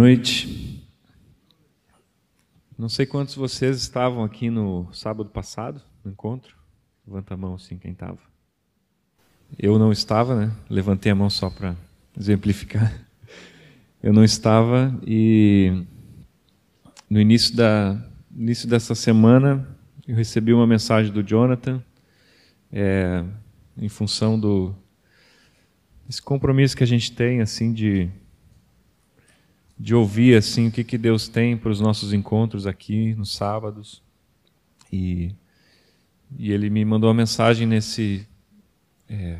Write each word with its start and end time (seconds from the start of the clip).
noite. 0.00 0.82
Não 2.78 2.88
sei 2.88 3.04
quantos 3.04 3.34
de 3.34 3.40
vocês 3.40 3.76
estavam 3.76 4.24
aqui 4.24 4.48
no 4.48 4.88
sábado 4.94 5.28
passado, 5.28 5.82
no 6.02 6.10
encontro. 6.10 6.56
Levanta 7.06 7.34
a 7.34 7.36
mão 7.36 7.54
assim, 7.54 7.76
quem 7.76 7.92
estava. 7.92 8.18
Eu 9.58 9.78
não 9.78 9.92
estava, 9.92 10.34
né? 10.34 10.56
Levantei 10.70 11.12
a 11.12 11.14
mão 11.14 11.28
só 11.28 11.50
para 11.50 11.76
exemplificar. 12.18 12.98
Eu 14.02 14.14
não 14.14 14.24
estava 14.24 14.98
e 15.06 15.84
no 17.10 17.20
início 17.20 17.54
da 17.54 18.02
início 18.34 18.66
dessa 18.66 18.94
semana 18.94 19.68
eu 20.08 20.16
recebi 20.16 20.54
uma 20.54 20.66
mensagem 20.66 21.12
do 21.12 21.22
Jonathan 21.22 21.84
é, 22.72 23.22
em 23.76 23.90
função 23.90 24.40
do 24.40 24.74
esse 26.08 26.22
compromisso 26.22 26.74
que 26.74 26.82
a 26.82 26.86
gente 26.86 27.12
tem 27.12 27.42
assim 27.42 27.70
de 27.74 28.10
de 29.80 29.94
ouvir 29.94 30.36
assim 30.36 30.68
o 30.68 30.70
que, 30.70 30.84
que 30.84 30.98
Deus 30.98 31.26
tem 31.26 31.56
para 31.56 31.70
os 31.70 31.80
nossos 31.80 32.12
encontros 32.12 32.66
aqui 32.66 33.14
nos 33.14 33.32
sábados. 33.32 34.02
E, 34.92 35.34
e 36.38 36.52
ele 36.52 36.68
me 36.68 36.84
mandou 36.84 37.08
uma 37.08 37.14
mensagem 37.14 37.66
nesse 37.66 38.28
é, 39.08 39.38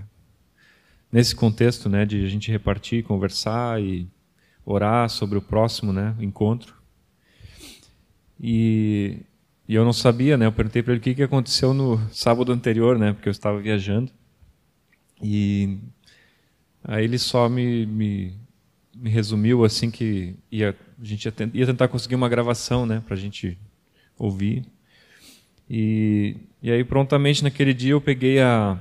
nesse 1.13 1.37
contexto, 1.37 1.91
né, 1.91 2.07
de 2.07 2.25
a 2.25 2.29
gente 2.29 2.51
repartir, 2.51 3.05
conversar 3.05 3.83
e 3.83 4.09
orar 4.65 5.11
sobre 5.11 5.37
o 5.37 5.43
próximo, 5.43 5.93
né, 5.93 6.17
encontro. 6.19 6.75
E, 8.41 9.19
e 9.69 9.75
eu 9.75 9.85
não 9.85 9.93
sabia, 9.93 10.39
né? 10.39 10.47
Eu 10.47 10.53
perguntei 10.53 10.83
para 10.83 10.95
ele 10.95 11.01
o 11.01 11.03
que, 11.03 11.15
que 11.15 11.23
aconteceu 11.23 11.75
no 11.75 12.01
sábado 12.11 12.51
anterior, 12.51 12.99
né? 12.99 13.13
Porque 13.13 13.29
eu 13.29 13.31
estava 13.31 13.61
viajando. 13.61 14.11
E 15.23 15.79
aí 16.83 17.05
ele 17.05 17.19
só 17.19 17.47
me, 17.51 17.85
me 17.85 18.40
me 19.01 19.09
resumiu 19.09 19.65
assim 19.65 19.91
que 19.91 20.37
ia, 20.53 20.77
a 21.01 21.05
gente 21.05 21.25
ia, 21.25 21.51
ia 21.55 21.67
tentar 21.67 21.89
conseguir 21.89 22.15
uma 22.15 22.29
gravação, 22.29 22.85
né, 22.85 23.03
para 23.05 23.15
a 23.15 23.19
gente 23.19 23.59
ouvir. 24.19 24.67
E, 25.69 26.37
e 26.63 26.71
aí 26.71 26.85
prontamente 26.85 27.43
naquele 27.43 27.73
dia 27.73 27.93
eu 27.93 28.01
peguei 28.01 28.41
a, 28.41 28.79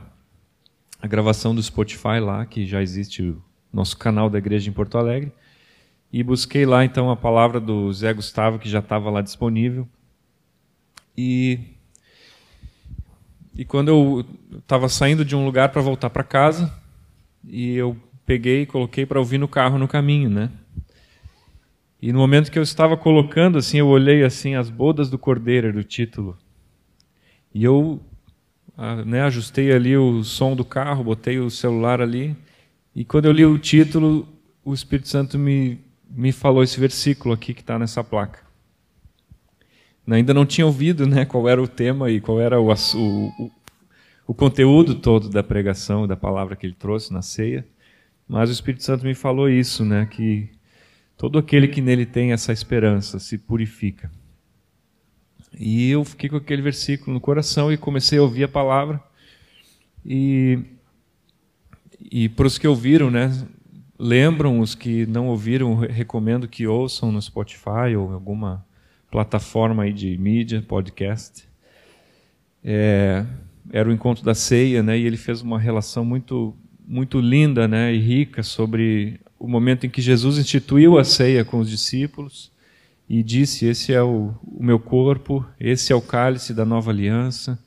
a 1.02 1.08
gravação 1.08 1.56
do 1.56 1.64
Spotify 1.64 2.20
lá, 2.22 2.46
que 2.46 2.66
já 2.66 2.82
existe 2.82 3.24
o 3.24 3.42
nosso 3.72 3.98
canal 3.98 4.30
da 4.30 4.38
igreja 4.38 4.70
em 4.70 4.74
Porto 4.74 4.98
Alegre, 4.98 5.32
e 6.12 6.22
busquei 6.22 6.66
lá 6.66 6.84
então 6.84 7.10
a 7.10 7.16
palavra 7.16 7.60
do 7.60 7.92
Zé 7.94 8.14
Gustavo 8.14 8.60
que 8.60 8.68
já 8.68 8.80
estava 8.80 9.10
lá 9.10 9.22
disponível. 9.22 9.88
E 11.16 11.60
e 13.56 13.66
quando 13.66 13.90
eu 13.90 14.26
estava 14.58 14.88
saindo 14.88 15.26
de 15.26 15.36
um 15.36 15.44
lugar 15.46 15.70
para 15.70 15.82
voltar 15.82 16.10
para 16.10 16.24
casa, 16.24 16.74
e 17.44 17.74
eu 17.76 17.96
peguei 18.30 18.62
e 18.62 18.66
coloquei 18.68 19.08
para 19.08 19.18
ouvir 19.18 19.40
no 19.40 19.48
carro 19.48 19.80
no 19.80 19.88
caminho, 19.88 20.30
né? 20.30 20.52
E 22.00 22.14
no 22.14 22.20
momento 22.20 22.52
que 22.52 22.60
eu 22.60 22.64
estava 22.64 22.96
colocando, 22.96 23.58
assim, 23.58 23.80
eu 23.80 23.88
olhei 23.88 24.24
assim 24.24 24.54
as 24.54 24.70
bodas 24.70 25.10
do 25.10 25.18
cordeiro 25.18 25.70
era 25.70 25.80
o 25.80 25.84
título. 25.84 26.38
E 27.52 27.64
eu, 27.64 28.00
né, 29.04 29.24
ajustei 29.24 29.72
ali 29.72 29.98
o 29.98 30.24
som 30.24 30.56
do 30.56 30.64
carro, 30.64 31.04
botei 31.04 31.40
o 31.40 31.50
celular 31.50 32.02
ali. 32.02 32.38
E 32.96 33.04
quando 33.04 33.26
eu 33.26 33.32
li 33.32 33.44
o 33.44 33.58
título, 33.58 34.28
o 34.64 34.76
Espírito 34.76 35.08
Santo 35.08 35.40
me 35.40 35.80
me 36.08 36.32
falou 36.32 36.64
esse 36.64 36.80
versículo 36.80 37.34
aqui 37.34 37.54
que 37.54 37.62
está 37.62 37.80
nessa 37.80 38.04
placa. 38.04 38.42
Ainda 40.08 40.34
não 40.36 40.46
tinha 40.46 40.66
ouvido, 40.68 41.08
né, 41.08 41.26
qual 41.26 41.50
era 41.50 41.62
o 41.62 41.68
tema 41.68 42.12
e 42.12 42.20
qual 42.20 42.40
era 42.40 42.60
o, 42.60 42.72
o, 42.72 43.52
o 44.28 44.34
conteúdo 44.36 44.96
todo 44.96 45.30
da 45.30 45.44
pregação, 45.44 46.08
da 46.08 46.16
palavra 46.16 46.56
que 46.56 46.66
ele 46.66 46.76
trouxe 46.76 47.12
na 47.12 47.22
ceia. 47.24 47.66
Mas 48.30 48.48
o 48.48 48.54
Espírito 48.54 48.84
Santo 48.84 49.04
me 49.04 49.16
falou 49.16 49.50
isso, 49.50 49.84
né? 49.84 50.06
Que 50.06 50.52
todo 51.18 51.40
aquele 51.40 51.68
que 51.68 51.82
nele 51.82 52.06
tem 52.06 52.32
essa 52.32 52.54
esperança 52.54 53.18
se 53.18 53.40
purifica. 53.40 54.12
E 55.58 55.90
eu 55.90 56.06
fiquei 56.06 56.30
com 56.30 56.36
aquele 56.36 56.62
versículo 56.62 57.12
no 57.12 57.20
coração 57.20 57.74
e 57.74 57.78
comecei 57.78 58.20
a 58.20 58.22
ouvir 58.22 58.44
a 58.44 58.48
palavra. 58.48 59.04
E, 60.06 60.60
e 62.00 62.30
para 62.30 62.46
os 62.46 62.60
que 62.60 62.68
ouviram, 62.68 63.10
né? 63.10 63.32
Lembram, 63.98 64.60
os 64.60 64.76
que 64.76 65.08
não 65.08 65.28
ouviram, 65.28 65.74
recomendo 65.76 66.48
que 66.48 66.68
ouçam 66.68 67.12
no 67.12 67.20
Spotify 67.20 67.96
ou 67.98 68.14
alguma 68.14 68.64
plataforma 69.10 69.84
aí 69.84 69.92
de 69.92 70.16
mídia, 70.20 70.62
podcast. 70.62 71.50
É, 72.64 73.26
era 73.72 73.90
o 73.90 73.92
encontro 73.92 74.24
da 74.24 74.36
ceia, 74.36 74.84
né? 74.84 75.00
E 75.00 75.06
ele 75.06 75.18
fez 75.18 75.42
uma 75.42 75.60
relação 75.60 76.06
muito 76.06 76.56
muito 76.90 77.22
linda 77.22 77.68
né, 77.68 77.94
e 77.94 78.00
rica 78.00 78.42
sobre 78.42 79.20
o 79.38 79.48
momento 79.48 79.86
em 79.86 79.90
que 79.92 80.02
Jesus 80.02 80.40
instituiu 80.40 80.98
a 80.98 81.04
ceia 81.04 81.46
com 81.46 81.60
os 81.60 81.70
discípulos 81.70 82.52
e 83.08 83.22
disse: 83.22 83.68
Esse 83.68 83.94
é 83.94 84.02
o, 84.02 84.34
o 84.44 84.64
meu 84.64 84.80
corpo, 84.80 85.46
esse 85.60 85.94
é 85.94 85.96
o 85.96 86.02
cálice 86.02 86.52
da 86.52 86.66
nova 86.66 86.90
aliança. 86.90 87.64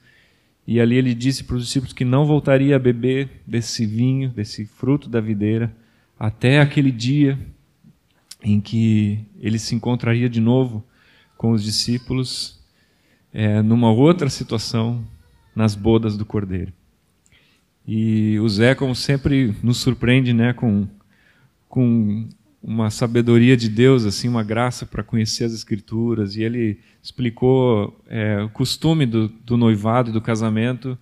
E 0.66 0.80
ali 0.80 0.96
ele 0.96 1.14
disse 1.14 1.44
para 1.44 1.56
os 1.56 1.64
discípulos 1.66 1.92
que 1.92 2.04
não 2.04 2.26
voltaria 2.26 2.74
a 2.74 2.80
beber 2.80 3.28
desse 3.46 3.86
vinho, 3.86 4.28
desse 4.28 4.64
fruto 4.64 5.08
da 5.08 5.20
videira, 5.20 5.74
até 6.18 6.60
aquele 6.60 6.90
dia 6.90 7.38
em 8.42 8.60
que 8.60 9.20
ele 9.40 9.58
se 9.58 9.74
encontraria 9.74 10.28
de 10.28 10.40
novo 10.40 10.84
com 11.36 11.52
os 11.52 11.62
discípulos 11.62 12.60
é, 13.32 13.62
numa 13.62 13.90
outra 13.90 14.28
situação, 14.28 15.04
nas 15.54 15.74
bodas 15.74 16.16
do 16.16 16.24
Cordeiro. 16.24 16.72
E 17.86 18.38
o 18.38 18.48
Zé, 18.48 18.74
como 18.74 18.94
sempre, 18.94 19.54
nos 19.62 19.78
surpreende 19.78 20.32
né, 20.32 20.52
com, 20.52 20.86
com 21.68 22.28
uma 22.62 22.90
sabedoria 22.90 23.56
de 23.56 23.68
Deus, 23.68 24.04
assim, 24.04 24.28
uma 24.28 24.44
graça 24.44 24.86
para 24.86 25.02
conhecer 25.02 25.44
as 25.44 25.52
Escrituras. 25.52 26.36
E 26.36 26.42
ele 26.42 26.78
explicou 27.02 28.00
é, 28.08 28.40
o 28.42 28.48
costume 28.48 29.04
do, 29.04 29.28
do, 29.28 29.56
noivado 29.56 30.10
e 30.10 30.12
do 30.12 30.20
casamento 30.20 30.96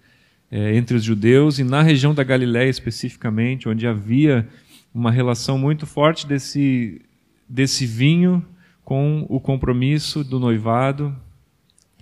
é, 0.51 0.75
entre 0.75 0.97
os 0.97 1.05
judeus 1.05 1.59
e 1.59 1.65
na 1.65 1.83
região 1.83 2.15
da 2.15 2.25
Galiléia 2.25 2.71
especificamente, 2.71 3.69
onde 3.69 3.87
havia 3.87 4.49
uma 4.93 5.11
relação 5.11 5.59
muito 5.59 5.87
forte 5.87 6.27
desse, 6.27 7.03
desse 7.49 7.85
vinho 7.85 8.45
com 8.83 9.27
o 9.29 9.39
compromisso 9.39 10.25
do 10.25 10.41
noivado 10.41 11.15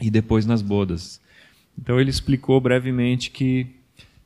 e 0.00 0.08
depois 0.10 0.46
nas 0.46 0.62
bodas. 0.62 1.20
Então 1.76 2.00
ele 2.00 2.10
explicou 2.10 2.60
brevemente 2.60 3.30
que 3.30 3.66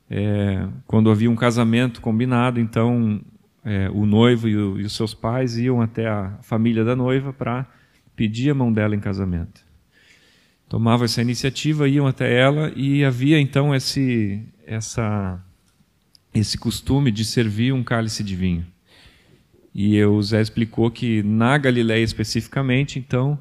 é, 0.09 0.67
quando 0.85 1.09
havia 1.09 1.29
um 1.29 1.35
casamento 1.35 2.01
combinado, 2.01 2.59
então 2.59 3.21
é, 3.63 3.89
o 3.89 4.05
noivo 4.05 4.47
e, 4.47 4.55
o, 4.55 4.79
e, 4.79 4.83
os 4.83 4.95
seus 4.95 5.13
pais 5.13 5.57
iam 5.57 5.81
até 5.81 6.07
a 6.07 6.37
família 6.41 6.83
da 6.83 6.95
noiva 6.95 7.31
para 7.31 7.65
pedir 8.15 8.49
a 8.49 8.53
mão 8.53 8.71
dela 8.71 8.95
em 8.95 8.99
casamento. 8.99 9.61
Tomavam 10.67 11.05
essa 11.05 11.21
iniciativa, 11.21 11.87
iam 11.87 12.07
até 12.07 12.33
ela 12.33 12.71
e 12.75 13.03
havia 13.05 13.39
então 13.39 13.73
esse, 13.73 14.43
essa, 14.65 15.39
esse 16.33 16.57
costume 16.57 17.11
de 17.11 17.23
servir 17.23 17.73
um 17.73 17.83
cálice 17.83 18.23
de 18.23 18.35
vinho. 18.35 18.65
E 19.73 20.03
o 20.03 20.21
Zé 20.21 20.41
explicou 20.41 20.91
que 20.91 21.23
na 21.23 21.57
Galiléia 21.57 22.03
especificamente, 22.03 22.99
então, 22.99 23.39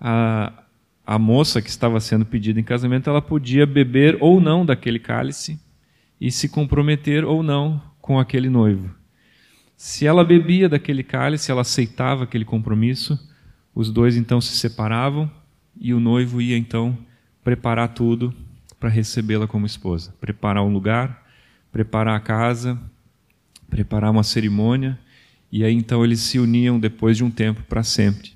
a, 0.00 0.52
a 1.06 1.18
moça 1.18 1.60
que 1.60 1.68
estava 1.68 2.00
sendo 2.00 2.24
pedida 2.24 2.58
em 2.58 2.64
casamento, 2.64 3.10
ela 3.10 3.20
podia 3.20 3.66
beber 3.66 4.16
ou 4.20 4.40
não 4.40 4.64
daquele 4.64 4.98
cálice, 4.98 5.58
e 6.24 6.30
se 6.30 6.48
comprometer 6.48 7.22
ou 7.22 7.42
não 7.42 7.82
com 8.00 8.18
aquele 8.18 8.48
noivo. 8.48 8.88
Se 9.76 10.06
ela 10.06 10.24
bebia 10.24 10.70
daquele 10.70 11.02
cálice, 11.02 11.50
ela 11.50 11.60
aceitava 11.60 12.24
aquele 12.24 12.46
compromisso, 12.46 13.20
os 13.74 13.90
dois 13.90 14.16
então 14.16 14.40
se 14.40 14.56
separavam 14.56 15.30
e 15.78 15.92
o 15.92 16.00
noivo 16.00 16.40
ia 16.40 16.56
então 16.56 16.96
preparar 17.42 17.92
tudo 17.92 18.34
para 18.80 18.88
recebê-la 18.88 19.46
como 19.46 19.66
esposa, 19.66 20.14
preparar 20.18 20.64
um 20.64 20.72
lugar, 20.72 21.26
preparar 21.70 22.16
a 22.16 22.20
casa, 22.20 22.80
preparar 23.68 24.10
uma 24.10 24.22
cerimônia, 24.22 24.98
e 25.52 25.62
aí 25.62 25.74
então 25.74 26.02
eles 26.02 26.20
se 26.20 26.38
uniam 26.38 26.80
depois 26.80 27.18
de 27.18 27.24
um 27.24 27.30
tempo 27.30 27.62
para 27.64 27.82
sempre. 27.82 28.32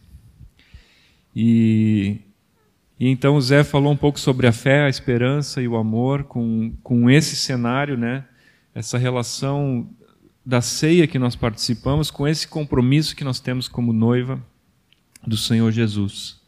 E 1.34 2.18
e 2.98 3.08
então 3.08 3.36
o 3.36 3.40
Zé 3.40 3.62
falou 3.62 3.92
um 3.92 3.96
pouco 3.96 4.18
sobre 4.18 4.46
a 4.46 4.52
fé, 4.52 4.84
a 4.84 4.88
esperança 4.88 5.62
e 5.62 5.68
o 5.68 5.76
amor 5.76 6.24
com, 6.24 6.72
com 6.82 7.08
esse 7.08 7.36
cenário, 7.36 7.96
né? 7.96 8.24
essa 8.74 8.98
relação 8.98 9.88
da 10.44 10.60
ceia 10.60 11.06
que 11.06 11.18
nós 11.18 11.36
participamos 11.36 12.10
com 12.10 12.26
esse 12.26 12.48
compromisso 12.48 13.14
que 13.14 13.24
nós 13.24 13.38
temos 13.40 13.68
como 13.68 13.92
noiva 13.92 14.42
do 15.26 15.36
Senhor 15.36 15.70
Jesus. 15.70 16.40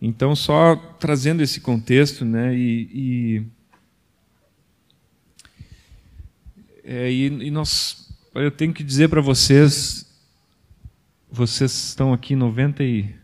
Então, 0.00 0.36
só 0.36 0.76
trazendo 0.76 1.42
esse 1.42 1.60
contexto, 1.60 2.24
né, 2.24 2.54
e, 2.54 2.88
e, 2.92 3.46
é, 6.84 7.10
e, 7.10 7.26
e 7.26 7.50
nós, 7.50 8.12
eu 8.34 8.50
tenho 8.50 8.72
que 8.72 8.84
dizer 8.84 9.08
para 9.08 9.20
vocês, 9.20 10.06
vocês 11.30 11.72
estão 11.72 12.12
aqui 12.12 12.36
90 12.36 12.84
e 12.84 13.14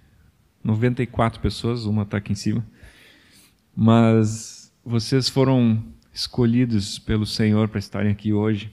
94 0.63 1.41
pessoas, 1.41 1.85
uma 1.85 2.03
está 2.03 2.19
aqui 2.19 2.33
em 2.33 2.37
cima. 2.37 2.65
Mas 3.75 4.73
vocês 4.85 5.29
foram 5.29 5.83
escolhidos 6.13 6.99
pelo 6.99 7.27
Senhor 7.27 7.69
para 7.69 7.79
estarem 7.79 8.13
aqui 8.13 8.33
hoje. 8.33 8.73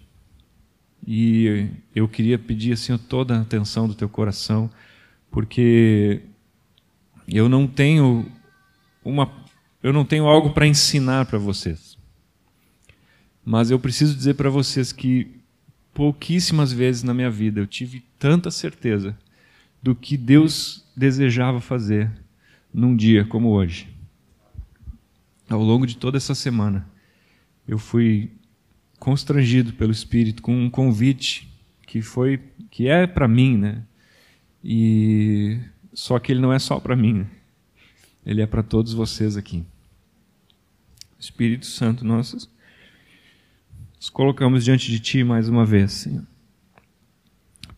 E 1.07 1.69
eu 1.95 2.07
queria 2.07 2.37
pedir 2.37 2.73
assim 2.73 2.97
toda 2.97 3.37
a 3.37 3.41
atenção 3.41 3.87
do 3.87 3.95
teu 3.95 4.09
coração, 4.09 4.69
porque 5.31 6.21
eu 7.27 7.47
não 7.47 7.65
tenho 7.65 8.29
uma 9.03 9.31
eu 9.81 9.93
não 9.93 10.03
tenho 10.03 10.25
algo 10.25 10.49
para 10.49 10.67
ensinar 10.67 11.25
para 11.25 11.39
vocês. 11.39 11.97
Mas 13.45 13.71
eu 13.71 13.79
preciso 13.79 14.13
dizer 14.13 14.33
para 14.35 14.49
vocês 14.49 14.91
que 14.91 15.39
pouquíssimas 15.93 16.73
vezes 16.73 17.01
na 17.01 17.13
minha 17.13 17.31
vida 17.31 17.61
eu 17.61 17.65
tive 17.65 18.03
tanta 18.19 18.51
certeza 18.51 19.17
do 19.81 19.95
que 19.95 20.17
Deus 20.17 20.85
desejava 20.95 21.61
fazer 21.61 22.11
num 22.73 22.95
dia 22.95 23.25
como 23.25 23.49
hoje. 23.49 23.87
Ao 25.49 25.61
longo 25.61 25.87
de 25.87 25.97
toda 25.97 26.17
essa 26.17 26.35
semana, 26.35 26.87
eu 27.67 27.77
fui 27.77 28.31
constrangido 28.99 29.73
pelo 29.73 29.91
Espírito 29.91 30.41
com 30.41 30.53
um 30.53 30.69
convite 30.69 31.49
que 31.87 32.01
foi 32.01 32.39
que 32.69 32.87
é 32.87 33.07
para 33.07 33.27
mim, 33.27 33.57
né? 33.57 33.83
E 34.63 35.59
só 35.93 36.19
que 36.19 36.31
ele 36.31 36.41
não 36.41 36.53
é 36.53 36.59
só 36.59 36.79
para 36.79 36.95
mim, 36.95 37.13
né? 37.13 37.27
ele 38.25 38.41
é 38.41 38.47
para 38.47 38.61
todos 38.61 38.93
vocês 38.93 39.37
aqui. 39.37 39.65
Espírito 41.19 41.65
Santo, 41.65 42.05
nós 42.05 42.49
nos 43.95 44.09
colocamos 44.09 44.63
diante 44.63 44.91
de 44.91 44.99
Ti 44.99 45.23
mais 45.23 45.49
uma 45.49 45.65
vez, 45.65 45.91
Senhor. 45.91 46.25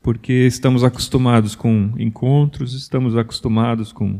Porque 0.01 0.33
estamos 0.33 0.83
acostumados 0.83 1.55
com 1.55 1.93
encontros, 1.97 2.73
estamos 2.73 3.15
acostumados 3.15 3.91
com, 3.91 4.19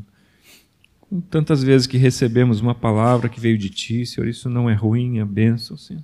com 1.00 1.20
tantas 1.22 1.64
vezes 1.64 1.88
que 1.88 1.98
recebemos 1.98 2.62
uma 2.62 2.76
palavra 2.76 3.28
que 3.28 3.40
veio 3.40 3.58
de 3.58 3.70
Ti, 3.70 4.06
Senhor. 4.06 4.28
Isso 4.28 4.50
não 4.50 4.70
é 4.70 4.74
ruim, 4.74 5.20
é 5.20 5.26
bênção, 5.26 5.76
Senhor. 5.76 6.04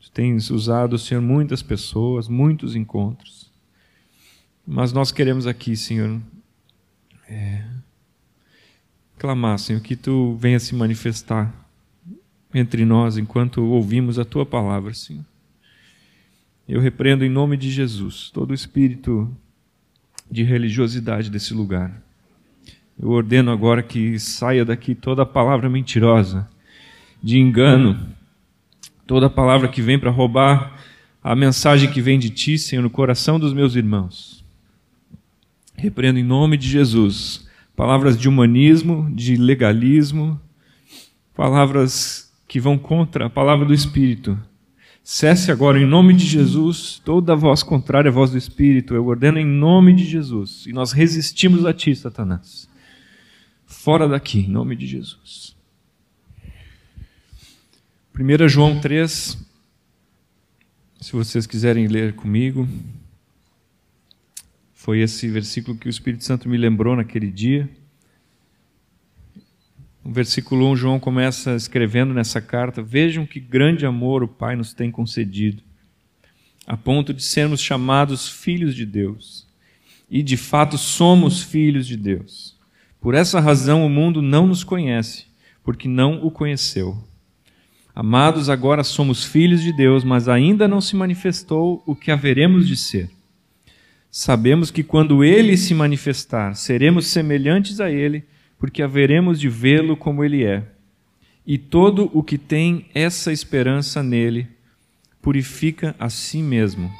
Tu 0.00 0.10
tens 0.10 0.50
usado, 0.50 0.98
Senhor, 0.98 1.22
muitas 1.22 1.62
pessoas, 1.62 2.28
muitos 2.28 2.76
encontros. 2.76 3.50
Mas 4.66 4.92
nós 4.92 5.10
queremos 5.10 5.46
aqui, 5.46 5.74
Senhor, 5.74 6.20
é, 7.26 7.64
clamar, 9.18 9.58
Senhor, 9.58 9.80
que 9.80 9.96
Tu 9.96 10.36
venha 10.36 10.60
se 10.60 10.74
manifestar 10.74 11.52
entre 12.54 12.84
nós 12.84 13.16
enquanto 13.16 13.64
ouvimos 13.64 14.18
a 14.18 14.24
Tua 14.24 14.44
palavra, 14.44 14.92
Senhor. 14.92 15.24
Eu 16.68 16.80
repreendo 16.80 17.24
em 17.24 17.30
nome 17.30 17.56
de 17.56 17.70
Jesus 17.70 18.30
todo 18.30 18.52
espírito 18.52 19.34
de 20.30 20.42
religiosidade 20.42 21.30
desse 21.30 21.54
lugar. 21.54 22.02
Eu 23.00 23.08
ordeno 23.08 23.50
agora 23.50 23.82
que 23.82 24.18
saia 24.18 24.66
daqui 24.66 24.94
toda 24.94 25.24
palavra 25.24 25.70
mentirosa, 25.70 26.46
de 27.22 27.38
engano, 27.38 27.98
toda 29.06 29.30
palavra 29.30 29.68
que 29.68 29.80
vem 29.80 29.98
para 29.98 30.10
roubar 30.10 30.78
a 31.24 31.34
mensagem 31.34 31.90
que 31.90 32.02
vem 32.02 32.18
de 32.18 32.28
Ti, 32.28 32.58
Senhor, 32.58 32.82
no 32.82 32.90
coração 32.90 33.40
dos 33.40 33.54
meus 33.54 33.74
irmãos. 33.74 34.44
Repreendo 35.74 36.18
em 36.18 36.24
nome 36.24 36.58
de 36.58 36.68
Jesus 36.68 37.48
palavras 37.74 38.18
de 38.18 38.28
humanismo, 38.28 39.08
de 39.14 39.36
legalismo, 39.36 40.38
palavras 41.34 42.30
que 42.48 42.58
vão 42.58 42.76
contra 42.76 43.26
a 43.26 43.30
palavra 43.30 43.64
do 43.64 43.72
Espírito. 43.72 44.36
Cesse 45.10 45.50
agora, 45.50 45.80
em 45.80 45.86
nome 45.86 46.12
de 46.12 46.26
Jesus, 46.26 47.00
toda 47.02 47.34
voz 47.34 47.62
contrária 47.62 48.10
à 48.10 48.12
voz 48.12 48.30
do 48.30 48.36
Espírito. 48.36 48.94
Eu 48.94 49.06
ordeno 49.06 49.38
em 49.38 49.46
nome 49.46 49.94
de 49.94 50.04
Jesus. 50.04 50.66
E 50.66 50.72
nós 50.74 50.92
resistimos 50.92 51.64
a 51.64 51.72
ti, 51.72 51.96
Satanás. 51.96 52.68
Fora 53.64 54.06
daqui, 54.06 54.40
em 54.40 54.50
nome 54.50 54.76
de 54.76 54.86
Jesus. 54.86 55.56
1 58.14 58.48
João 58.50 58.78
3, 58.78 59.38
se 61.00 61.12
vocês 61.12 61.46
quiserem 61.46 61.86
ler 61.86 62.12
comigo. 62.12 62.68
Foi 64.74 65.00
esse 65.00 65.26
versículo 65.26 65.78
que 65.78 65.88
o 65.88 65.90
Espírito 65.90 66.22
Santo 66.22 66.50
me 66.50 66.58
lembrou 66.58 66.94
naquele 66.94 67.32
dia. 67.32 67.66
No 70.08 70.14
versículo 70.14 70.70
1, 70.70 70.76
João 70.76 70.98
começa 70.98 71.54
escrevendo 71.54 72.14
nessa 72.14 72.40
carta: 72.40 72.80
Vejam 72.80 73.26
que 73.26 73.38
grande 73.38 73.84
amor 73.84 74.22
o 74.22 74.26
Pai 74.26 74.56
nos 74.56 74.72
tem 74.72 74.90
concedido, 74.90 75.62
a 76.66 76.78
ponto 76.78 77.12
de 77.12 77.22
sermos 77.22 77.60
chamados 77.60 78.26
filhos 78.26 78.74
de 78.74 78.86
Deus. 78.86 79.46
E 80.10 80.22
de 80.22 80.38
fato 80.38 80.78
somos 80.78 81.42
filhos 81.42 81.86
de 81.86 81.94
Deus. 81.94 82.56
Por 82.98 83.14
essa 83.14 83.38
razão 83.38 83.84
o 83.84 83.90
mundo 83.90 84.22
não 84.22 84.46
nos 84.46 84.64
conhece, 84.64 85.26
porque 85.62 85.86
não 85.86 86.24
o 86.24 86.30
conheceu. 86.30 86.96
Amados, 87.94 88.48
agora 88.48 88.82
somos 88.82 89.26
filhos 89.26 89.60
de 89.60 89.74
Deus, 89.74 90.04
mas 90.04 90.26
ainda 90.26 90.66
não 90.66 90.80
se 90.80 90.96
manifestou 90.96 91.82
o 91.84 91.94
que 91.94 92.10
haveremos 92.10 92.66
de 92.66 92.78
ser. 92.78 93.10
Sabemos 94.10 94.70
que 94.70 94.82
quando 94.82 95.22
ele 95.22 95.54
se 95.58 95.74
manifestar, 95.74 96.56
seremos 96.56 97.08
semelhantes 97.08 97.78
a 97.78 97.90
ele, 97.90 98.24
porque 98.58 98.82
haveremos 98.82 99.38
de 99.38 99.48
vê-lo 99.48 99.96
como 99.96 100.24
ele 100.24 100.44
é. 100.44 100.64
E 101.46 101.56
todo 101.56 102.10
o 102.12 102.22
que 102.22 102.36
tem 102.36 102.86
essa 102.94 103.32
esperança 103.32 104.02
nele 104.02 104.48
purifica 105.22 105.94
a 105.98 106.10
si 106.10 106.42
mesmo, 106.42 106.90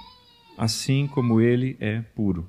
assim 0.56 1.06
como 1.06 1.40
ele 1.40 1.76
é 1.80 2.00
puro. 2.14 2.48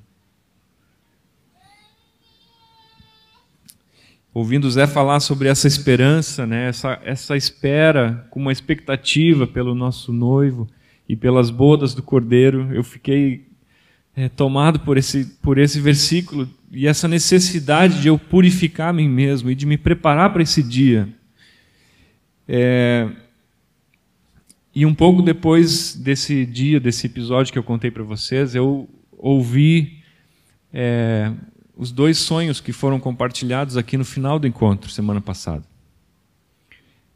Ouvindo 4.33 4.69
Zé 4.69 4.85
falar 4.85 5.19
sobre 5.19 5.49
essa 5.49 5.67
esperança, 5.67 6.45
né, 6.45 6.69
essa, 6.69 7.01
essa 7.03 7.35
espera 7.35 8.27
com 8.29 8.39
uma 8.39 8.51
expectativa 8.51 9.47
pelo 9.47 9.73
nosso 9.73 10.13
noivo 10.13 10.67
e 11.07 11.15
pelas 11.15 11.49
bodas 11.49 11.95
do 11.95 12.03
cordeiro, 12.03 12.73
eu 12.73 12.83
fiquei 12.83 13.48
é, 14.19 14.27
tomado 14.27 14.81
por 14.81 14.97
esse, 14.97 15.23
por 15.41 15.57
esse 15.57 15.79
versículo 15.79 16.49
e 16.69 16.85
essa 16.85 17.07
necessidade 17.07 18.01
de 18.01 18.09
eu 18.09 18.19
purificar 18.19 18.89
a 18.89 18.93
mim 18.93 19.07
mesmo 19.07 19.49
e 19.49 19.55
de 19.55 19.65
me 19.65 19.77
preparar 19.77 20.33
para 20.33 20.43
esse 20.43 20.61
dia. 20.61 21.07
É, 22.45 23.09
e 24.75 24.85
um 24.85 24.93
pouco 24.93 25.21
depois 25.21 25.95
desse 25.95 26.45
dia, 26.45 26.81
desse 26.81 27.07
episódio 27.07 27.53
que 27.53 27.57
eu 27.57 27.63
contei 27.63 27.89
para 27.89 28.03
vocês, 28.03 28.55
eu 28.55 28.89
ouvi 29.17 30.03
é, 30.73 31.31
os 31.73 31.89
dois 31.89 32.17
sonhos 32.17 32.59
que 32.59 32.73
foram 32.73 32.99
compartilhados 32.99 33.77
aqui 33.77 33.95
no 33.95 34.03
final 34.03 34.37
do 34.37 34.45
encontro, 34.45 34.91
semana 34.91 35.21
passada. 35.21 35.63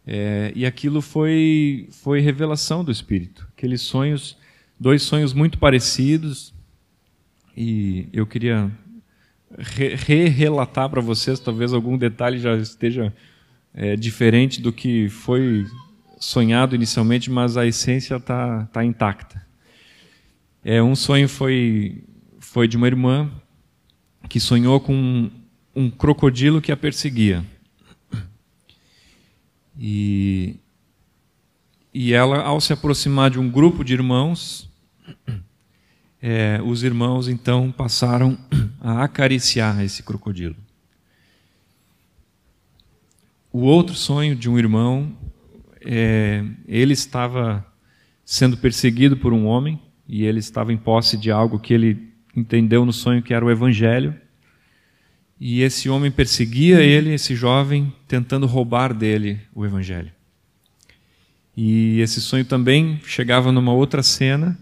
É, 0.08 0.54
e 0.56 0.66
aquilo 0.66 1.02
foi, 1.02 1.90
foi 1.92 2.22
revelação 2.22 2.82
do 2.82 2.94
Espírito. 2.94 3.46
Aqueles 3.58 3.82
sonhos, 3.82 4.38
dois 4.80 5.04
sonhos 5.04 5.34
muito 5.34 5.58
parecidos, 5.58 6.54
e 7.56 8.08
eu 8.12 8.26
queria 8.26 8.72
re-relatar 9.58 10.90
para 10.90 11.02
vocês, 11.02 11.40
talvez 11.40 11.74
algum 11.74 11.98
detalhe 11.98 12.40
já 12.40 12.56
esteja 12.56 13.14
é, 13.74 13.96
diferente 13.96 14.62
do 14.62 14.72
que 14.72 15.10
foi 15.10 15.66
sonhado 16.20 16.76
inicialmente, 16.76 17.30
mas 17.30 17.58
a 17.58 17.66
essência 17.66 18.16
está 18.16 18.66
tá 18.68 18.84
intacta. 18.84 19.46
É, 20.64 20.82
um 20.82 20.96
sonho 20.96 21.28
foi, 21.28 22.04
foi 22.40 22.68
de 22.68 22.78
uma 22.78 22.88
irmã 22.88 23.30
que 24.30 24.40
sonhou 24.40 24.80
com 24.80 24.96
um, 24.96 25.32
um 25.76 25.90
crocodilo 25.90 26.62
que 26.62 26.72
a 26.72 26.78
perseguia. 26.78 27.44
E, 29.78 30.56
e 31.94 32.14
ela, 32.14 32.42
ao 32.44 32.62
se 32.62 32.72
aproximar 32.72 33.30
de 33.30 33.40
um 33.40 33.50
grupo 33.50 33.84
de 33.84 33.94
irmãos, 33.94 34.70
é, 36.26 36.62
os 36.64 36.84
irmãos 36.84 37.28
então 37.28 37.70
passaram 37.70 38.38
a 38.80 39.04
acariciar 39.04 39.84
esse 39.84 40.02
crocodilo. 40.02 40.56
O 43.52 43.60
outro 43.60 43.94
sonho 43.94 44.34
de 44.34 44.50
um 44.50 44.58
irmão, 44.58 45.12
é, 45.82 46.46
ele 46.66 46.94
estava 46.94 47.66
sendo 48.24 48.56
perseguido 48.56 49.18
por 49.18 49.34
um 49.34 49.46
homem 49.46 49.78
e 50.08 50.24
ele 50.24 50.40
estava 50.40 50.72
em 50.72 50.78
posse 50.78 51.18
de 51.18 51.30
algo 51.30 51.60
que 51.60 51.74
ele 51.74 52.08
entendeu 52.34 52.86
no 52.86 52.94
sonho 52.94 53.22
que 53.22 53.34
era 53.34 53.44
o 53.44 53.52
evangelho. 53.52 54.16
E 55.38 55.62
esse 55.62 55.90
homem 55.90 56.10
perseguia 56.10 56.80
ele, 56.80 57.14
esse 57.14 57.36
jovem, 57.36 57.94
tentando 58.08 58.48
roubar 58.48 58.94
dele 58.94 59.42
o 59.54 59.66
evangelho. 59.66 60.12
E 61.56 62.00
esse 62.00 62.22
sonho 62.22 62.46
também 62.46 63.02
chegava 63.04 63.52
numa 63.52 63.74
outra 63.74 64.02
cena 64.02 64.58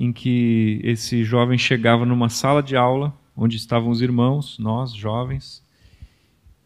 em 0.00 0.14
que 0.14 0.80
esse 0.82 1.22
jovem 1.22 1.58
chegava 1.58 2.06
numa 2.06 2.30
sala 2.30 2.62
de 2.62 2.74
aula, 2.74 3.14
onde 3.36 3.58
estavam 3.58 3.90
os 3.90 4.00
irmãos, 4.00 4.58
nós, 4.58 4.94
jovens, 4.94 5.62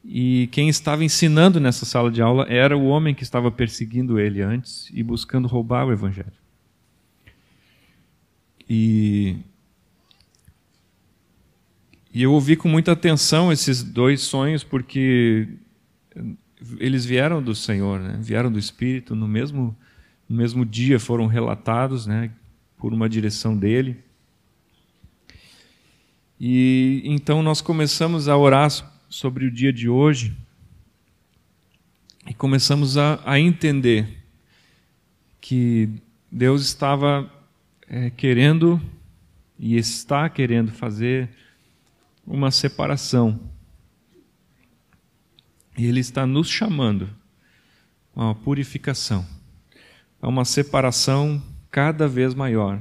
e 0.05 0.49
quem 0.53 0.69
estava 0.69 1.03
ensinando 1.03 1.59
nessa 1.59 1.85
sala 1.85 2.12
de 2.12 2.23
aula 2.23 2.47
era 2.49 2.79
o 2.79 2.87
homem 2.87 3.12
que 3.12 3.25
estava 3.25 3.50
perseguindo 3.50 4.21
ele 4.21 4.41
antes 4.41 4.88
e 4.95 5.03
buscando 5.03 5.49
roubar 5.49 5.85
o 5.85 5.93
evangelho. 5.93 6.31
E, 8.71 9.37
e 12.12 12.23
eu 12.23 12.33
ouvi 12.33 12.55
com 12.55 12.69
muita 12.69 12.93
atenção 12.93 13.50
esses 13.50 13.83
dois 13.83 14.21
sonhos, 14.21 14.62
porque 14.62 15.49
eles 16.79 17.05
vieram 17.05 17.43
do 17.43 17.53
Senhor, 17.53 17.99
né? 17.99 18.17
vieram 18.21 18.53
do 18.53 18.61
Espírito, 18.61 19.17
no 19.17 19.26
mesmo, 19.26 19.76
no 20.29 20.37
mesmo 20.37 20.64
dia 20.64 21.00
foram 21.00 21.26
relatados, 21.26 22.07
né? 22.07 22.31
Por 22.85 22.93
uma 22.93 23.09
direção 23.09 23.57
dele. 23.57 23.97
E 26.38 27.00
então 27.07 27.43
nós 27.43 27.62
começamos 27.62 28.29
a 28.29 28.37
orar 28.37 28.69
sobre 29.09 29.47
o 29.47 29.50
dia 29.50 29.73
de 29.73 29.88
hoje 29.88 30.37
e 32.29 32.35
começamos 32.35 32.99
a, 32.99 33.23
a 33.25 33.41
entender 33.41 34.23
que 35.41 35.88
Deus 36.31 36.61
estava 36.61 37.33
é, 37.88 38.11
querendo 38.11 38.79
e 39.59 39.79
está 39.79 40.29
querendo 40.29 40.71
fazer 40.71 41.31
uma 42.26 42.50
separação. 42.50 43.41
E 45.79 45.87
Ele 45.87 46.00
está 46.00 46.26
nos 46.26 46.50
chamando 46.50 47.09
a 48.14 48.25
uma 48.25 48.35
purificação, 48.35 49.26
a 50.21 50.29
uma 50.29 50.45
separação 50.45 51.43
cada 51.75 52.07
vez 52.07 52.37
maior. 52.37 52.81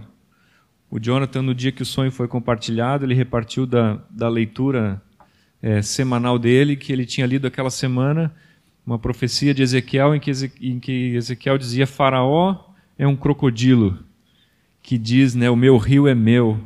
O 0.87 0.99
Jonathan, 0.99 1.41
no 1.41 1.55
dia 1.55 1.71
que 1.71 1.81
o 1.81 1.85
sonho 1.85 2.11
foi 2.11 2.27
compartilhado, 2.27 3.03
ele 3.03 3.15
repartiu 3.15 3.65
da, 3.65 3.99
da 4.07 4.29
leitura 4.29 5.01
é, 5.63 5.81
semanal 5.81 6.37
dele, 6.37 6.75
que 6.75 6.93
ele 6.93 7.03
tinha 7.03 7.25
lido 7.25 7.47
aquela 7.47 7.71
semana, 7.71 8.31
uma 8.85 8.99
profecia 8.99 9.51
de 9.51 9.63
Ezequiel, 9.63 10.13
em 10.13 10.19
que, 10.19 10.31
em 10.61 10.79
que 10.79 11.15
Ezequiel 11.15 11.57
dizia: 11.57 11.87
Faraó 11.87 12.55
é 12.95 13.07
um 13.07 13.15
crocodilo, 13.15 13.97
que 14.83 14.99
diz, 14.99 15.33
né, 15.33 15.49
o 15.49 15.55
meu 15.55 15.75
rio 15.77 16.07
é 16.07 16.13
meu. 16.13 16.59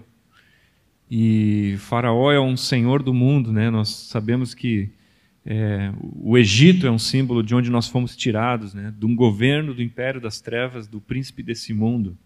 E 1.09 1.77
Faraó 1.79 2.29
é 2.29 2.41
um 2.41 2.57
senhor 2.57 3.01
do 3.01 3.13
mundo, 3.13 3.53
né? 3.53 3.69
Nós 3.69 3.87
sabemos 3.87 4.53
que 4.53 4.89
é, 5.49 5.93
o 6.01 6.37
Egito 6.37 6.85
é 6.85 6.91
um 6.91 6.99
símbolo 6.99 7.41
de 7.41 7.55
onde 7.55 7.69
nós 7.69 7.87
fomos 7.87 8.17
tirados, 8.17 8.73
né? 8.73 8.93
De 8.99 9.05
um 9.05 9.15
governo 9.15 9.73
do 9.73 9.81
império 9.81 10.19
das 10.19 10.41
trevas, 10.41 10.89
do 10.89 10.99
príncipe 10.99 11.41
desse 11.41 11.73
mundo. 11.73 12.17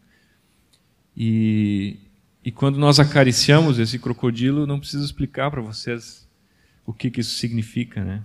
E, 1.16 2.00
e 2.44 2.52
quando 2.52 2.80
nós 2.80 3.00
acariciamos 3.00 3.78
esse 3.78 4.00
crocodilo, 4.00 4.66
não 4.66 4.80
preciso 4.80 5.06
explicar 5.06 5.52
para 5.52 5.62
vocês 5.62 6.28
o 6.84 6.92
que, 6.92 7.12
que 7.12 7.22
isso 7.22 7.36
significa, 7.36 8.04
né? 8.04 8.24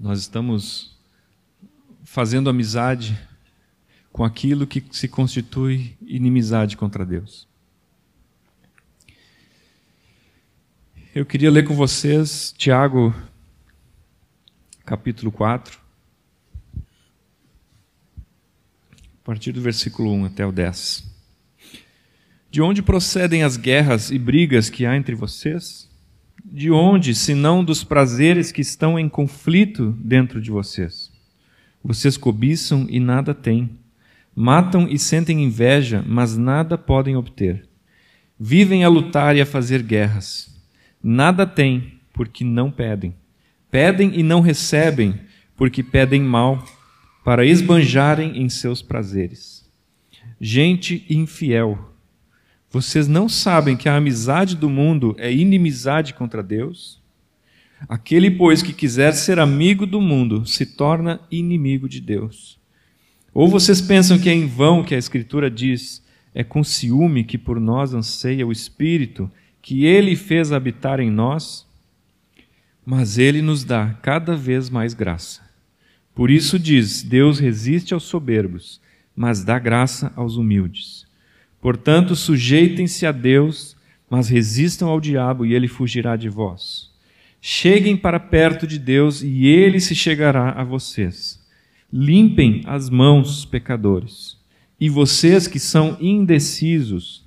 Nós 0.00 0.20
estamos 0.20 0.96
fazendo 2.04 2.48
amizade 2.48 3.18
com 4.12 4.22
aquilo 4.22 4.68
que 4.68 4.84
se 4.92 5.08
constitui 5.08 5.96
inimizade 6.00 6.76
contra 6.76 7.04
Deus. 7.04 7.48
Eu 11.14 11.24
queria 11.24 11.48
ler 11.48 11.62
com 11.62 11.74
vocês 11.74 12.52
Tiago, 12.58 13.14
capítulo 14.84 15.30
4, 15.30 15.78
a 16.76 16.80
partir 19.22 19.52
do 19.52 19.60
versículo 19.60 20.12
1 20.12 20.24
até 20.24 20.44
o 20.44 20.50
10. 20.50 21.04
De 22.50 22.60
onde 22.60 22.82
procedem 22.82 23.44
as 23.44 23.56
guerras 23.56 24.10
e 24.10 24.18
brigas 24.18 24.68
que 24.68 24.84
há 24.84 24.96
entre 24.96 25.14
vocês? 25.14 25.88
De 26.44 26.72
onde, 26.72 27.14
senão 27.14 27.62
dos 27.62 27.84
prazeres 27.84 28.50
que 28.50 28.60
estão 28.60 28.98
em 28.98 29.08
conflito 29.08 29.92
dentro 30.00 30.40
de 30.40 30.50
vocês? 30.50 31.12
Vocês 31.80 32.16
cobiçam 32.16 32.88
e 32.90 32.98
nada 32.98 33.32
têm 33.32 33.78
Matam 34.34 34.88
e 34.90 34.98
sentem 34.98 35.44
inveja, 35.44 36.04
mas 36.04 36.36
nada 36.36 36.76
podem 36.76 37.14
obter. 37.14 37.68
Vivem 38.36 38.82
a 38.82 38.88
lutar 38.88 39.36
e 39.36 39.40
a 39.40 39.46
fazer 39.46 39.80
guerras. 39.80 40.53
Nada 41.06 41.46
têm, 41.46 42.00
porque 42.14 42.42
não 42.42 42.70
pedem. 42.70 43.14
Pedem 43.70 44.18
e 44.18 44.22
não 44.22 44.40
recebem, 44.40 45.14
porque 45.54 45.82
pedem 45.82 46.22
mal, 46.22 46.64
para 47.22 47.44
esbanjarem 47.44 48.40
em 48.40 48.48
seus 48.48 48.80
prazeres. 48.80 49.70
Gente 50.40 51.04
infiel, 51.10 51.94
vocês 52.70 53.06
não 53.06 53.28
sabem 53.28 53.76
que 53.76 53.88
a 53.88 53.96
amizade 53.96 54.56
do 54.56 54.70
mundo 54.70 55.14
é 55.18 55.30
inimizade 55.30 56.14
contra 56.14 56.42
Deus? 56.42 57.00
Aquele, 57.86 58.30
pois, 58.30 58.62
que 58.62 58.72
quiser 58.72 59.12
ser 59.12 59.38
amigo 59.38 59.84
do 59.86 60.00
mundo 60.00 60.46
se 60.46 60.64
torna 60.64 61.20
inimigo 61.30 61.86
de 61.86 62.00
Deus. 62.00 62.58
Ou 63.32 63.46
vocês 63.46 63.80
pensam 63.80 64.18
que 64.18 64.30
é 64.30 64.32
em 64.32 64.46
vão 64.46 64.82
que 64.82 64.94
a 64.94 64.98
Escritura 64.98 65.50
diz: 65.50 66.02
é 66.34 66.42
com 66.42 66.64
ciúme 66.64 67.24
que 67.24 67.36
por 67.36 67.60
nós 67.60 67.92
anseia 67.92 68.46
o 68.46 68.50
Espírito, 68.50 69.30
que 69.64 69.86
ele 69.86 70.14
fez 70.14 70.52
habitar 70.52 71.00
em 71.00 71.10
nós? 71.10 71.66
Mas 72.84 73.16
ele 73.16 73.40
nos 73.40 73.64
dá 73.64 73.94
cada 74.02 74.36
vez 74.36 74.68
mais 74.68 74.92
graça. 74.92 75.40
Por 76.14 76.30
isso 76.30 76.58
diz: 76.58 77.02
Deus 77.02 77.38
resiste 77.38 77.94
aos 77.94 78.02
soberbos, 78.02 78.78
mas 79.16 79.42
dá 79.42 79.58
graça 79.58 80.12
aos 80.16 80.36
humildes. 80.36 81.06
Portanto, 81.62 82.14
sujeitem-se 82.14 83.06
a 83.06 83.10
Deus, 83.10 83.74
mas 84.08 84.28
resistam 84.28 84.90
ao 84.90 85.00
diabo 85.00 85.46
e 85.46 85.54
ele 85.54 85.66
fugirá 85.66 86.14
de 86.14 86.28
vós. 86.28 86.90
Cheguem 87.40 87.96
para 87.96 88.20
perto 88.20 88.66
de 88.66 88.78
Deus 88.78 89.22
e 89.22 89.46
ele 89.46 89.80
se 89.80 89.94
chegará 89.94 90.50
a 90.50 90.62
vocês. 90.62 91.42
Limpem 91.90 92.60
as 92.66 92.90
mãos, 92.90 93.46
pecadores. 93.46 94.36
E 94.78 94.90
vocês 94.90 95.48
que 95.48 95.58
são 95.58 95.96
indecisos, 96.02 97.24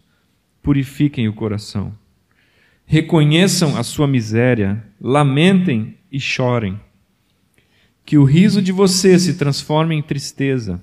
purifiquem 0.62 1.28
o 1.28 1.34
coração. 1.34 1.96
Reconheçam 2.88 3.78
a 3.78 3.84
sua 3.84 4.08
miséria, 4.08 4.84
lamentem 5.00 5.96
e 6.12 6.20
chorem. 6.20 6.80
Que 8.04 8.18
o 8.18 8.24
riso 8.24 8.62
de 8.62 8.72
vocês 8.72 9.22
se 9.22 9.36
transforme 9.38 9.94
em 9.94 10.02
tristeza. 10.02 10.82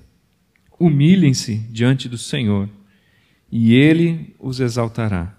Humilhem-se 0.79 1.55
diante 1.55 2.07
do 2.07 2.17
Senhor, 2.17 2.69
e 3.51 3.73
Ele 3.73 4.33
os 4.39 4.61
exaltará. 4.61 5.35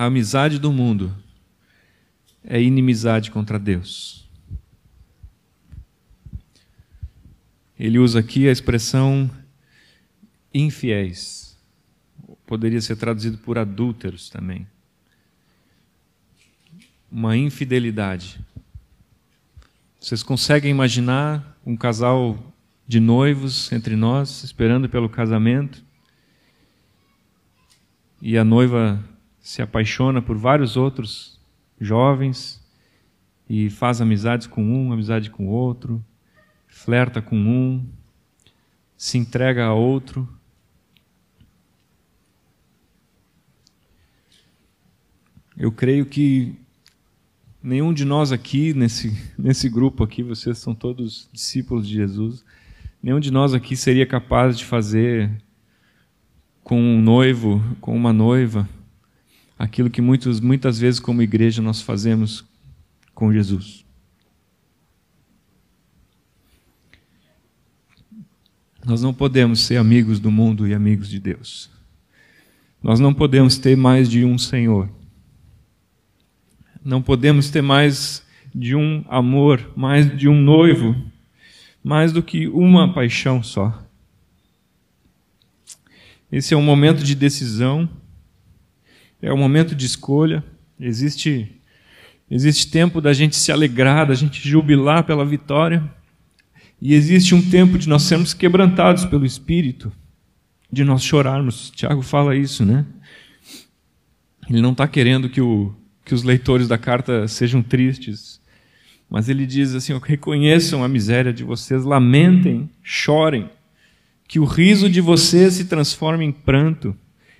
a 0.00 0.06
amizade 0.06 0.58
do 0.58 0.72
mundo 0.72 1.14
é 2.42 2.58
inimizade 2.58 3.30
contra 3.30 3.58
Deus. 3.58 4.19
Ele 7.80 7.98
usa 7.98 8.20
aqui 8.20 8.46
a 8.46 8.52
expressão 8.52 9.30
infiéis. 10.52 11.58
Poderia 12.46 12.78
ser 12.78 12.94
traduzido 12.96 13.38
por 13.38 13.56
adúlteros 13.56 14.28
também. 14.28 14.66
Uma 17.10 17.38
infidelidade. 17.38 18.38
Vocês 19.98 20.22
conseguem 20.22 20.70
imaginar 20.70 21.58
um 21.64 21.74
casal 21.74 22.38
de 22.86 23.00
noivos 23.00 23.72
entre 23.72 23.96
nós, 23.96 24.44
esperando 24.44 24.86
pelo 24.86 25.08
casamento? 25.08 25.82
E 28.20 28.36
a 28.36 28.44
noiva 28.44 29.02
se 29.40 29.62
apaixona 29.62 30.20
por 30.20 30.36
vários 30.36 30.76
outros 30.76 31.40
jovens 31.80 32.62
e 33.48 33.70
faz 33.70 34.02
amizades 34.02 34.46
com 34.46 34.62
um, 34.62 34.92
amizade 34.92 35.30
com 35.30 35.46
outro, 35.46 36.04
flerta 36.70 37.20
com 37.20 37.36
um, 37.36 37.86
se 38.96 39.18
entrega 39.18 39.66
a 39.66 39.74
outro. 39.74 40.26
Eu 45.56 45.70
creio 45.70 46.06
que 46.06 46.54
nenhum 47.62 47.92
de 47.92 48.04
nós 48.06 48.32
aqui, 48.32 48.72
nesse, 48.72 49.14
nesse 49.36 49.68
grupo 49.68 50.02
aqui, 50.02 50.22
vocês 50.22 50.56
são 50.58 50.74
todos 50.74 51.28
discípulos 51.32 51.86
de 51.86 51.94
Jesus, 51.94 52.42
nenhum 53.02 53.20
de 53.20 53.30
nós 53.30 53.52
aqui 53.52 53.76
seria 53.76 54.06
capaz 54.06 54.56
de 54.56 54.64
fazer 54.64 55.30
com 56.62 56.80
um 56.80 57.02
noivo, 57.02 57.62
com 57.80 57.94
uma 57.94 58.12
noiva, 58.12 58.66
aquilo 59.58 59.90
que 59.90 60.00
muitos, 60.00 60.40
muitas 60.40 60.78
vezes, 60.78 61.00
como 61.00 61.20
igreja, 61.20 61.60
nós 61.60 61.82
fazemos 61.82 62.44
com 63.14 63.32
Jesus. 63.32 63.84
Nós 68.90 69.02
não 69.02 69.14
podemos 69.14 69.60
ser 69.60 69.76
amigos 69.76 70.18
do 70.18 70.32
mundo 70.32 70.66
e 70.66 70.74
amigos 70.74 71.08
de 71.08 71.20
Deus. 71.20 71.70
Nós 72.82 72.98
não 72.98 73.14
podemos 73.14 73.56
ter 73.56 73.76
mais 73.76 74.10
de 74.10 74.24
um 74.24 74.36
Senhor. 74.36 74.90
Não 76.84 77.00
podemos 77.00 77.50
ter 77.50 77.62
mais 77.62 78.26
de 78.52 78.74
um 78.74 79.04
amor, 79.08 79.70
mais 79.76 80.18
de 80.18 80.28
um 80.28 80.34
noivo, 80.34 80.96
mais 81.84 82.12
do 82.12 82.20
que 82.20 82.48
uma 82.48 82.92
paixão 82.92 83.44
só. 83.44 83.80
Esse 86.32 86.52
é 86.52 86.56
um 86.56 86.62
momento 86.62 87.04
de 87.04 87.14
decisão 87.14 87.88
é 89.22 89.32
o 89.32 89.36
momento 89.36 89.72
de 89.72 89.86
escolha. 89.86 90.42
Existe 90.80 91.56
existe 92.28 92.72
tempo 92.72 93.00
da 93.00 93.12
gente 93.12 93.36
se 93.36 93.52
alegrar, 93.52 94.08
da 94.08 94.14
gente 94.14 94.48
jubilar 94.48 95.04
pela 95.04 95.24
vitória. 95.24 95.88
E 96.80 96.94
existe 96.94 97.34
um 97.34 97.42
tempo 97.42 97.78
de 97.78 97.88
nós 97.88 98.02
sermos 98.02 98.32
quebrantados 98.32 99.04
pelo 99.04 99.26
Espírito, 99.26 99.92
de 100.72 100.82
nós 100.82 101.02
chorarmos. 101.02 101.70
Tiago 101.70 102.00
fala 102.00 102.34
isso, 102.34 102.64
né? 102.64 102.86
Ele 104.48 104.62
não 104.62 104.72
está 104.72 104.88
querendo 104.88 105.28
que, 105.28 105.40
o, 105.40 105.74
que 106.04 106.14
os 106.14 106.22
leitores 106.22 106.66
da 106.66 106.78
carta 106.78 107.28
sejam 107.28 107.62
tristes, 107.62 108.40
Mas 109.08 109.28
ele 109.28 109.44
diz 109.44 109.74
assim: 109.74 109.98
reconheçam 110.02 110.82
a 110.82 110.88
miséria 110.88 111.32
de 111.32 111.44
vocês, 111.44 111.84
lamentem, 111.84 112.70
chorem, 112.82 113.50
que 114.26 114.38
o 114.38 114.44
riso 114.44 114.88
de 114.88 115.00
vocês 115.00 115.54
se 115.54 115.66
transforme 115.66 116.24
em 116.24 116.32
pranto 116.32 116.96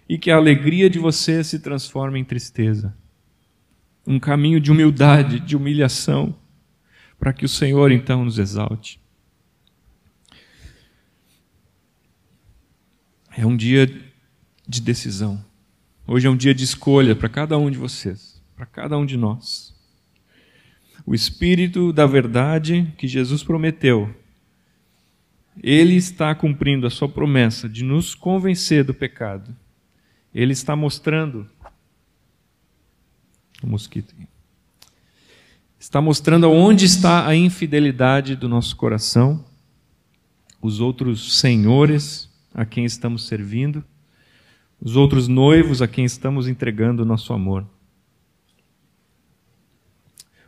e 0.09 0.19
que 0.19 0.31
a 0.31 0.37
alegria 0.37 0.91
de 0.91 0.99
vocês 0.99 1.47
se 1.47 1.61
transforme 1.61 2.19
em 2.19 2.25
tristeza. 2.25 2.95
Um 4.07 4.19
caminho 4.19 4.61
de 4.61 4.71
humildade, 4.73 5.39
de 5.39 5.57
humilhação, 5.57 6.35
para 7.19 7.33
que 7.33 7.45
o 7.45 7.49
Senhor 7.49 7.93
então 7.93 8.25
nos 8.25 8.39
exalte. 8.39 9.00
É 13.37 13.47
um 13.47 13.57
dia 13.57 13.87
de 14.67 14.81
decisão. 14.81 15.45
Hoje 16.07 16.27
é 16.27 16.31
um 16.31 16.37
dia 16.37 16.53
de 16.53 16.65
escolha 16.65 17.15
para 17.15 17.29
cada 17.29 17.57
um 17.57 17.71
de 17.71 17.79
vocês, 17.79 18.43
para 18.57 18.67
cada 18.67 18.99
um 18.99 19.07
de 19.07 19.17
nós. 19.17 19.73
O 21.07 21.15
Espírito 21.15 21.93
da 21.93 22.07
verdade 22.07 22.93
que 22.99 23.07
Jesus 23.07 23.45
prometeu, 23.45 24.15
ele 25.63 25.95
está 25.95 26.35
cumprindo 26.35 26.87
a 26.87 26.91
sua 26.91 27.09
promessa 27.09 27.69
de 27.69 27.85
nos 27.85 28.15
convencer 28.15 28.83
do 28.85 28.93
pecado. 28.93 29.55
Ele 30.35 30.53
está 30.53 30.75
mostrando. 30.75 31.49
O 33.63 33.67
mosquito. 33.67 34.15
Está 35.79 36.01
mostrando 36.01 36.51
onde 36.51 36.85
está 36.85 37.27
a 37.27 37.35
infidelidade 37.35 38.35
do 38.35 38.49
nosso 38.49 38.77
coração, 38.77 39.45
os 40.61 40.81
outros 40.81 41.39
senhores 41.39 42.30
a 42.55 42.65
quem 42.65 42.85
estamos 42.85 43.27
servindo, 43.27 43.85
os 44.81 44.97
outros 44.97 45.29
noivos 45.29 45.83
a 45.83 45.89
quem 45.89 46.05
estamos 46.05 46.49
entregando 46.49 47.03
o 47.03 47.07
nosso 47.07 47.33
amor. 47.33 47.67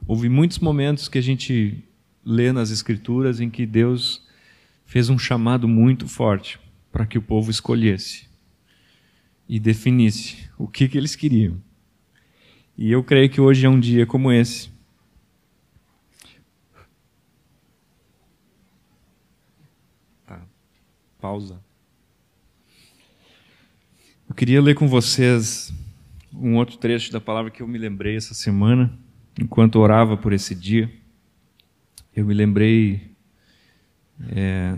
Houve 0.07 0.29
muitos 0.29 0.59
momentos 0.59 1.09
que 1.09 1.19
a 1.19 1.23
gente 1.23 1.85
lê 2.25 2.53
nas 2.53 2.71
Escrituras 2.71 3.41
em 3.41 3.51
que 3.51 3.67
Deus 3.67 4.27
fez 4.85 5.09
um 5.09 5.19
chamado 5.19 5.69
muito 5.69 6.09
forte 6.09 6.59
para 6.91 7.07
que 7.07 7.19
o 7.19 7.23
povo 7.23 7.51
escolhesse 7.51 8.29
e 9.49 9.61
definisse 9.61 10.51
o 10.59 10.67
que, 10.67 10.89
que 10.89 10.99
eles 10.99 11.15
queriam. 11.15 11.61
E 12.77 12.91
eu 12.91 13.05
creio 13.05 13.31
que 13.31 13.41
hoje 13.41 13.67
é 13.67 13.69
um 13.69 13.79
dia 13.79 14.07
como 14.07 14.33
esse. 14.33 14.71
Tá. 20.27 20.43
Pausa. 21.21 21.61
Eu 24.33 24.35
queria 24.35 24.63
ler 24.63 24.75
com 24.75 24.89
vocês 24.89 25.71
um 26.33 26.57
outro 26.57 26.79
trecho 26.79 27.13
da 27.13 27.21
palavra 27.21 27.51
que 27.51 27.61
eu 27.61 27.69
me 27.69 27.77
lembrei 27.77 28.17
essa 28.17 28.33
semana 28.33 28.91
enquanto 29.39 29.77
orava 29.77 30.17
por 30.17 30.33
esse 30.33 30.55
dia, 30.55 30.91
eu 32.17 32.25
me 32.25 32.33
lembrei 32.33 33.15
é, 34.31 34.75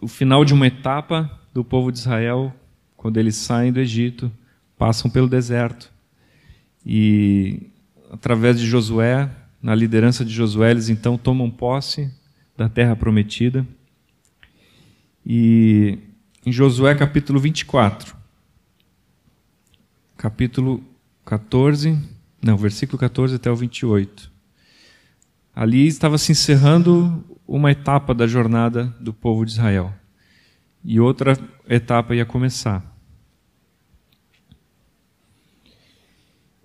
o 0.00 0.08
final 0.08 0.44
de 0.44 0.52
uma 0.52 0.66
etapa 0.66 1.30
do 1.54 1.62
povo 1.62 1.92
de 1.92 1.98
Israel, 2.00 2.52
quando 2.96 3.18
eles 3.18 3.36
saem 3.36 3.72
do 3.72 3.78
Egito, 3.78 4.32
passam 4.76 5.08
pelo 5.08 5.28
deserto. 5.28 5.88
E 6.84 7.70
através 8.10 8.58
de 8.58 8.66
Josué, 8.66 9.30
na 9.62 9.76
liderança 9.76 10.24
de 10.24 10.34
Josué, 10.34 10.72
eles 10.72 10.88
então 10.88 11.16
tomam 11.16 11.48
posse 11.48 12.12
da 12.56 12.68
terra 12.68 12.96
prometida. 12.96 13.64
E 15.24 15.98
em 16.44 16.50
Josué 16.50 16.96
capítulo 16.96 17.38
24, 17.38 18.18
capítulo 20.20 20.84
14, 21.24 21.98
não, 22.42 22.54
versículo 22.54 22.98
14 22.98 23.36
até 23.36 23.50
o 23.50 23.56
28. 23.56 24.30
Ali 25.56 25.86
estava 25.86 26.18
se 26.18 26.32
encerrando 26.32 27.24
uma 27.48 27.72
etapa 27.72 28.14
da 28.14 28.26
jornada 28.26 28.94
do 29.00 29.14
povo 29.14 29.46
de 29.46 29.52
Israel. 29.52 29.94
E 30.84 31.00
outra 31.00 31.38
etapa 31.66 32.14
ia 32.14 32.26
começar. 32.26 32.84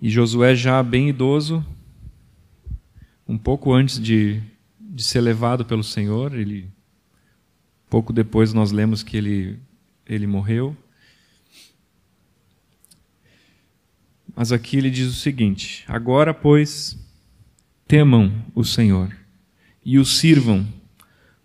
E 0.02 0.10
Josué, 0.10 0.54
já 0.54 0.84
bem 0.84 1.08
idoso, 1.08 1.66
um 3.26 3.38
pouco 3.38 3.74
antes 3.74 4.02
de, 4.02 4.44
de 4.78 5.02
ser 5.02 5.22
levado 5.22 5.64
pelo 5.64 5.82
Senhor, 5.82 6.36
ele 6.36 6.70
pouco 7.90 8.12
depois 8.12 8.52
nós 8.52 8.74
lemos 8.74 9.02
que 9.02 9.16
ele, 9.16 9.58
ele 10.06 10.28
morreu. 10.28 10.76
Mas 14.36 14.52
aqui 14.52 14.78
ele 14.78 14.90
diz 14.90 15.08
o 15.08 15.14
seguinte: 15.14 15.86
Agora, 15.88 16.34
pois, 16.34 16.98
temam 17.88 18.34
o 18.54 18.64
Senhor 18.64 19.16
e 19.84 19.98
o 19.98 20.06
sirvam 20.06 20.66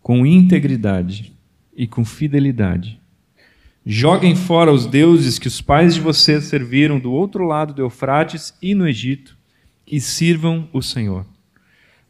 com 0.02 0.26
integridade 0.26 1.32
e 1.76 1.86
com 1.86 2.04
fidelidade. 2.04 2.98
Joguem 3.84 4.34
fora 4.34 4.72
os 4.72 4.86
deuses 4.86 5.38
que 5.38 5.48
os 5.48 5.60
pais 5.60 5.94
de 5.94 6.00
vocês 6.00 6.44
serviram 6.44 6.98
do 6.98 7.12
outro 7.12 7.44
lado 7.44 7.72
do 7.72 7.82
Eufrates 7.82 8.54
e 8.60 8.74
no 8.74 8.86
Egito, 8.86 9.36
e 9.86 10.00
sirvam 10.00 10.68
o 10.72 10.82
Senhor. 10.82 11.24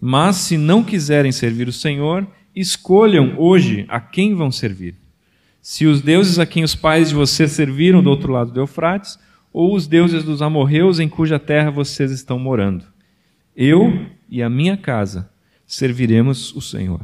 Mas 0.00 0.36
se 0.36 0.56
não 0.56 0.82
quiserem 0.82 1.30
servir 1.30 1.68
o 1.68 1.72
Senhor, 1.72 2.26
escolham 2.54 3.34
hoje 3.38 3.84
a 3.88 4.00
quem 4.00 4.34
vão 4.34 4.50
servir. 4.50 4.94
Se 5.62 5.86
os 5.86 6.00
deuses 6.00 6.38
a 6.38 6.46
quem 6.46 6.64
os 6.64 6.74
pais 6.74 7.10
de 7.10 7.14
vocês 7.14 7.52
serviram 7.52 8.02
do 8.02 8.10
outro 8.10 8.32
lado 8.32 8.50
do 8.50 8.60
Eufrates, 8.60 9.18
ou 9.52 9.74
os 9.74 9.86
deuses 9.86 10.24
dos 10.24 10.42
amorreus 10.42 11.00
em 11.00 11.08
cuja 11.08 11.38
terra 11.38 11.70
vocês 11.70 12.10
estão 12.10 12.38
morando. 12.38 12.84
Eu 13.56 14.06
e 14.28 14.42
a 14.42 14.48
minha 14.48 14.76
casa 14.76 15.30
serviremos 15.66 16.54
o 16.54 16.60
Senhor. 16.60 17.00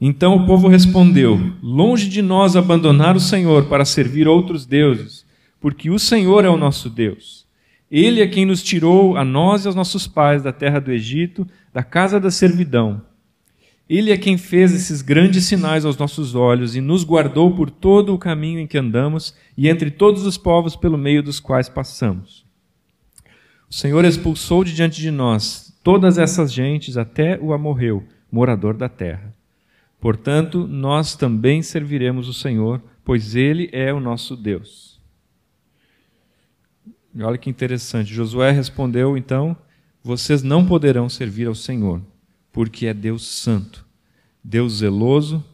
Então 0.00 0.36
o 0.36 0.46
povo 0.46 0.68
respondeu: 0.68 1.38
Longe 1.62 2.08
de 2.08 2.22
nós 2.22 2.56
abandonar 2.56 3.16
o 3.16 3.20
Senhor 3.20 3.66
para 3.66 3.84
servir 3.84 4.28
outros 4.28 4.64
deuses, 4.64 5.26
porque 5.60 5.90
o 5.90 5.98
Senhor 5.98 6.44
é 6.44 6.48
o 6.48 6.56
nosso 6.56 6.88
Deus. 6.88 7.46
Ele 7.90 8.20
é 8.20 8.26
quem 8.26 8.44
nos 8.44 8.62
tirou, 8.62 9.16
a 9.16 9.24
nós 9.24 9.64
e 9.64 9.66
aos 9.66 9.74
nossos 9.74 10.06
pais, 10.06 10.42
da 10.42 10.52
terra 10.52 10.78
do 10.78 10.92
Egito, 10.92 11.46
da 11.72 11.82
casa 11.82 12.20
da 12.20 12.30
servidão. 12.30 13.00
Ele 13.88 14.12
é 14.12 14.18
quem 14.18 14.36
fez 14.36 14.74
esses 14.74 15.00
grandes 15.00 15.46
sinais 15.46 15.86
aos 15.86 15.96
nossos 15.96 16.34
olhos 16.34 16.76
e 16.76 16.80
nos 16.80 17.04
guardou 17.04 17.54
por 17.54 17.70
todo 17.70 18.12
o 18.12 18.18
caminho 18.18 18.60
em 18.60 18.66
que 18.66 18.76
andamos 18.76 19.34
e 19.56 19.66
entre 19.66 19.90
todos 19.90 20.26
os 20.26 20.36
povos 20.36 20.76
pelo 20.76 20.98
meio 20.98 21.22
dos 21.22 21.40
quais 21.40 21.70
passamos. 21.70 22.44
O 23.70 23.74
Senhor 23.74 24.04
expulsou 24.04 24.62
de 24.62 24.74
diante 24.74 25.00
de 25.00 25.10
nós 25.10 25.74
todas 25.82 26.18
essas 26.18 26.52
gentes 26.52 26.98
até 26.98 27.38
o 27.40 27.54
amorreu, 27.54 28.04
morador 28.30 28.74
da 28.74 28.90
terra. 28.90 29.34
Portanto, 29.98 30.66
nós 30.68 31.16
também 31.16 31.62
serviremos 31.62 32.28
o 32.28 32.34
Senhor, 32.34 32.82
pois 33.02 33.34
ele 33.34 33.70
é 33.72 33.92
o 33.92 34.00
nosso 34.00 34.36
Deus. 34.36 35.00
E 37.14 37.22
olha 37.22 37.38
que 37.38 37.48
interessante. 37.48 38.12
Josué 38.12 38.50
respondeu 38.50 39.16
então: 39.16 39.56
Vocês 40.04 40.42
não 40.42 40.64
poderão 40.66 41.08
servir 41.08 41.48
ao 41.48 41.54
Senhor 41.54 42.02
porque 42.58 42.88
é 42.88 42.92
Deus 42.92 43.24
santo, 43.24 43.86
Deus 44.42 44.78
zeloso, 44.78 45.44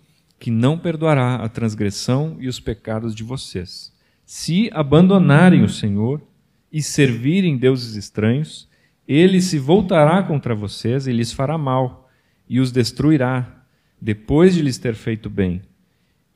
que 0.40 0.50
não 0.50 0.78
perdoará 0.78 1.34
a 1.34 1.50
transgressão 1.50 2.38
e 2.40 2.48
os 2.48 2.58
pecados 2.58 3.14
de 3.14 3.22
vocês. 3.22 3.92
Se 4.24 4.70
abandonarem 4.72 5.62
o 5.62 5.68
Senhor 5.68 6.22
e 6.72 6.82
servirem 6.82 7.58
deuses 7.58 7.94
estranhos, 7.94 8.66
ele 9.06 9.42
se 9.42 9.58
voltará 9.58 10.22
contra 10.22 10.54
vocês 10.54 11.06
e 11.06 11.12
lhes 11.12 11.30
fará 11.30 11.58
mal, 11.58 12.08
e 12.48 12.58
os 12.58 12.72
destruirá, 12.72 13.66
depois 14.00 14.54
de 14.54 14.62
lhes 14.62 14.78
ter 14.78 14.94
feito 14.94 15.28
bem. 15.28 15.60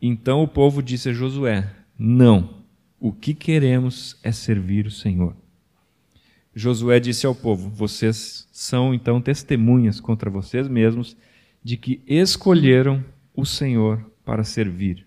Então 0.03 0.43
o 0.43 0.49
povo 0.49 0.83
disse 0.83 1.09
a 1.09 1.15
Josué: 1.15 1.67
Não, 1.99 2.63
o 3.01 3.11
que 3.11 3.33
queremos 3.33 4.19
é 4.23 4.31
servir 4.31 4.87
o 4.87 4.91
Senhor. 4.91 5.35
Josué 6.59 6.99
disse 6.99 7.25
ao 7.25 7.37
povo: 7.37 7.71
Vocês 7.71 8.49
são 8.51 8.93
então 8.93 9.21
testemunhas 9.21 10.01
contra 10.01 10.29
vocês 10.29 10.67
mesmos 10.67 11.17
de 11.63 11.77
que 11.77 12.03
escolheram 12.05 13.05
o 13.33 13.47
Senhor 13.47 14.05
para 14.25 14.43
servir. 14.43 15.07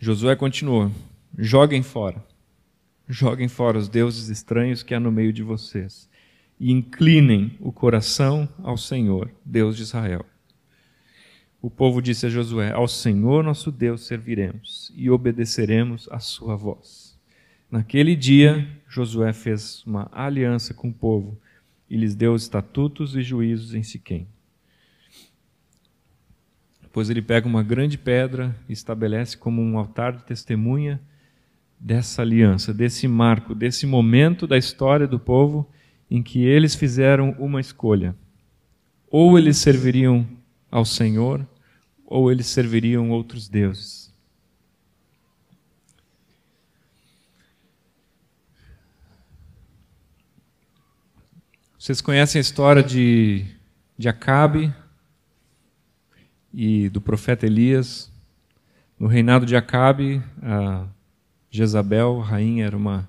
Josué 0.00 0.34
continuou: 0.34 0.90
Joguem 1.38 1.84
fora, 1.84 2.26
joguem 3.08 3.46
fora 3.46 3.78
os 3.78 3.88
deuses 3.88 4.28
estranhos 4.28 4.82
que 4.82 4.94
há 4.94 4.98
no 4.98 5.12
meio 5.12 5.32
de 5.32 5.44
vocês, 5.44 6.08
e 6.58 6.72
inclinem 6.72 7.56
o 7.60 7.70
coração 7.70 8.48
ao 8.64 8.76
Senhor, 8.76 9.30
Deus 9.44 9.76
de 9.76 9.84
Israel 9.84 10.26
o 11.66 11.70
povo 11.70 12.00
disse 12.00 12.26
a 12.26 12.28
Josué: 12.28 12.70
Ao 12.70 12.86
Senhor 12.86 13.42
nosso 13.42 13.72
Deus 13.72 14.06
serviremos 14.06 14.92
e 14.94 15.10
obedeceremos 15.10 16.08
a 16.12 16.20
sua 16.20 16.54
voz. 16.54 17.18
Naquele 17.68 18.14
dia, 18.14 18.64
Josué 18.88 19.32
fez 19.32 19.82
uma 19.84 20.08
aliança 20.12 20.72
com 20.72 20.90
o 20.90 20.94
povo 20.94 21.36
e 21.90 21.96
lhes 21.96 22.14
deu 22.14 22.36
estatutos 22.36 23.16
e 23.16 23.22
juízos 23.22 23.74
em 23.74 23.82
Siquém. 23.82 24.28
Depois 26.80 27.10
ele 27.10 27.20
pega 27.20 27.48
uma 27.48 27.64
grande 27.64 27.98
pedra 27.98 28.54
e 28.68 28.72
estabelece 28.72 29.36
como 29.36 29.60
um 29.60 29.76
altar 29.76 30.12
de 30.12 30.22
testemunha 30.22 31.00
dessa 31.80 32.22
aliança, 32.22 32.72
desse 32.72 33.08
marco, 33.08 33.56
desse 33.56 33.88
momento 33.88 34.46
da 34.46 34.56
história 34.56 35.08
do 35.08 35.18
povo 35.18 35.68
em 36.08 36.22
que 36.22 36.44
eles 36.44 36.76
fizeram 36.76 37.34
uma 37.40 37.60
escolha. 37.60 38.14
Ou 39.10 39.36
eles 39.36 39.56
serviriam 39.56 40.24
ao 40.70 40.84
Senhor, 40.84 41.44
ou 42.06 42.30
eles 42.30 42.46
serviriam 42.46 43.10
outros 43.10 43.48
deuses. 43.48 44.14
Vocês 51.76 52.00
conhecem 52.00 52.38
a 52.38 52.42
história 52.42 52.82
de, 52.82 53.44
de 53.98 54.08
Acabe 54.08 54.72
e 56.52 56.88
do 56.88 57.00
profeta 57.00 57.46
Elias. 57.46 58.10
No 58.98 59.06
reinado 59.06 59.44
de 59.44 59.54
Acabe, 59.54 60.22
Jezabel, 61.50 62.18
rainha, 62.20 62.66
era 62.66 62.76
uma, 62.76 63.08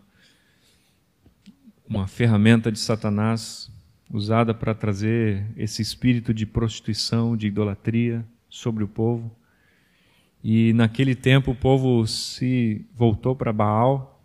uma 1.88 2.07
ferramenta 2.07 2.71
de 2.71 2.77
Satanás 2.77 3.71
usada 4.12 4.53
para 4.53 4.75
trazer 4.75 5.45
esse 5.55 5.81
espírito 5.81 6.33
de 6.33 6.45
prostituição, 6.45 7.36
de 7.36 7.47
idolatria 7.47 8.25
sobre 8.49 8.83
o 8.83 8.88
povo. 8.88 9.31
E 10.43 10.73
naquele 10.73 11.15
tempo 11.15 11.51
o 11.51 11.55
povo 11.55 12.05
se 12.07 12.86
voltou 12.93 13.36
para 13.36 13.51
Baal. 13.51 14.21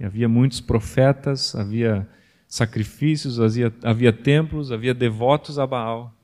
havia 0.00 0.28
muitos 0.28 0.60
profetas, 0.60 1.54
havia 1.54 2.08
sacrifícios, 2.48 3.40
havia, 3.40 3.72
havia 3.82 4.12
templos, 4.12 4.72
havia 4.72 4.94
devotos 4.94 5.58
a 5.58 5.66
Baal. 5.66 6.14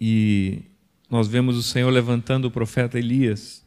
E 0.00 0.62
nós 1.10 1.28
vemos 1.28 1.56
o 1.56 1.62
Senhor 1.62 1.90
levantando 1.90 2.46
o 2.46 2.50
profeta 2.50 2.98
Elias. 2.98 3.66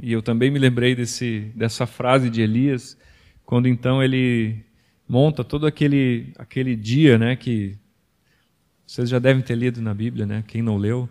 E 0.00 0.12
eu 0.12 0.22
também 0.22 0.50
me 0.50 0.58
lembrei 0.58 0.94
desse, 0.94 1.52
dessa 1.54 1.86
frase 1.86 2.30
de 2.30 2.40
Elias, 2.40 2.96
quando 3.44 3.68
então 3.68 4.02
ele 4.02 4.64
monta 5.08 5.42
todo 5.42 5.66
aquele, 5.66 6.32
aquele 6.38 6.76
dia, 6.76 7.18
né, 7.18 7.34
que 7.34 7.76
vocês 8.88 9.06
já 9.06 9.18
devem 9.18 9.42
ter 9.42 9.54
lido 9.54 9.82
na 9.82 9.92
Bíblia, 9.92 10.24
né? 10.24 10.42
Quem 10.48 10.62
não 10.62 10.78
leu, 10.78 11.06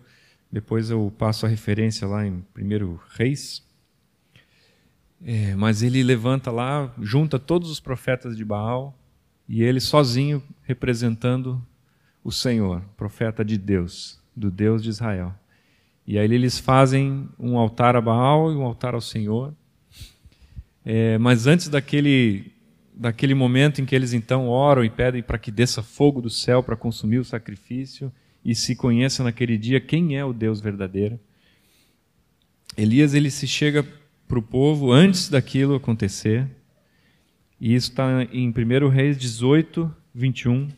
depois 0.52 0.90
eu 0.90 1.14
passo 1.16 1.46
a 1.46 1.50
referência 1.50 2.08
lá 2.08 2.26
em 2.26 2.44
1 2.58 2.98
Reis. 3.12 3.64
É, 5.24 5.54
mas 5.56 5.84
ele 5.84 6.02
levanta 6.02 6.50
lá, 6.50 6.92
junta 7.00 7.38
todos 7.38 7.70
os 7.70 7.80
profetas 7.80 8.36
de 8.36 8.44
Baal 8.44 8.98
e 9.48 9.62
ele 9.62 9.80
sozinho 9.80 10.42
representando 10.64 11.64
o 12.24 12.32
Senhor, 12.32 12.82
profeta 12.98 13.46
de 13.46 13.60
Deus, 13.60 14.20
do 14.36 14.50
Deus 14.50 14.82
de 14.82 14.90
Israel. 14.90 15.36
E 16.06 16.18
aí 16.18 16.26
eles 16.26 16.58
fazem 16.58 17.30
um 17.38 17.60
altar 17.60 17.96
a 17.96 18.02
Baal 18.02 18.52
e 18.52 18.56
um 18.56 18.64
altar 18.64 18.96
ao 18.96 19.02
Senhor. 19.02 19.54
É, 20.84 21.20
mas 21.20 21.46
antes 21.46 21.70
daquele, 21.70 22.52
daquele 23.00 23.34
momento 23.34 23.82
em 23.82 23.86
que 23.86 23.96
eles 23.96 24.14
então 24.14 24.48
oram 24.48 24.84
e 24.84 24.90
pedem 24.90 25.22
para 25.22 25.38
que 25.38 25.52
desça 25.52 25.84
fogo 25.84 26.22
do 26.22 26.30
céu 26.30 26.64
para 26.64 26.76
consumir 26.76 27.20
o 27.20 27.26
sacrifício 27.26 28.12
e 28.44 28.56
se 28.56 28.76
conheça 28.76 29.24
naquele 29.24 29.58
dia 29.58 29.80
quem 29.80 30.18
é 30.18 30.26
o 30.26 30.34
Deus 30.34 30.60
verdadeiro, 30.60 31.20
Elias 32.78 33.14
ele 33.14 33.32
se 33.32 33.48
chega 33.48 33.84
para 34.28 34.40
o 34.40 34.42
povo 34.42 34.92
antes 34.92 35.30
daquilo 35.30 35.76
acontecer. 35.76 36.48
E 37.60 37.74
isso 37.74 37.90
está 37.90 38.24
em 38.32 38.50
1 38.50 38.88
Reis 38.88 39.18
18, 39.18 39.94
21. 40.14 40.70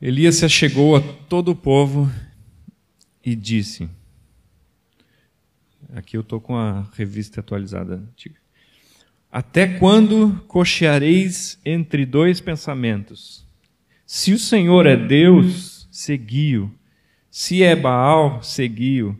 Elias 0.00 0.36
se 0.36 0.44
achegou 0.44 0.96
a 0.96 1.00
todo 1.00 1.50
o 1.50 1.56
povo 1.56 2.10
e 3.24 3.36
disse: 3.36 3.88
Aqui 5.92 6.16
eu 6.16 6.22
estou 6.22 6.40
com 6.40 6.56
a 6.56 6.88
revista 6.94 7.40
atualizada 7.40 7.96
antiga. 7.96 8.41
Até 9.32 9.66
quando 9.78 10.44
cocheareis 10.46 11.58
entre 11.64 12.04
dois 12.04 12.38
pensamentos? 12.38 13.46
Se 14.04 14.34
o 14.34 14.38
Senhor 14.38 14.84
é 14.84 14.94
Deus, 14.94 15.88
segui-o. 15.90 16.70
Se 17.30 17.62
é 17.62 17.74
Baal, 17.74 18.42
segui-o. 18.42 19.18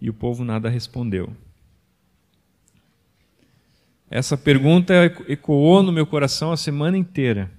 E 0.00 0.10
o 0.10 0.12
povo 0.14 0.44
nada 0.44 0.68
respondeu. 0.68 1.32
Essa 4.10 4.36
pergunta 4.36 4.92
ecoou 5.28 5.80
no 5.80 5.92
meu 5.92 6.04
coração 6.04 6.50
a 6.50 6.56
semana 6.56 6.98
inteira. 6.98 7.52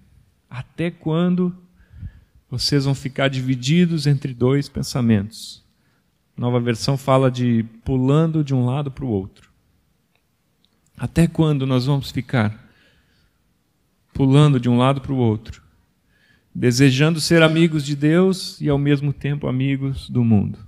Até 0.49 0.91
quando 0.91 1.55
vocês 2.49 2.83
vão 2.83 2.93
ficar 2.93 3.29
divididos 3.29 4.07
entre 4.07 4.33
dois 4.33 4.67
pensamentos? 4.67 5.63
Nova 6.35 6.59
versão 6.59 6.97
fala 6.97 7.31
de 7.31 7.63
pulando 7.85 8.43
de 8.43 8.53
um 8.53 8.65
lado 8.65 8.91
para 8.91 9.05
o 9.05 9.09
outro. 9.09 9.50
Até 11.01 11.25
quando 11.25 11.65
nós 11.65 11.87
vamos 11.87 12.11
ficar 12.11 12.63
pulando 14.13 14.59
de 14.59 14.69
um 14.69 14.77
lado 14.77 15.01
para 15.01 15.11
o 15.11 15.17
outro, 15.17 15.59
desejando 16.53 17.19
ser 17.19 17.41
amigos 17.41 17.83
de 17.83 17.95
Deus 17.95 18.61
e 18.61 18.69
ao 18.69 18.77
mesmo 18.77 19.11
tempo 19.11 19.47
amigos 19.47 20.07
do 20.07 20.23
mundo? 20.23 20.59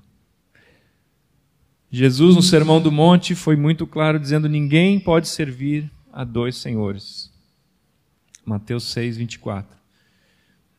Jesus, 1.91 2.35
no 2.35 2.41
Sermão 2.41 2.81
do 2.81 2.91
Monte, 2.91 3.35
foi 3.35 3.55
muito 3.55 3.85
claro 3.85 4.19
dizendo: 4.19 4.49
ninguém 4.49 4.99
pode 4.99 5.27
servir 5.27 5.87
a 6.11 6.23
dois 6.23 6.57
senhores. 6.57 7.31
Mateus 8.43 8.85
6, 8.85 9.17
24. 9.17 9.77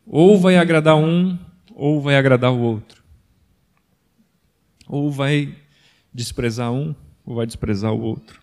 Ou 0.05 0.37
vai 0.37 0.57
agradar 0.57 0.97
um, 0.97 1.39
ou 1.73 2.03
vai 2.03 2.17
agradar 2.17 2.53
o 2.53 2.59
outro. 2.59 3.05
Ou 4.89 5.13
vai 5.13 5.55
desprezar 6.13 6.73
um, 6.73 6.93
ou 7.25 7.37
vai 7.37 7.47
desprezar 7.47 7.93
o 7.93 8.01
outro. 8.01 8.43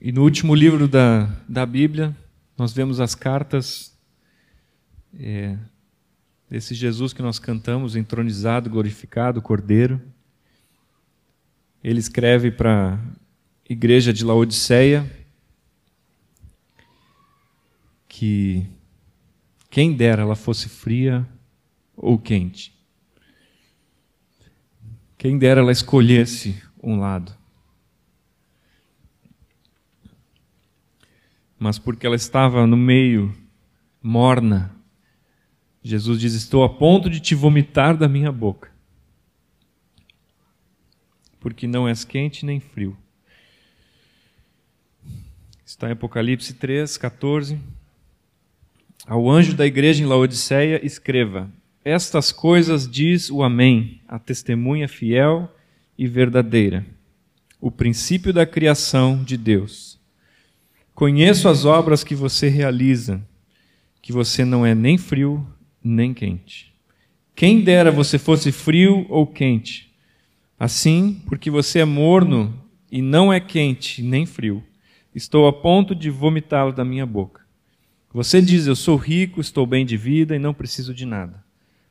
E 0.00 0.12
no 0.12 0.22
último 0.22 0.54
livro 0.54 0.86
da, 0.86 1.24
da 1.48 1.66
Bíblia, 1.66 2.16
nós 2.56 2.72
vemos 2.72 3.00
as 3.00 3.16
cartas 3.16 3.98
é, 5.18 5.58
desse 6.48 6.72
Jesus 6.72 7.12
que 7.12 7.20
nós 7.20 7.40
cantamos, 7.40 7.96
entronizado, 7.96 8.70
glorificado, 8.70 9.42
Cordeiro. 9.42 10.00
Ele 11.82 11.98
escreve 11.98 12.52
para 12.52 12.94
a 12.94 13.72
igreja 13.72 14.12
de 14.12 14.24
Laodiceia 14.24 15.10
que 18.08 18.66
quem 19.68 19.96
dera 19.96 20.22
ela 20.22 20.36
fosse 20.36 20.68
fria 20.68 21.26
ou 21.96 22.18
quente. 22.18 22.72
Quem 25.16 25.36
dera 25.36 25.60
ela 25.60 25.72
escolhesse 25.72 26.62
um 26.80 27.00
lado. 27.00 27.37
Mas 31.58 31.78
porque 31.78 32.06
ela 32.06 32.16
estava 32.16 32.66
no 32.66 32.76
meio 32.76 33.34
morna, 34.02 34.74
Jesus 35.82 36.20
diz: 36.20 36.34
Estou 36.34 36.62
a 36.62 36.68
ponto 36.68 37.10
de 37.10 37.20
te 37.20 37.34
vomitar 37.34 37.96
da 37.96 38.08
minha 38.08 38.30
boca, 38.30 38.70
porque 41.40 41.66
não 41.66 41.88
és 41.88 42.04
quente 42.04 42.44
nem 42.44 42.60
frio. 42.60 42.96
Está 45.64 45.88
em 45.88 45.92
Apocalipse 45.92 46.54
3, 46.54 46.96
14. 46.96 47.58
Ao 49.06 49.28
anjo 49.28 49.54
da 49.54 49.66
igreja 49.66 50.02
em 50.02 50.06
Laodiceia, 50.06 50.84
escreva: 50.84 51.50
Estas 51.84 52.30
coisas 52.30 52.88
diz 52.88 53.30
o 53.30 53.42
Amém, 53.42 54.00
a 54.06 54.18
testemunha 54.18 54.88
fiel 54.88 55.52
e 55.96 56.06
verdadeira, 56.06 56.86
o 57.60 57.70
princípio 57.70 58.32
da 58.32 58.46
criação 58.46 59.22
de 59.22 59.36
Deus. 59.36 59.97
Conheço 60.98 61.48
as 61.48 61.64
obras 61.64 62.02
que 62.02 62.16
você 62.16 62.48
realiza, 62.48 63.24
que 64.02 64.12
você 64.12 64.44
não 64.44 64.66
é 64.66 64.74
nem 64.74 64.98
frio 64.98 65.46
nem 65.80 66.12
quente. 66.12 66.74
Quem 67.36 67.60
dera 67.60 67.92
você 67.92 68.18
fosse 68.18 68.50
frio 68.50 69.06
ou 69.08 69.24
quente. 69.24 69.94
Assim, 70.58 71.22
porque 71.28 71.52
você 71.52 71.78
é 71.78 71.84
morno 71.84 72.52
e 72.90 73.00
não 73.00 73.32
é 73.32 73.38
quente 73.38 74.02
nem 74.02 74.26
frio, 74.26 74.60
estou 75.14 75.46
a 75.46 75.52
ponto 75.52 75.94
de 75.94 76.10
vomitá-lo 76.10 76.72
da 76.72 76.84
minha 76.84 77.06
boca. 77.06 77.42
Você 78.12 78.42
diz: 78.42 78.66
Eu 78.66 78.74
sou 78.74 78.96
rico, 78.96 79.40
estou 79.40 79.64
bem 79.68 79.86
de 79.86 79.96
vida 79.96 80.34
e 80.34 80.40
não 80.40 80.52
preciso 80.52 80.92
de 80.92 81.06
nada. 81.06 81.44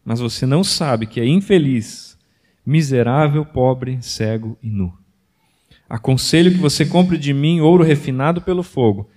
Mas 0.04 0.20
você 0.20 0.46
não 0.46 0.66
sabe 0.66 1.06
que 1.08 1.22
é 1.22 1.26
infeliz, 1.26 2.18
miserável, 2.66 3.46
pobre, 3.46 4.00
cego 4.02 4.60
e 4.62 4.70
nu. 4.70 4.94
Aconselho 5.90 6.52
que 6.52 6.58
você 6.58 6.86
compre 6.86 7.18
de 7.18 7.34
mim 7.34 7.62
ouro 7.62 7.84
refinado 7.84 8.42
pelo 8.42 8.64
fogo, 8.64 9.10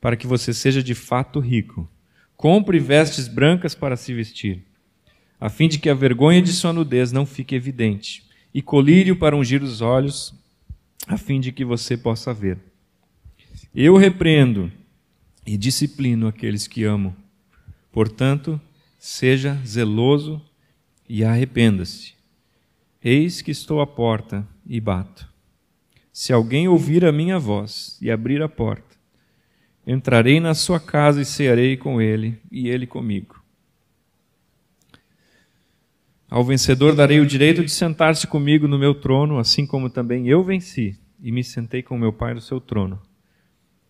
para 0.00 0.16
que 0.16 0.26
você 0.26 0.52
seja 0.52 0.82
de 0.82 0.94
fato 0.94 1.40
rico 1.40 1.88
Compre 2.40 2.78
vestes 2.78 3.28
brancas 3.28 3.74
para 3.74 3.98
se 3.98 4.14
vestir, 4.14 4.64
a 5.38 5.50
fim 5.50 5.68
de 5.68 5.78
que 5.78 5.90
a 5.90 5.94
vergonha 5.94 6.40
de 6.40 6.54
sua 6.54 6.72
nudez 6.72 7.12
não 7.12 7.26
fique 7.26 7.54
evidente, 7.54 8.24
e 8.54 8.62
colírio 8.62 9.14
para 9.14 9.36
ungir 9.36 9.62
os 9.62 9.82
olhos, 9.82 10.34
a 11.06 11.18
fim 11.18 11.38
de 11.38 11.52
que 11.52 11.66
você 11.66 11.98
possa 11.98 12.32
ver. 12.32 12.58
Eu 13.74 13.94
repreendo 13.94 14.72
e 15.44 15.54
disciplino 15.58 16.26
aqueles 16.26 16.66
que 16.66 16.82
amo. 16.82 17.14
Portanto, 17.92 18.58
seja 18.98 19.60
zeloso 19.62 20.40
e 21.06 21.22
arrependa-se. 21.22 22.14
Eis 23.04 23.42
que 23.42 23.50
estou 23.50 23.82
à 23.82 23.86
porta 23.86 24.48
e 24.66 24.80
bato. 24.80 25.29
Se 26.20 26.34
alguém 26.34 26.68
ouvir 26.68 27.02
a 27.06 27.10
minha 27.10 27.38
voz 27.38 27.96
e 27.98 28.10
abrir 28.10 28.42
a 28.42 28.48
porta, 28.48 28.94
entrarei 29.86 30.38
na 30.38 30.52
sua 30.52 30.78
casa 30.78 31.22
e 31.22 31.24
cearei 31.24 31.78
com 31.78 31.98
ele 31.98 32.38
e 32.52 32.68
ele 32.68 32.86
comigo. 32.86 33.42
Ao 36.28 36.44
vencedor 36.44 36.94
darei 36.94 37.20
o 37.20 37.26
direito 37.26 37.64
de 37.64 37.70
sentar-se 37.70 38.26
comigo 38.26 38.68
no 38.68 38.78
meu 38.78 38.94
trono, 38.94 39.38
assim 39.38 39.66
como 39.66 39.88
também 39.88 40.28
eu 40.28 40.44
venci 40.44 40.94
e 41.22 41.32
me 41.32 41.42
sentei 41.42 41.82
com 41.82 41.96
meu 41.96 42.12
Pai 42.12 42.34
no 42.34 42.40
seu 42.42 42.60
trono. 42.60 43.00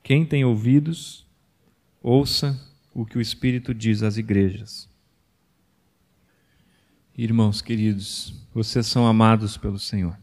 Quem 0.00 0.24
tem 0.24 0.44
ouvidos, 0.44 1.26
ouça 2.00 2.56
o 2.94 3.04
que 3.04 3.18
o 3.18 3.20
Espírito 3.20 3.74
diz 3.74 4.04
às 4.04 4.16
igrejas. 4.16 4.88
Irmãos 7.18 7.60
queridos, 7.60 8.46
vocês 8.54 8.86
são 8.86 9.04
amados 9.04 9.56
pelo 9.56 9.80
Senhor. 9.80 10.16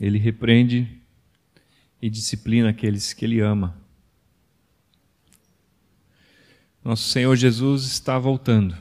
Ele 0.00 0.18
repreende 0.18 0.88
e 2.00 2.10
disciplina 2.10 2.70
aqueles 2.70 3.12
que 3.12 3.24
Ele 3.24 3.40
ama. 3.40 3.76
Nosso 6.84 7.08
Senhor 7.10 7.36
Jesus 7.36 7.84
está 7.84 8.18
voltando. 8.18 8.76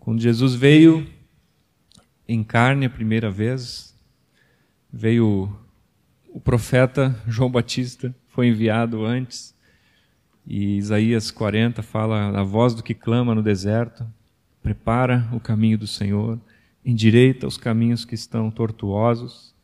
Quando 0.00 0.20
Jesus 0.20 0.54
veio 0.54 1.08
em 2.26 2.42
carne 2.42 2.86
a 2.86 2.90
primeira 2.90 3.30
vez, 3.30 3.96
veio 4.92 5.56
o 6.28 6.40
profeta 6.40 7.16
João 7.28 7.50
Batista, 7.50 8.12
foi 8.26 8.48
enviado 8.48 9.04
antes, 9.04 9.54
e 10.44 10.76
Isaías 10.76 11.30
40 11.30 11.82
fala 11.82 12.36
a 12.36 12.42
voz 12.42 12.74
do 12.74 12.82
que 12.82 12.94
clama 12.94 13.34
no 13.34 13.42
deserto, 13.42 14.04
prepara 14.60 15.28
o 15.32 15.38
caminho 15.38 15.78
do 15.78 15.86
Senhor, 15.86 16.40
endireita 16.84 17.46
os 17.46 17.56
caminhos 17.56 18.04
que 18.04 18.14
estão 18.14 18.50
tortuosos, 18.50 19.54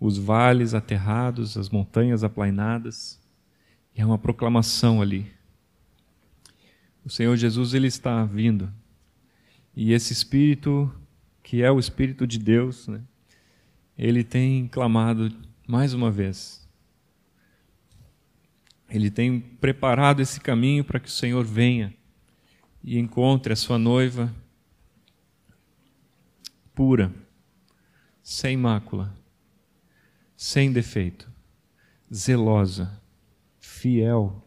os 0.00 0.18
vales 0.18 0.74
aterrados, 0.74 1.56
as 1.56 1.68
montanhas 1.68 2.24
aplainadas. 2.24 3.20
E 3.94 4.00
é 4.00 4.06
uma 4.06 4.18
proclamação 4.18 5.02
ali. 5.02 5.30
O 7.04 7.10
Senhor 7.10 7.36
Jesus 7.36 7.74
ele 7.74 7.86
está 7.86 8.24
vindo. 8.24 8.72
E 9.76 9.92
esse 9.92 10.12
espírito 10.12 10.92
que 11.42 11.62
é 11.62 11.70
o 11.70 11.78
espírito 11.78 12.26
de 12.26 12.38
Deus, 12.38 12.86
né, 12.86 13.00
ele 13.98 14.22
tem 14.22 14.68
clamado 14.68 15.30
mais 15.66 15.92
uma 15.92 16.10
vez. 16.10 16.66
Ele 18.88 19.10
tem 19.10 19.40
preparado 19.40 20.20
esse 20.20 20.40
caminho 20.40 20.84
para 20.84 21.00
que 21.00 21.08
o 21.08 21.12
Senhor 21.12 21.44
venha 21.44 21.92
e 22.82 22.98
encontre 22.98 23.52
a 23.52 23.56
sua 23.56 23.78
noiva 23.78 24.32
pura, 26.74 27.12
sem 28.22 28.56
mácula, 28.56 29.16
sem 30.36 30.72
defeito, 30.72 31.30
zelosa, 32.12 33.00
fiel, 33.58 34.46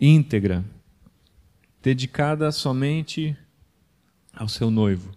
íntegra, 0.00 0.64
dedicada 1.82 2.50
somente 2.50 3.36
ao 4.32 4.48
seu 4.48 4.70
noivo. 4.70 5.16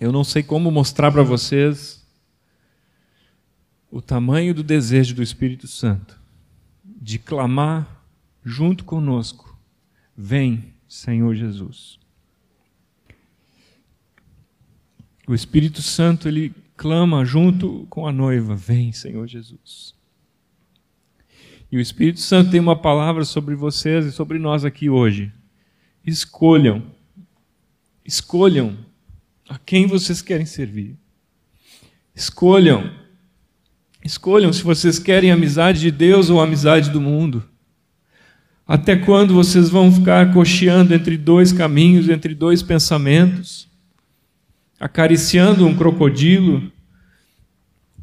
Eu 0.00 0.12
não 0.12 0.22
sei 0.22 0.42
como 0.42 0.70
mostrar 0.70 1.10
para 1.10 1.24
vocês 1.24 2.06
o 3.90 4.00
tamanho 4.00 4.54
do 4.54 4.62
desejo 4.62 5.14
do 5.14 5.22
Espírito 5.22 5.66
Santo 5.66 6.20
de 6.84 7.18
clamar 7.18 8.04
junto 8.44 8.84
conosco: 8.84 9.58
Vem, 10.16 10.72
Senhor 10.88 11.34
Jesus. 11.34 11.98
O 15.26 15.34
Espírito 15.34 15.82
Santo 15.82 16.26
ele 16.26 16.54
clama 16.76 17.24
junto 17.24 17.86
com 17.90 18.06
a 18.06 18.12
noiva: 18.12 18.56
Vem, 18.56 18.92
Senhor 18.92 19.26
Jesus. 19.26 19.94
E 21.70 21.76
o 21.76 21.80
Espírito 21.80 22.20
Santo 22.20 22.50
tem 22.50 22.60
uma 22.60 22.76
palavra 22.80 23.26
sobre 23.26 23.54
vocês 23.54 24.06
e 24.06 24.12
sobre 24.12 24.38
nós 24.38 24.64
aqui 24.64 24.88
hoje. 24.88 25.30
Escolham, 26.06 26.82
escolham 28.02 28.78
a 29.46 29.58
quem 29.58 29.86
vocês 29.86 30.22
querem 30.22 30.46
servir. 30.46 30.96
Escolham, 32.14 32.90
escolham 34.02 34.50
se 34.50 34.62
vocês 34.62 34.98
querem 34.98 35.30
a 35.30 35.34
amizade 35.34 35.80
de 35.80 35.90
Deus 35.90 36.30
ou 36.30 36.40
a 36.40 36.44
amizade 36.44 36.90
do 36.90 37.02
mundo. 37.02 37.46
Até 38.68 38.96
quando 38.96 39.32
vocês 39.32 39.70
vão 39.70 39.90
ficar 39.90 40.30
cocheando 40.34 40.92
entre 40.92 41.16
dois 41.16 41.54
caminhos, 41.54 42.06
entre 42.10 42.34
dois 42.34 42.62
pensamentos, 42.62 43.66
acariciando 44.78 45.66
um 45.66 45.74
crocodilo, 45.74 46.70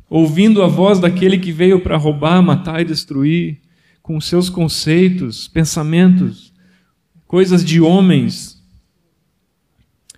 ouvindo 0.09 0.63
a 0.63 0.67
voz 0.67 0.99
daquele 0.99 1.37
que 1.37 1.51
veio 1.51 1.81
para 1.81 1.97
roubar, 1.97 2.41
matar 2.41 2.81
e 2.81 2.85
destruir, 2.85 3.61
com 4.01 4.19
seus 4.19 4.49
conceitos, 4.49 5.47
pensamentos, 5.47 6.51
coisas 7.27 7.63
de 7.63 7.79
homens, 7.79 8.59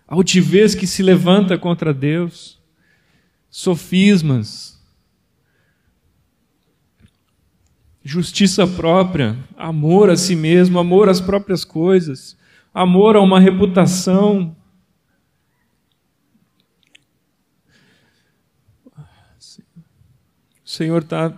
altivez 0.07 0.73
que 0.73 0.87
se 0.87 1.03
levanta 1.03 1.57
contra 1.57 1.93
Deus, 1.93 2.57
sofismas, 3.49 4.76
justiça 8.07 8.65
própria, 8.65 9.37
amor 9.57 10.09
a 10.09 10.15
si 10.15 10.33
mesmo, 10.33 10.79
amor 10.79 11.09
às 11.09 11.19
próprias 11.19 11.65
coisas, 11.65 12.37
amor 12.73 13.17
a 13.17 13.21
uma 13.21 13.37
reputação. 13.37 14.55
O 20.63 20.69
Senhor 20.69 21.03
tá, 21.03 21.37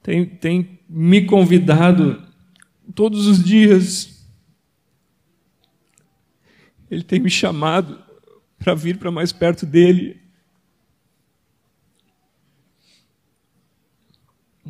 tem, 0.00 0.24
tem 0.24 0.78
me 0.88 1.24
convidado 1.24 2.22
todos 2.94 3.26
os 3.26 3.42
dias. 3.42 4.24
Ele 6.88 7.02
tem 7.02 7.18
me 7.18 7.28
chamado 7.28 7.98
para 8.56 8.72
vir 8.72 8.98
para 8.98 9.10
mais 9.10 9.32
perto 9.32 9.66
dele. 9.66 10.20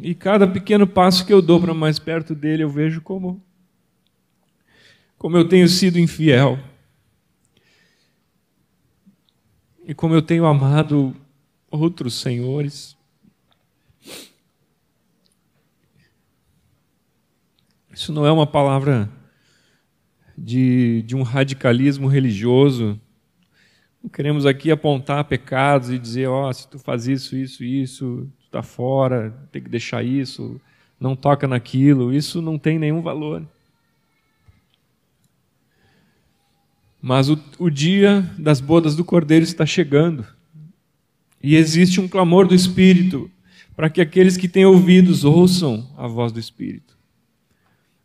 E 0.00 0.14
cada 0.14 0.46
pequeno 0.46 0.86
passo 0.86 1.26
que 1.26 1.32
eu 1.32 1.42
dou 1.42 1.60
para 1.60 1.74
mais 1.74 1.98
perto 1.98 2.34
dele, 2.34 2.62
eu 2.62 2.70
vejo 2.70 3.00
como 3.00 3.42
como 5.18 5.36
eu 5.36 5.48
tenho 5.48 5.66
sido 5.66 5.98
infiel. 5.98 6.58
E 9.84 9.92
como 9.92 10.14
eu 10.14 10.22
tenho 10.22 10.46
amado 10.46 11.16
outros 11.70 12.14
senhores. 12.14 12.96
Isso 17.92 18.12
não 18.12 18.24
é 18.24 18.30
uma 18.30 18.46
palavra 18.46 19.10
de, 20.36 21.02
de 21.02 21.16
um 21.16 21.22
radicalismo 21.22 22.06
religioso. 22.06 23.00
Não 24.00 24.08
queremos 24.08 24.46
aqui 24.46 24.70
apontar 24.70 25.24
pecados 25.24 25.90
e 25.90 25.98
dizer, 25.98 26.28
ó, 26.28 26.48
oh, 26.48 26.52
se 26.52 26.68
tu 26.68 26.78
faz 26.78 27.08
isso, 27.08 27.36
isso, 27.36 27.64
isso, 27.64 28.32
está 28.48 28.62
fora, 28.62 29.32
tem 29.52 29.62
que 29.62 29.68
deixar 29.68 30.02
isso, 30.02 30.60
não 30.98 31.14
toca 31.14 31.46
naquilo, 31.46 32.12
isso 32.12 32.42
não 32.42 32.58
tem 32.58 32.78
nenhum 32.78 33.00
valor. 33.00 33.46
Mas 37.00 37.28
o, 37.28 37.38
o 37.58 37.70
dia 37.70 38.28
das 38.36 38.60
bodas 38.60 38.96
do 38.96 39.04
Cordeiro 39.04 39.44
está 39.44 39.64
chegando. 39.64 40.26
E 41.40 41.54
existe 41.54 42.00
um 42.00 42.08
clamor 42.08 42.48
do 42.48 42.54
Espírito 42.54 43.30
para 43.76 43.88
que 43.88 44.00
aqueles 44.00 44.36
que 44.36 44.48
têm 44.48 44.64
ouvidos 44.64 45.24
ouçam 45.24 45.88
a 45.96 46.08
voz 46.08 46.32
do 46.32 46.40
Espírito. 46.40 46.98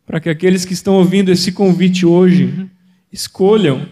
Para 0.05 0.19
que 0.19 0.29
aqueles 0.29 0.65
que 0.65 0.73
estão 0.73 0.95
ouvindo 0.95 1.31
esse 1.31 1.51
convite 1.51 2.05
hoje 2.05 2.69
escolham 3.11 3.87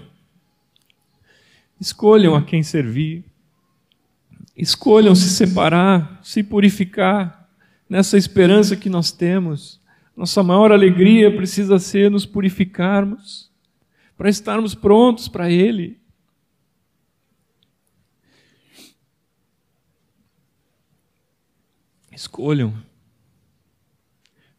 escolham 1.79 2.35
a 2.35 2.43
quem 2.43 2.61
servir. 2.61 3.23
Escolham 4.61 5.15
se 5.15 5.27
separar, 5.27 6.19
se 6.21 6.43
purificar, 6.43 7.49
nessa 7.89 8.15
esperança 8.15 8.75
que 8.75 8.91
nós 8.91 9.11
temos. 9.11 9.81
Nossa 10.15 10.43
maior 10.43 10.71
alegria 10.71 11.35
precisa 11.35 11.79
ser 11.79 12.11
nos 12.11 12.27
purificarmos, 12.27 13.51
para 14.15 14.29
estarmos 14.29 14.75
prontos 14.75 15.27
para 15.27 15.49
Ele. 15.49 15.99
Escolham. 22.11 22.71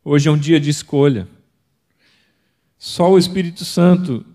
Hoje 0.05 0.29
é 0.29 0.33
um 0.33 0.37
dia 0.37 0.59
de 0.59 0.69
escolha. 0.69 1.29
Só 2.77 3.13
o 3.13 3.19
Espírito 3.19 3.65
Santo 3.65 4.27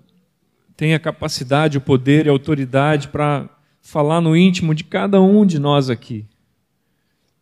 tem 0.78 0.94
a 0.94 1.00
capacidade, 1.00 1.78
o 1.78 1.82
poder 1.82 2.26
e 2.26 2.30
a 2.30 2.32
autoridade 2.32 3.10
para 3.10 3.57
falar 3.88 4.20
no 4.20 4.36
íntimo 4.36 4.76
de 4.76 4.84
cada 4.84 5.22
um 5.22 5.46
de 5.46 5.58
nós 5.58 5.90
aqui. 5.90 6.26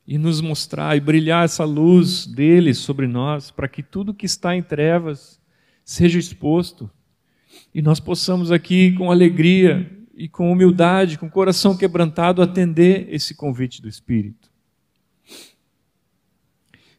e 0.07 0.19
nos 0.19 0.39
mostrar 0.39 0.95
e 0.95 0.99
brilhar 0.99 1.43
essa 1.45 1.65
luz 1.65 2.27
dele 2.27 2.75
sobre 2.75 3.07
nós, 3.07 3.49
para 3.49 3.67
que 3.67 3.81
tudo 3.81 4.13
que 4.13 4.27
está 4.27 4.55
em 4.55 4.61
trevas 4.61 5.41
seja 5.83 6.19
exposto 6.19 6.87
e 7.73 7.81
nós 7.81 7.99
possamos 7.99 8.51
aqui 8.51 8.91
com 8.91 9.09
alegria 9.09 9.89
e 10.15 10.29
com 10.29 10.51
humildade, 10.51 11.17
com 11.17 11.27
coração 11.27 11.75
quebrantado, 11.75 12.43
atender 12.43 13.07
esse 13.09 13.33
convite 13.33 13.81
do 13.81 13.89
Espírito. 13.89 14.47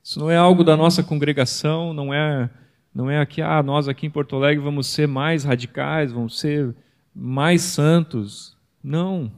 Isso 0.03 0.19
não 0.19 0.29
é 0.29 0.37
algo 0.37 0.65
da 0.65 0.77
nossa 0.77 1.05
congregação, 1.05 1.95
não 1.95 2.13
é 2.13 2.51
não 2.93 3.09
é 3.09 3.21
aqui, 3.21 3.41
ah, 3.41 3.63
nós 3.63 3.87
aqui 3.87 4.07
em 4.07 4.11
Porto 4.11 4.35
Alegre 4.35 4.65
vamos 4.65 4.89
ser 4.89 5.07
mais 5.07 5.45
radicais, 5.45 6.11
vamos 6.11 6.41
ser 6.41 6.75
mais 7.15 7.63
santos. 7.63 8.56
Não. 8.87 9.33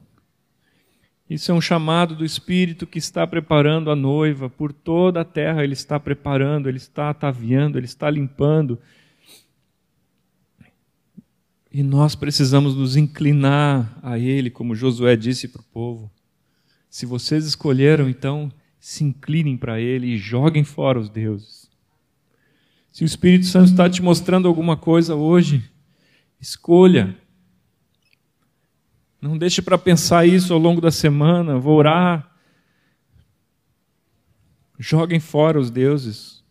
Isso 1.29 1.51
é 1.51 1.55
um 1.55 1.61
chamado 1.61 2.15
do 2.15 2.23
Espírito 2.23 2.87
que 2.87 2.99
está 2.99 3.27
preparando 3.27 3.91
a 3.91 3.97
noiva 3.97 4.51
por 4.51 4.75
toda 4.75 5.23
a 5.23 5.25
terra, 5.25 5.65
ele 5.65 5.73
está 5.73 5.99
preparando, 5.99 6.69
ele 6.69 6.77
está 6.77 7.09
ataviando, 7.09 7.79
ele 7.79 7.87
está 7.87 8.11
limpando. 8.11 8.79
E 11.73 11.83
nós 11.83 12.15
precisamos 12.15 12.77
nos 12.77 12.95
inclinar 12.95 13.99
a 14.03 14.19
ele, 14.19 14.51
como 14.51 14.75
Josué 14.75 15.17
disse 15.17 15.49
para 15.49 15.63
o 15.63 15.65
povo. 15.73 16.11
Se 16.91 17.07
vocês 17.07 17.47
escolheram, 17.47 18.07
então 18.07 18.53
se 18.79 19.03
inclinem 19.03 19.57
para 19.57 19.81
ele 19.81 20.09
e 20.09 20.19
joguem 20.19 20.63
fora 20.63 21.01
os 21.01 21.09
deuses. 21.09 21.71
Se 22.93 23.03
o 23.03 23.07
Espírito 23.07 23.47
Santo 23.47 23.71
está 23.71 23.89
te 23.89 24.03
mostrando 24.03 24.47
alguma 24.47 24.77
coisa 24.77 25.15
hoje, 25.15 25.63
escolha 26.39 27.17
não 29.21 29.37
deixe 29.37 29.61
para 29.61 29.77
pensar 29.77 30.27
isso 30.27 30.53
ao 30.53 30.59
longo 30.59 30.81
da 30.81 30.91
semana. 30.91 31.59
Vou 31.59 31.77
orar. 31.77 32.31
Joguem 34.79 35.19
fora 35.19 35.59
os 35.59 35.71
deuses. 35.71 36.45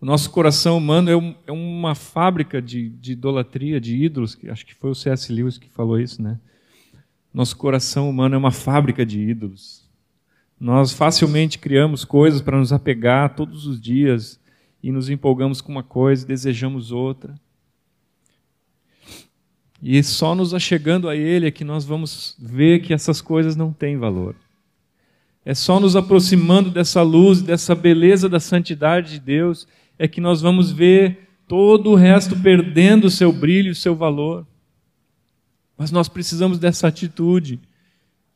O 0.00 0.06
nosso 0.06 0.30
coração 0.30 0.78
humano 0.78 1.10
é, 1.10 1.36
é 1.46 1.52
uma 1.52 1.94
fábrica 1.94 2.60
de, 2.60 2.88
de, 2.88 3.12
idolatria, 3.12 3.80
de 3.80 3.96
ídolos. 3.96 4.36
Acho 4.48 4.66
que 4.66 4.74
foi 4.74 4.90
o 4.90 4.94
C.S. 4.94 5.32
Lewis 5.32 5.58
que 5.58 5.68
falou 5.68 6.00
isso, 6.00 6.22
né? 6.22 6.40
Nosso 7.32 7.56
coração 7.56 8.10
humano 8.10 8.34
é 8.34 8.38
uma 8.38 8.50
fábrica 8.50 9.06
de 9.06 9.20
ídolos. 9.20 9.88
Nós 10.58 10.92
facilmente 10.92 11.58
criamos 11.58 12.04
coisas 12.04 12.40
para 12.40 12.58
nos 12.58 12.72
apegar 12.72 13.36
todos 13.36 13.66
os 13.66 13.80
dias 13.80 14.40
e 14.82 14.90
nos 14.90 15.08
empolgamos 15.08 15.60
com 15.60 15.70
uma 15.70 15.82
coisa 15.82 16.24
e 16.24 16.28
desejamos 16.28 16.90
outra. 16.90 17.38
E 19.82 20.02
só 20.02 20.34
nos 20.34 20.52
achegando 20.52 21.08
a 21.08 21.16
Ele 21.16 21.46
é 21.46 21.50
que 21.50 21.64
nós 21.64 21.84
vamos 21.84 22.36
ver 22.38 22.80
que 22.80 22.92
essas 22.92 23.20
coisas 23.20 23.56
não 23.56 23.72
têm 23.72 23.96
valor. 23.96 24.34
É 25.44 25.54
só 25.54 25.80
nos 25.80 25.96
aproximando 25.96 26.70
dessa 26.70 27.02
luz, 27.02 27.40
dessa 27.40 27.74
beleza 27.74 28.28
da 28.28 28.38
santidade 28.38 29.12
de 29.12 29.20
Deus, 29.20 29.66
é 29.98 30.06
que 30.06 30.20
nós 30.20 30.42
vamos 30.42 30.70
ver 30.70 31.28
todo 31.48 31.90
o 31.90 31.94
resto 31.94 32.38
perdendo 32.38 33.06
o 33.06 33.10
seu 33.10 33.32
brilho, 33.32 33.72
o 33.72 33.74
seu 33.74 33.96
valor. 33.96 34.46
Mas 35.76 35.90
nós 35.90 36.08
precisamos 36.08 36.58
dessa 36.58 36.88
atitude. 36.88 37.58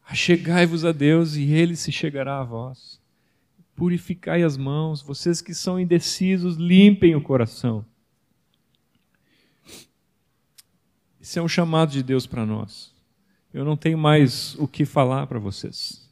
Achegai-vos 0.08 0.84
a 0.84 0.92
Deus 0.92 1.36
e 1.36 1.52
Ele 1.52 1.76
se 1.76 1.92
chegará 1.92 2.40
a 2.40 2.44
vós. 2.44 2.98
Purificai 3.76 4.42
as 4.42 4.56
mãos, 4.56 5.02
vocês 5.02 5.42
que 5.42 5.52
são 5.52 5.78
indecisos, 5.78 6.56
limpem 6.56 7.14
o 7.14 7.20
coração. 7.20 7.84
Isso 11.24 11.38
é 11.38 11.42
um 11.42 11.48
chamado 11.48 11.90
de 11.90 12.02
Deus 12.02 12.26
para 12.26 12.44
nós. 12.44 12.92
Eu 13.50 13.64
não 13.64 13.78
tenho 13.78 13.96
mais 13.96 14.54
o 14.56 14.68
que 14.68 14.84
falar 14.84 15.26
para 15.26 15.38
vocês. 15.38 16.06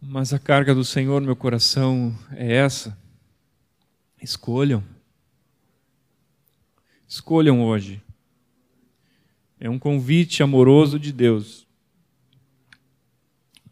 Mas 0.00 0.32
a 0.32 0.38
carga 0.38 0.72
do 0.72 0.84
Senhor 0.84 1.20
no 1.20 1.26
meu 1.26 1.34
coração 1.34 2.16
é 2.30 2.54
essa. 2.54 2.96
Escolham. 4.22 4.80
Escolham 7.08 7.64
hoje. 7.64 8.00
É 9.58 9.68
um 9.68 9.76
convite 9.76 10.40
amoroso 10.40 11.00
de 11.00 11.12
Deus 11.12 11.66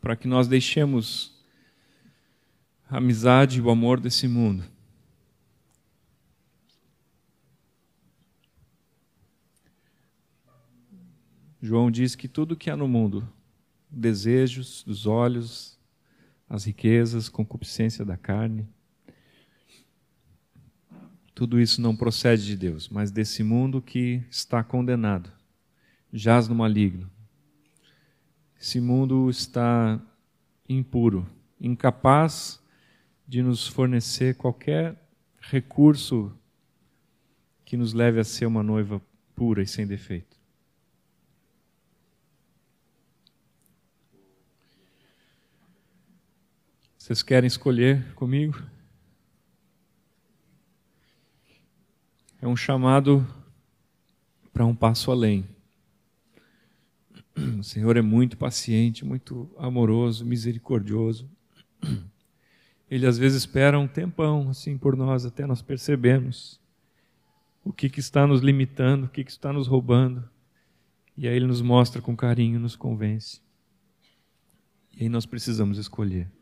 para 0.01 0.17
que 0.17 0.27
nós 0.27 0.49
deixemos 0.49 1.33
a 2.91 2.97
amizade 2.97 3.59
e 3.59 3.63
o 3.63 3.71
amor 3.71 4.01
desse 4.01 4.27
mundo 4.27 4.74
João 11.65 11.91
diz 11.91 12.15
que 12.15 12.29
tudo 12.29 12.55
que 12.55 12.69
há 12.69 12.77
no 12.77 12.87
mundo, 12.87 13.27
desejos 13.91 14.83
dos 14.83 15.07
olhos, 15.07 15.79
as 16.47 16.65
riquezas, 16.65 17.31
concupiscência 17.31 18.05
da 18.05 18.19
carne, 18.19 18.69
tudo 21.35 21.59
isso 21.59 21.81
não 21.81 21.97
procede 21.97 22.45
de 22.45 22.55
Deus, 22.55 22.91
mas 22.91 23.11
desse 23.11 23.43
mundo 23.43 23.81
que 23.81 24.23
está 24.29 24.63
condenado, 24.63 25.33
jaz 26.13 26.49
no 26.49 26.55
maligno. 26.55 27.11
Esse 28.61 28.79
mundo 28.79 29.31
está 29.31 29.99
impuro, 30.69 31.27
incapaz 31.59 32.63
de 33.27 33.43
nos 33.43 33.67
fornecer 33.67 34.37
qualquer 34.37 35.03
recurso 35.41 36.31
que 37.65 37.75
nos 37.75 37.95
leve 37.95 38.21
a 38.21 38.25
ser 38.25 38.45
uma 38.45 38.63
noiva 38.63 39.01
pura 39.35 39.63
e 39.63 39.67
sem 39.67 39.87
defeito. 39.87 40.34
Vocês 47.05 47.23
querem 47.23 47.47
escolher 47.47 48.15
comigo? 48.15 48.63
É 52.41 52.49
um 52.49 52.57
chamado 52.57 53.27
para 54.55 54.65
um 54.65 54.75
passo 54.75 55.11
além. 55.11 55.45
O 57.59 57.63
Senhor 57.63 57.99
é 57.99 58.01
muito 58.01 58.39
paciente, 58.39 59.05
muito 59.05 59.55
amoroso, 59.59 60.25
misericordioso. 60.25 61.31
Ele 62.91 63.07
às 63.07 63.19
vezes 63.19 63.43
espera 63.43 63.79
um 63.79 63.87
tempão 63.87 64.49
assim 64.49 64.79
por 64.79 64.97
nós 64.97 65.27
até 65.27 65.47
nós 65.47 65.61
percebemos 65.61 66.59
o 67.63 67.71
que, 67.71 67.91
que 67.91 68.01
está 68.01 68.27
nos 68.27 68.41
limitando, 68.41 69.05
o 69.05 69.11
que, 69.11 69.23
que 69.23 69.31
está 69.31 69.53
nos 69.53 69.67
roubando. 69.67 70.27
E 71.19 71.29
aí 71.29 71.37
ele 71.37 71.47
nos 71.47 71.61
mostra 71.61 72.01
com 72.01 72.17
carinho, 72.17 72.59
nos 72.59 72.77
convence. 72.77 73.43
E 74.97 75.03
aí 75.03 75.09
nós 75.11 75.27
precisamos 75.27 75.77
escolher. 75.77 76.34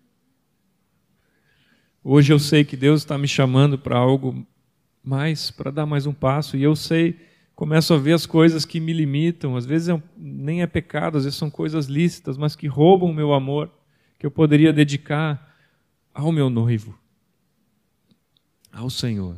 Hoje 2.04 2.32
eu 2.32 2.38
sei 2.38 2.64
que 2.64 2.76
Deus 2.76 3.02
está 3.02 3.16
me 3.16 3.28
chamando 3.28 3.78
para 3.78 3.96
algo 3.96 4.44
mais, 5.04 5.52
para 5.52 5.70
dar 5.70 5.86
mais 5.86 6.04
um 6.04 6.12
passo, 6.12 6.56
e 6.56 6.62
eu 6.62 6.74
sei, 6.74 7.16
começo 7.54 7.94
a 7.94 7.96
ver 7.96 8.12
as 8.12 8.26
coisas 8.26 8.64
que 8.64 8.80
me 8.80 8.92
limitam, 8.92 9.56
às 9.56 9.64
vezes 9.64 9.88
é, 9.88 10.02
nem 10.16 10.62
é 10.62 10.66
pecado, 10.66 11.16
às 11.16 11.22
vezes 11.22 11.38
são 11.38 11.48
coisas 11.48 11.86
lícitas, 11.86 12.36
mas 12.36 12.56
que 12.56 12.66
roubam 12.66 13.08
o 13.08 13.14
meu 13.14 13.32
amor, 13.32 13.70
que 14.18 14.26
eu 14.26 14.32
poderia 14.32 14.72
dedicar 14.72 15.56
ao 16.12 16.32
meu 16.32 16.50
noivo, 16.50 16.98
ao 18.72 18.90
Senhor. 18.90 19.36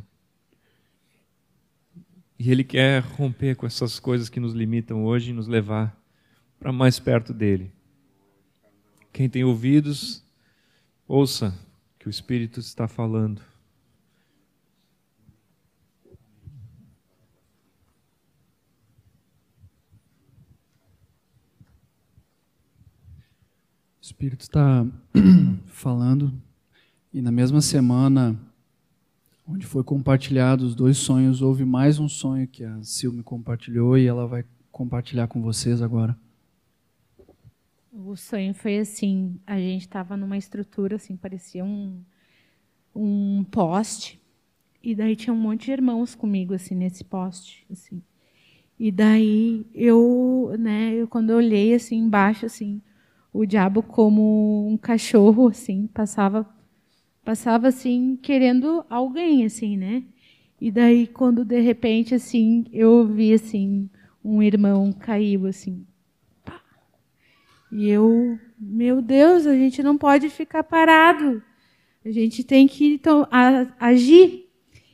E 2.38 2.50
Ele 2.50 2.64
quer 2.64 3.02
romper 3.02 3.56
com 3.56 3.66
essas 3.66 4.00
coisas 4.00 4.30
que 4.30 4.40
nos 4.40 4.54
limitam 4.54 5.04
hoje 5.04 5.30
e 5.30 5.34
nos 5.34 5.48
levar 5.48 5.94
para 6.58 6.72
mais 6.72 6.98
perto 6.98 7.34
dele. 7.34 7.70
Quem 9.12 9.28
tem 9.28 9.44
ouvidos, 9.44 10.24
ouça 11.06 11.54
que 12.04 12.08
o 12.08 12.10
Espírito 12.10 12.60
está 12.60 12.86
falando. 12.86 13.38
O 13.38 13.42
Espírito 24.02 24.42
está 24.42 24.86
falando 25.64 26.30
e 27.10 27.22
na 27.22 27.32
mesma 27.32 27.62
semana 27.62 28.38
onde 29.48 29.64
foi 29.64 29.82
compartilhado 29.82 30.66
os 30.66 30.74
dois 30.74 30.98
sonhos, 30.98 31.40
houve 31.40 31.64
mais 31.64 31.98
um 31.98 32.06
sonho 32.06 32.46
que 32.46 32.64
a 32.64 32.82
Sil 32.84 33.16
me 33.16 33.22
compartilhou 33.22 33.96
e 33.96 34.06
ela 34.06 34.26
vai 34.26 34.44
compartilhar 34.70 35.26
com 35.26 35.40
vocês 35.40 35.80
agora. 35.80 36.14
O 37.96 38.16
sonho 38.16 38.52
foi 38.52 38.78
assim, 38.78 39.38
a 39.46 39.56
gente 39.56 39.82
estava 39.82 40.16
numa 40.16 40.36
estrutura 40.36 40.96
assim, 40.96 41.16
parecia 41.16 41.64
um, 41.64 42.02
um 42.92 43.44
poste, 43.44 44.20
e 44.82 44.96
daí 44.96 45.14
tinha 45.14 45.32
um 45.32 45.36
monte 45.36 45.66
de 45.66 45.72
irmãos 45.72 46.12
comigo 46.12 46.54
assim 46.54 46.74
nesse 46.74 47.04
poste, 47.04 47.64
assim. 47.70 48.02
E 48.76 48.90
daí 48.90 49.64
eu, 49.72 50.56
né, 50.58 50.92
eu 50.92 51.06
quando 51.06 51.30
eu 51.30 51.36
olhei 51.36 51.72
assim 51.72 51.98
embaixo 51.98 52.44
assim, 52.46 52.82
o 53.32 53.46
diabo 53.46 53.80
como 53.80 54.66
um 54.68 54.76
cachorro 54.76 55.46
assim, 55.46 55.86
passava 55.86 56.52
passava 57.24 57.68
assim 57.68 58.18
querendo 58.20 58.84
alguém 58.90 59.44
assim, 59.44 59.76
né? 59.76 60.02
E 60.60 60.68
daí 60.68 61.06
quando 61.06 61.44
de 61.44 61.60
repente 61.60 62.12
assim, 62.12 62.64
eu 62.72 63.06
vi 63.06 63.32
assim 63.32 63.88
um 64.24 64.42
irmão 64.42 64.92
caiu 64.92 65.46
assim 65.46 65.86
E 67.74 67.90
eu, 67.90 68.38
meu 68.56 69.02
Deus, 69.02 69.48
a 69.48 69.52
gente 69.52 69.82
não 69.82 69.98
pode 69.98 70.30
ficar 70.30 70.62
parado. 70.62 71.42
A 72.04 72.10
gente 72.12 72.44
tem 72.44 72.68
que 72.68 72.94
então, 72.94 73.26
a, 73.32 73.66
agir. 73.80 74.48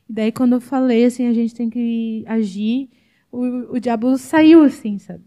E 0.08 0.12
daí, 0.12 0.32
quando 0.32 0.54
eu 0.54 0.62
falei 0.62 1.04
assim, 1.04 1.26
a 1.26 1.32
gente 1.34 1.54
tem 1.54 1.68
que 1.68 2.24
agir, 2.26 2.88
o, 3.30 3.74
o 3.74 3.78
diabo 3.78 4.16
saiu, 4.16 4.62
assim, 4.62 4.98
sabe? 4.98 5.24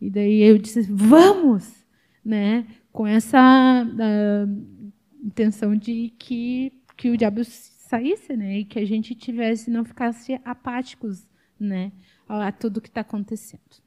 E 0.00 0.10
daí 0.10 0.42
eu 0.42 0.58
disse, 0.58 0.82
vamos! 0.90 1.86
Né? 2.24 2.66
Com 2.90 3.06
essa 3.06 3.86
uh, 3.86 4.86
intenção 5.24 5.76
de 5.76 6.12
que, 6.18 6.72
que 6.96 7.10
o 7.10 7.16
diabo 7.16 7.44
saísse, 7.44 8.36
né? 8.36 8.58
E 8.58 8.64
que 8.64 8.80
a 8.80 8.84
gente 8.84 9.14
tivesse, 9.14 9.70
não 9.70 9.84
ficasse 9.84 10.40
apáticos, 10.44 11.24
né? 11.58 11.92
A, 12.28 12.48
a 12.48 12.52
tudo 12.52 12.80
que 12.80 12.88
está 12.88 13.02
acontecendo. 13.02 13.85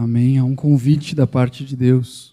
Amém. 0.00 0.38
Há 0.38 0.44
um 0.44 0.54
convite 0.54 1.12
da 1.12 1.26
parte 1.26 1.64
de 1.64 1.74
Deus. 1.74 2.32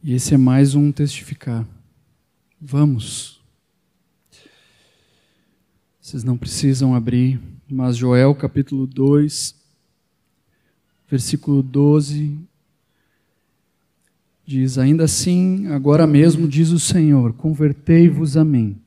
E 0.00 0.14
esse 0.14 0.34
é 0.34 0.38
mais 0.38 0.76
um 0.76 0.92
testificar. 0.92 1.66
Vamos. 2.60 3.42
Vocês 6.00 6.22
não 6.22 6.38
precisam 6.38 6.94
abrir, 6.94 7.40
mas 7.68 7.96
Joel 7.96 8.32
capítulo 8.32 8.86
2, 8.86 9.52
versículo 11.08 11.60
12 11.60 12.38
diz: 14.46 14.78
Ainda 14.78 15.06
assim, 15.06 15.66
agora 15.66 16.06
mesmo 16.06 16.46
diz 16.46 16.70
o 16.70 16.78
Senhor: 16.78 17.32
convertei-vos 17.32 18.36
a 18.36 18.44
mim 18.44 18.80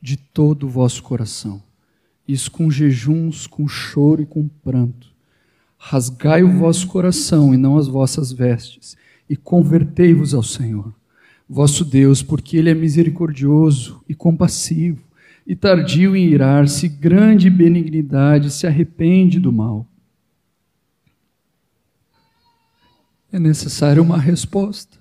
de 0.00 0.16
todo 0.16 0.66
o 0.66 0.70
vosso 0.70 1.02
coração 1.02 1.65
isso 2.26 2.50
com 2.50 2.70
jejuns, 2.70 3.46
com 3.46 3.68
choro 3.68 4.22
e 4.22 4.26
com 4.26 4.48
pranto. 4.48 5.14
Rasgai 5.78 6.42
o 6.42 6.58
vosso 6.58 6.86
coração 6.86 7.54
e 7.54 7.56
não 7.56 7.76
as 7.78 7.86
vossas 7.86 8.32
vestes, 8.32 8.96
e 9.28 9.36
convertei-vos 9.36 10.34
ao 10.34 10.42
Senhor, 10.42 10.92
vosso 11.48 11.84
Deus, 11.84 12.22
porque 12.22 12.56
Ele 12.56 12.70
é 12.70 12.74
misericordioso 12.74 14.02
e 14.08 14.14
compassivo, 14.14 15.02
e 15.46 15.54
tardio 15.54 16.16
em 16.16 16.26
irar-se, 16.26 16.88
grande 16.88 17.48
benignidade, 17.48 18.50
se 18.50 18.66
arrepende 18.66 19.38
do 19.38 19.52
mal. 19.52 19.86
É 23.30 23.38
necessária 23.38 24.02
uma 24.02 24.18
resposta. 24.18 24.98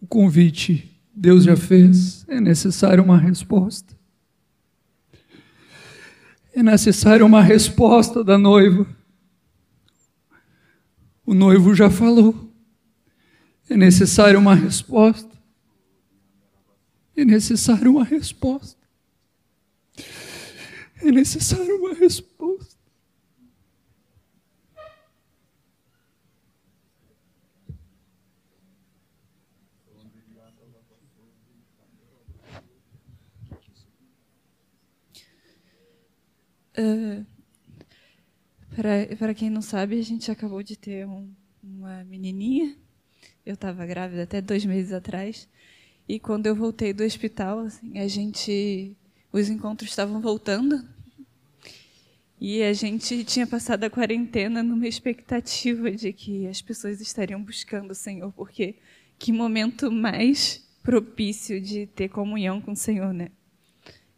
O 0.00 0.06
convite 0.06 0.91
Deus 1.22 1.44
já 1.44 1.56
fez, 1.56 2.24
é 2.26 2.40
necessário 2.40 3.00
uma 3.00 3.16
resposta. 3.16 3.96
É 6.52 6.64
necessário 6.64 7.24
uma 7.24 7.40
resposta 7.40 8.24
da 8.24 8.36
noiva. 8.36 8.84
O 11.24 11.32
noivo 11.32 11.76
já 11.76 11.88
falou. 11.88 12.52
É 13.70 13.76
necessário 13.76 14.36
uma 14.36 14.56
resposta. 14.56 15.30
É 17.16 17.24
necessário 17.24 17.92
uma 17.92 18.02
resposta. 18.02 18.84
É 21.00 21.12
necessário 21.12 21.76
uma 21.76 21.94
resposta. 21.94 22.71
Para 39.18 39.34
quem 39.34 39.50
não 39.50 39.62
sabe, 39.62 39.98
a 39.98 40.02
gente 40.02 40.30
acabou 40.30 40.62
de 40.62 40.76
ter 40.76 41.06
um, 41.06 41.30
uma 41.62 42.04
menininha. 42.04 42.76
Eu 43.44 43.54
estava 43.54 43.84
grávida 43.84 44.22
até 44.22 44.40
dois 44.40 44.64
meses 44.64 44.92
atrás. 44.92 45.48
E 46.08 46.18
quando 46.18 46.46
eu 46.46 46.54
voltei 46.54 46.92
do 46.92 47.04
hospital, 47.04 47.60
assim, 47.60 47.98
a 47.98 48.08
gente, 48.08 48.96
os 49.32 49.48
encontros 49.48 49.90
estavam 49.90 50.20
voltando. 50.20 50.86
E 52.40 52.62
a 52.62 52.72
gente 52.72 53.24
tinha 53.24 53.46
passado 53.46 53.84
a 53.84 53.90
quarentena 53.90 54.62
numa 54.62 54.88
expectativa 54.88 55.90
de 55.90 56.12
que 56.12 56.46
as 56.48 56.60
pessoas 56.60 57.00
estariam 57.00 57.40
buscando 57.42 57.92
o 57.92 57.94
Senhor, 57.94 58.32
porque 58.32 58.76
que 59.18 59.32
momento 59.32 59.92
mais 59.92 60.66
propício 60.82 61.60
de 61.60 61.86
ter 61.86 62.08
comunhão 62.08 62.60
com 62.60 62.72
o 62.72 62.76
Senhor, 62.76 63.14
né? 63.14 63.30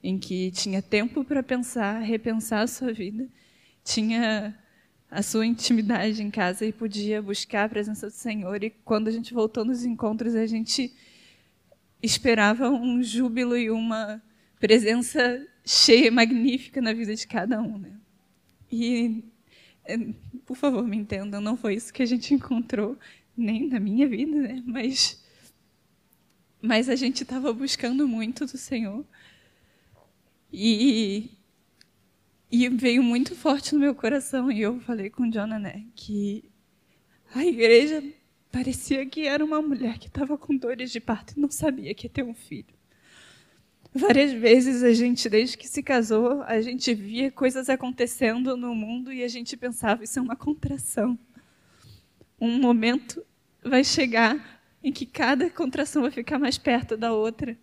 Em 0.04 0.18
que 0.18 0.50
tinha 0.50 0.82
tempo 0.82 1.24
para 1.24 1.42
pensar, 1.42 1.98
repensar 2.00 2.60
a 2.60 2.66
sua 2.66 2.92
vida, 2.92 3.26
tinha 3.82 4.54
a 5.10 5.22
sua 5.22 5.46
intimidade 5.46 6.22
em 6.22 6.30
casa 6.30 6.66
e 6.66 6.72
podia 6.72 7.22
buscar 7.22 7.64
a 7.64 7.68
presença 7.70 8.08
do 8.08 8.12
Senhor. 8.12 8.62
E 8.62 8.68
quando 8.68 9.08
a 9.08 9.10
gente 9.10 9.32
voltou 9.32 9.64
nos 9.64 9.82
encontros, 9.82 10.34
a 10.34 10.44
gente 10.44 10.94
esperava 12.02 12.68
um 12.68 13.02
júbilo 13.02 13.56
e 13.56 13.70
uma 13.70 14.22
presença 14.60 15.42
cheia, 15.64 16.12
magnífica 16.12 16.82
na 16.82 16.92
vida 16.92 17.14
de 17.14 17.26
cada 17.26 17.62
um. 17.62 17.78
Né? 17.78 17.92
E, 18.70 19.24
é, 19.86 19.96
por 20.44 20.54
favor, 20.54 20.86
me 20.86 20.98
entendam, 20.98 21.40
não 21.40 21.56
foi 21.56 21.76
isso 21.76 21.90
que 21.90 22.02
a 22.02 22.06
gente 22.06 22.34
encontrou, 22.34 22.98
nem 23.34 23.68
na 23.68 23.80
minha 23.80 24.06
vida, 24.06 24.36
né? 24.36 24.62
mas, 24.66 25.24
mas 26.60 26.90
a 26.90 26.94
gente 26.94 27.22
estava 27.22 27.50
buscando 27.54 28.06
muito 28.06 28.44
do 28.44 28.58
Senhor. 28.58 29.02
E, 30.56 31.30
e 32.50 32.68
veio 32.68 33.02
muito 33.02 33.34
forte 33.34 33.74
no 33.74 33.80
meu 33.80 33.94
coração. 33.94 34.52
E 34.52 34.60
eu 34.60 34.78
falei 34.80 35.10
com 35.10 35.28
Jonah, 35.28 35.58
né, 35.58 35.84
que 35.96 36.44
a 37.34 37.44
igreja 37.44 38.02
parecia 38.52 39.04
que 39.04 39.26
era 39.26 39.44
uma 39.44 39.60
mulher 39.60 39.98
que 39.98 40.06
estava 40.06 40.38
com 40.38 40.56
dores 40.56 40.92
de 40.92 41.00
parto 41.00 41.34
e 41.36 41.40
não 41.40 41.50
sabia 41.50 41.92
que 41.92 42.06
ia 42.06 42.10
ter 42.10 42.22
um 42.22 42.32
filho. 42.32 42.72
Várias 43.92 44.32
vezes 44.32 44.84
a 44.84 44.92
gente, 44.92 45.28
desde 45.28 45.58
que 45.58 45.66
se 45.66 45.82
casou, 45.82 46.42
a 46.42 46.60
gente 46.60 46.94
via 46.94 47.32
coisas 47.32 47.68
acontecendo 47.68 48.56
no 48.56 48.74
mundo 48.74 49.12
e 49.12 49.24
a 49.24 49.28
gente 49.28 49.56
pensava, 49.56 50.04
isso 50.04 50.20
é 50.20 50.22
uma 50.22 50.36
contração. 50.36 51.18
Um 52.40 52.60
momento 52.60 53.24
vai 53.64 53.82
chegar 53.82 54.62
em 54.82 54.92
que 54.92 55.04
cada 55.04 55.50
contração 55.50 56.02
vai 56.02 56.12
ficar 56.12 56.38
mais 56.38 56.58
perto 56.58 56.96
da 56.96 57.12
outra 57.12 57.58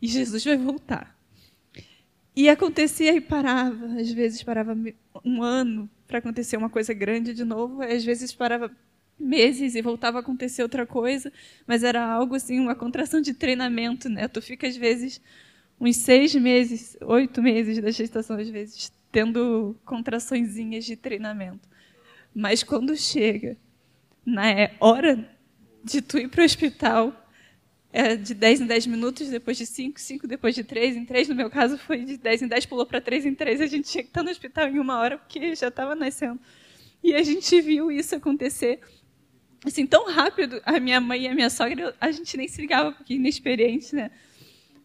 e 0.00 0.06
Jesus 0.06 0.44
vai 0.44 0.58
voltar. 0.58 1.13
E 2.36 2.48
acontecia 2.48 3.14
e 3.14 3.20
parava. 3.20 3.86
Às 3.98 4.10
vezes 4.10 4.42
parava 4.42 4.76
um 5.24 5.42
ano 5.42 5.88
para 6.06 6.18
acontecer 6.18 6.56
uma 6.56 6.70
coisa 6.70 6.92
grande 6.92 7.32
de 7.32 7.44
novo. 7.44 7.82
Às 7.82 8.04
vezes 8.04 8.32
parava 8.32 8.70
meses 9.18 9.74
e 9.74 9.82
voltava 9.82 10.18
a 10.18 10.20
acontecer 10.20 10.62
outra 10.62 10.86
coisa. 10.86 11.32
Mas 11.66 11.84
era 11.84 12.04
algo 12.04 12.34
assim, 12.34 12.58
uma 12.58 12.74
contração 12.74 13.20
de 13.20 13.34
treinamento, 13.34 14.08
né? 14.08 14.26
Tu 14.26 14.42
fica 14.42 14.66
às 14.66 14.76
vezes 14.76 15.20
uns 15.80 15.96
seis 15.96 16.34
meses, 16.34 16.96
oito 17.02 17.42
meses 17.42 17.80
da 17.80 17.90
gestação, 17.90 18.36
às 18.38 18.48
vezes 18.48 18.92
tendo 19.12 19.76
contraçõezinhas 19.84 20.84
de 20.84 20.96
treinamento. 20.96 21.68
Mas 22.34 22.64
quando 22.64 22.96
chega 22.96 23.56
na 24.26 24.70
hora 24.80 25.30
de 25.84 26.02
tu 26.02 26.18
ir 26.18 26.28
para 26.28 26.42
o 26.42 26.44
hospital 26.44 27.23
é, 27.96 28.16
de 28.16 28.34
10 28.34 28.62
em 28.62 28.66
10 28.66 28.88
minutos, 28.88 29.28
depois 29.28 29.56
de 29.56 29.64
5, 29.64 30.00
5 30.00 30.26
depois 30.26 30.52
de 30.52 30.64
3 30.64 30.96
em 30.96 31.04
3. 31.04 31.28
No 31.28 31.34
meu 31.36 31.48
caso, 31.48 31.78
foi 31.78 31.98
de 32.04 32.16
10 32.16 32.42
em 32.42 32.48
10, 32.48 32.66
pulou 32.66 32.84
para 32.84 33.00
3 33.00 33.24
em 33.24 33.32
3. 33.32 33.60
A 33.60 33.66
gente 33.66 33.88
tinha 33.88 34.02
que 34.02 34.10
estar 34.10 34.24
no 34.24 34.30
hospital 34.30 34.66
em 34.66 34.80
uma 34.80 34.98
hora, 34.98 35.16
porque 35.16 35.54
já 35.54 35.68
estava 35.68 35.94
nascendo. 35.94 36.40
E 37.04 37.14
a 37.14 37.22
gente 37.22 37.60
viu 37.60 37.92
isso 37.92 38.16
acontecer 38.16 38.80
assim 39.64 39.86
tão 39.86 40.10
rápido. 40.10 40.60
A 40.66 40.80
minha 40.80 41.00
mãe 41.00 41.22
e 41.22 41.28
a 41.28 41.34
minha 41.36 41.48
sogra, 41.48 41.94
a 42.00 42.10
gente 42.10 42.36
nem 42.36 42.48
se 42.48 42.60
ligava, 42.60 42.90
porque 42.90 43.14
inexperiente, 43.14 43.94
né? 43.94 44.10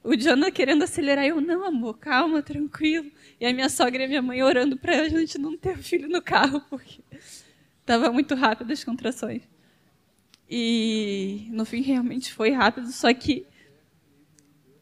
O 0.03 0.15
Jonah 0.15 0.51
querendo 0.51 0.83
acelerar, 0.83 1.25
eu, 1.25 1.41
não, 1.41 1.65
amor, 1.65 1.97
calma, 1.97 2.43
tranquilo. 2.43 3.11
E 3.41 3.45
a 3.47 3.51
minha 3.51 3.69
sogra 3.69 4.03
e 4.03 4.05
a 4.05 4.07
minha 4.07 4.21
mãe 4.21 4.43
orando 4.43 4.77
para 4.77 5.01
a 5.01 5.09
gente 5.09 5.35
não 5.39 5.57
ter 5.57 5.79
filho 5.79 6.07
no 6.07 6.21
carro, 6.21 6.61
porque 6.69 7.01
estava 7.79 8.11
muito 8.11 8.35
rápido 8.35 8.71
as 8.71 8.83
contrações. 8.83 9.41
E 10.49 11.47
no 11.51 11.63
fim 11.63 11.81
realmente 11.81 12.33
foi 12.33 12.49
rápido, 12.51 12.91
só 12.91 13.13
que 13.13 13.45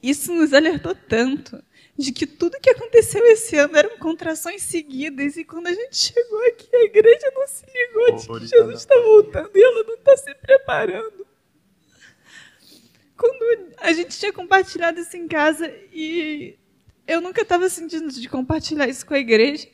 isso 0.01 0.33
nos 0.33 0.53
alertou 0.53 0.95
tanto 0.95 1.61
de 1.97 2.11
que 2.13 2.25
tudo 2.25 2.59
que 2.61 2.69
aconteceu 2.69 3.25
esse 3.25 3.57
ano 3.57 3.75
eram 3.75 3.97
contrações 3.97 4.61
seguidas 4.61 5.35
e 5.35 5.43
quando 5.43 5.67
a 5.67 5.73
gente 5.73 5.97
chegou 5.97 6.47
aqui 6.47 6.69
a 6.73 6.83
igreja 6.83 7.31
não 7.33 7.47
se 7.47 7.65
ligou 7.65 8.15
de 8.15 8.27
que 8.27 8.47
Jesus 8.47 8.79
está 8.79 8.95
voltando 9.01 9.51
e 9.55 9.61
ela 9.61 9.83
não 9.83 9.95
está 9.95 10.15
se 10.15 10.33
preparando. 10.35 11.27
Quando 13.17 13.73
a 13.77 13.91
gente 13.91 14.17
tinha 14.17 14.31
compartilhado 14.31 14.99
isso 14.99 15.17
em 15.17 15.27
casa 15.27 15.67
e 15.91 16.55
eu 17.07 17.19
nunca 17.19 17.41
estava 17.41 17.67
sentindo 17.67 18.11
de 18.11 18.29
compartilhar 18.29 18.87
isso 18.87 19.05
com 19.05 19.15
a 19.15 19.19
igreja, 19.19 19.67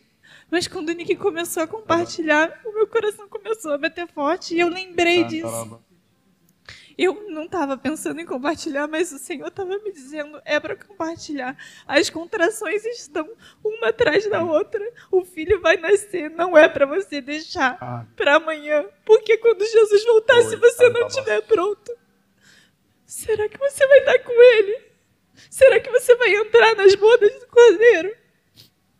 mas 0.53 0.67
quando 0.67 0.89
o 0.89 0.91
Nick 0.91 1.15
começou 1.15 1.63
a 1.63 1.67
compartilhar, 1.67 2.61
o 2.63 2.71
meu 2.73 2.85
coração 2.85 3.27
começou 3.27 3.71
a 3.71 3.77
bater 3.79 4.07
forte 4.07 4.53
e 4.53 4.59
eu 4.59 4.69
lembrei 4.69 5.23
disso. 5.23 5.81
Eu 6.95 7.27
não 7.27 7.45
estava 7.45 7.75
pensando 7.75 8.21
em 8.21 8.25
compartilhar, 8.27 8.87
mas 8.87 9.11
o 9.11 9.17
Senhor 9.17 9.47
estava 9.47 9.79
me 9.79 9.91
dizendo: 9.91 10.39
é 10.45 10.59
para 10.59 10.75
compartilhar. 10.75 11.57
As 11.87 12.11
contrações 12.11 12.85
estão 12.85 13.27
uma 13.63 13.87
atrás 13.87 14.29
da 14.29 14.43
outra. 14.43 14.87
O 15.11 15.25
filho 15.25 15.59
vai 15.59 15.75
nascer. 15.77 16.29
Não 16.29 16.55
é 16.55 16.69
para 16.69 16.85
você 16.85 17.19
deixar 17.19 17.75
ah. 17.81 18.05
para 18.15 18.35
amanhã. 18.35 18.85
Porque 19.03 19.35
quando 19.37 19.65
Jesus 19.65 20.05
voltar, 20.05 20.39
se 20.43 20.55
você 20.55 20.87
não 20.89 21.07
estiver 21.07 21.41
pronto, 21.47 21.91
será 23.07 23.49
que 23.49 23.57
você 23.57 23.87
vai 23.87 23.97
estar 23.97 24.19
com 24.19 24.39
ele? 24.39 24.81
Será 25.49 25.79
que 25.79 25.89
você 25.89 26.15
vai 26.15 26.35
entrar 26.35 26.75
nas 26.75 26.93
bodas 26.93 27.39
do 27.39 27.47
cordeiro? 27.47 28.15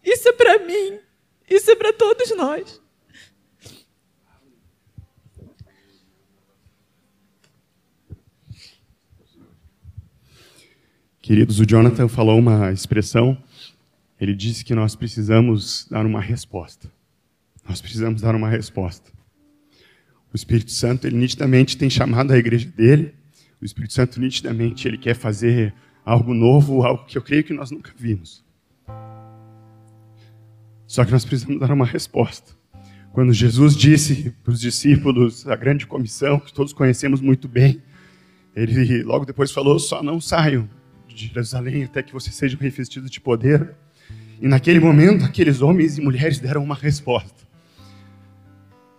Isso 0.03 0.29
é 0.29 0.33
para 0.33 0.57
mim. 0.57 1.12
Isso 1.53 1.69
é 1.69 1.75
para 1.75 1.93
todos 1.93 2.35
nós. 2.35 2.81
Queridos, 11.21 11.59
o 11.59 11.65
Jonathan 11.65 12.07
falou 12.07 12.39
uma 12.39 12.71
expressão. 12.71 13.37
Ele 14.19 14.33
disse 14.33 14.65
que 14.65 14.73
nós 14.73 14.95
precisamos 14.95 15.87
dar 15.91 16.07
uma 16.07 16.19
resposta. 16.19 16.91
Nós 17.69 17.79
precisamos 17.79 18.23
dar 18.23 18.33
uma 18.33 18.49
resposta. 18.49 19.11
O 20.33 20.35
Espírito 20.35 20.71
Santo, 20.71 21.05
ele 21.05 21.17
nitidamente 21.17 21.77
tem 21.77 21.87
chamado 21.87 22.31
a 22.31 22.37
igreja 22.37 22.67
dele. 22.67 23.13
O 23.61 23.65
Espírito 23.65 23.93
Santo, 23.93 24.19
nitidamente, 24.19 24.87
ele 24.87 24.97
quer 24.97 25.13
fazer 25.15 25.71
algo 26.03 26.33
novo, 26.33 26.81
algo 26.81 27.05
que 27.05 27.15
eu 27.15 27.21
creio 27.21 27.43
que 27.43 27.53
nós 27.53 27.69
nunca 27.69 27.93
vimos. 27.95 28.43
Só 30.93 31.03
que 31.03 31.11
nós 31.11 31.25
precisamos 31.25 31.59
dar 31.59 31.71
uma 31.71 31.87
resposta. 31.87 32.53
Quando 33.13 33.33
Jesus 33.33 33.75
disse 33.75 34.31
para 34.43 34.53
os 34.53 34.59
discípulos, 34.59 35.47
a 35.47 35.55
grande 35.55 35.87
comissão, 35.87 36.39
que 36.39 36.53
todos 36.53 36.71
conhecemos 36.71 37.19
muito 37.19 37.47
bem, 37.47 37.81
ele 38.55 39.01
logo 39.01 39.25
depois 39.25 39.51
falou: 39.51 39.79
só 39.79 40.03
não 40.03 40.21
saiam 40.21 40.69
de 41.07 41.25
Jerusalém 41.25 41.85
até 41.85 42.03
que 42.03 42.13
vocês 42.13 42.35
sejam 42.35 42.59
revestidos 42.59 43.09
de 43.09 43.19
poder. 43.19 43.73
E 44.39 44.47
naquele 44.47 44.79
momento, 44.79 45.25
aqueles 45.25 45.63
homens 45.63 45.97
e 45.97 46.01
mulheres 46.01 46.37
deram 46.37 46.63
uma 46.63 46.75
resposta. 46.75 47.41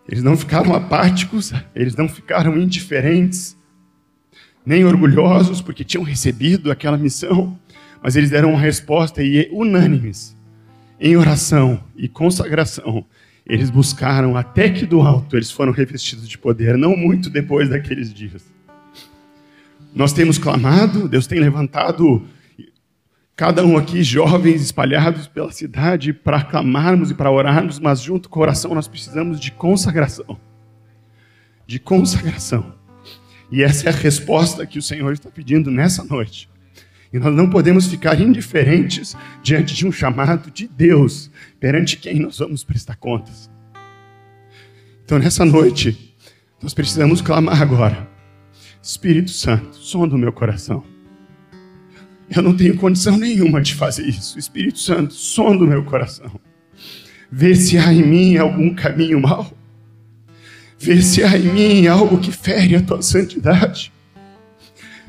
Eles 0.09 0.24
não 0.24 0.36
ficaram 0.36 0.74
apáticos, 0.74 1.53
eles 1.76 1.95
não 1.95 2.09
ficaram 2.09 2.59
indiferentes, 2.59 3.57
nem 4.66 4.84
orgulhosos 4.84 5.62
porque 5.62 5.84
tinham 5.84 6.03
recebido 6.03 6.72
aquela 6.72 6.99
missão, 6.99 7.57
mas 8.03 8.16
eles 8.16 8.30
deram 8.30 8.51
uma 8.51 8.61
resposta 8.61 9.22
e 9.22 9.49
unânimes, 9.53 10.36
em 11.01 11.16
oração 11.16 11.82
e 11.97 12.09
consagração, 12.09 13.05
eles 13.47 13.68
buscaram 13.68 14.36
até 14.36 14.70
que 14.70 14.86
do 14.86 15.03
alto 15.03 15.36
eles 15.36 15.51
foram 15.51 15.72
revestidos 15.72 16.28
de 16.28 16.38
poder, 16.38 16.78
não 16.78 16.97
muito 16.97 17.28
depois 17.28 17.68
daqueles 17.68 18.12
dias. 18.12 18.45
Nós 19.95 20.12
temos 20.12 20.38
clamado, 20.38 21.09
Deus 21.09 21.26
tem 21.26 21.38
levantado 21.38 22.26
cada 23.36 23.64
um 23.64 23.76
aqui, 23.76 24.03
jovens 24.03 24.62
espalhados 24.62 25.26
pela 25.26 25.53
cidade, 25.53 26.12
para 26.12 26.42
clamarmos 26.42 27.11
e 27.11 27.14
para 27.14 27.30
orarmos, 27.30 27.78
mas 27.78 28.01
junto 28.01 28.28
com 28.28 28.40
a 28.40 28.42
oração 28.42 28.74
nós 28.74 28.88
precisamos 28.88 29.38
de 29.38 29.51
consagração. 29.51 30.38
De 31.66 31.78
consagração. 31.78 32.74
E 33.51 33.62
essa 33.62 33.88
é 33.88 33.92
a 33.92 33.97
resposta 33.97 34.66
que 34.66 34.78
o 34.78 34.82
Senhor 34.82 35.12
está 35.12 35.30
pedindo 35.30 35.70
nessa 35.70 36.03
noite. 36.03 36.49
E 37.15 37.19
nós 37.21 37.33
não 37.33 37.49
podemos 37.49 37.87
ficar 37.87 38.21
indiferentes 38.21 39.17
diante 39.41 39.73
de 39.73 39.87
um 39.87 39.93
chamado 39.93 40.51
de 40.51 40.67
Deus, 40.67 41.31
perante 41.61 41.97
quem 41.97 42.19
nós 42.19 42.41
vamos 42.41 42.65
prestar 42.65 42.97
contas. 42.97 43.49
Então, 45.05 45.21
nessa 45.21 45.45
noite, 45.45 46.17
nós 46.61 46.75
precisamos 46.75 47.21
clamar 47.23 47.62
agora 47.62 48.09
Espírito 48.83 49.31
Santo, 49.31 49.77
som 49.77 50.09
do 50.09 50.19
meu 50.19 50.33
coração. 50.33 50.83
Eu 52.35 52.43
não 52.43 52.57
tenho 52.57 52.77
condição 52.77 53.17
nenhuma 53.17 53.62
de 53.62 53.77
fazer 53.77 54.09
isso. 54.09 54.37
Espírito 54.37 54.81
Santo, 54.81 55.15
som 55.15 55.57
do 55.57 55.69
meu 55.69 55.85
coração. 55.85 56.41
Vê 57.31 57.55
se 57.55 57.79
há 57.79 57.93
em 57.93 58.05
mim 58.05 58.37
algum 58.39 58.75
caminho 58.75 59.21
mau. 59.21 59.57
Vê 60.81 61.01
se 61.01 61.23
há 61.23 61.39
em 61.39 61.45
mim 61.45 61.87
algo 61.87 62.19
que 62.19 62.33
fere 62.33 62.75
a 62.75 62.83
tua 62.83 63.03
santidade. 63.03 63.93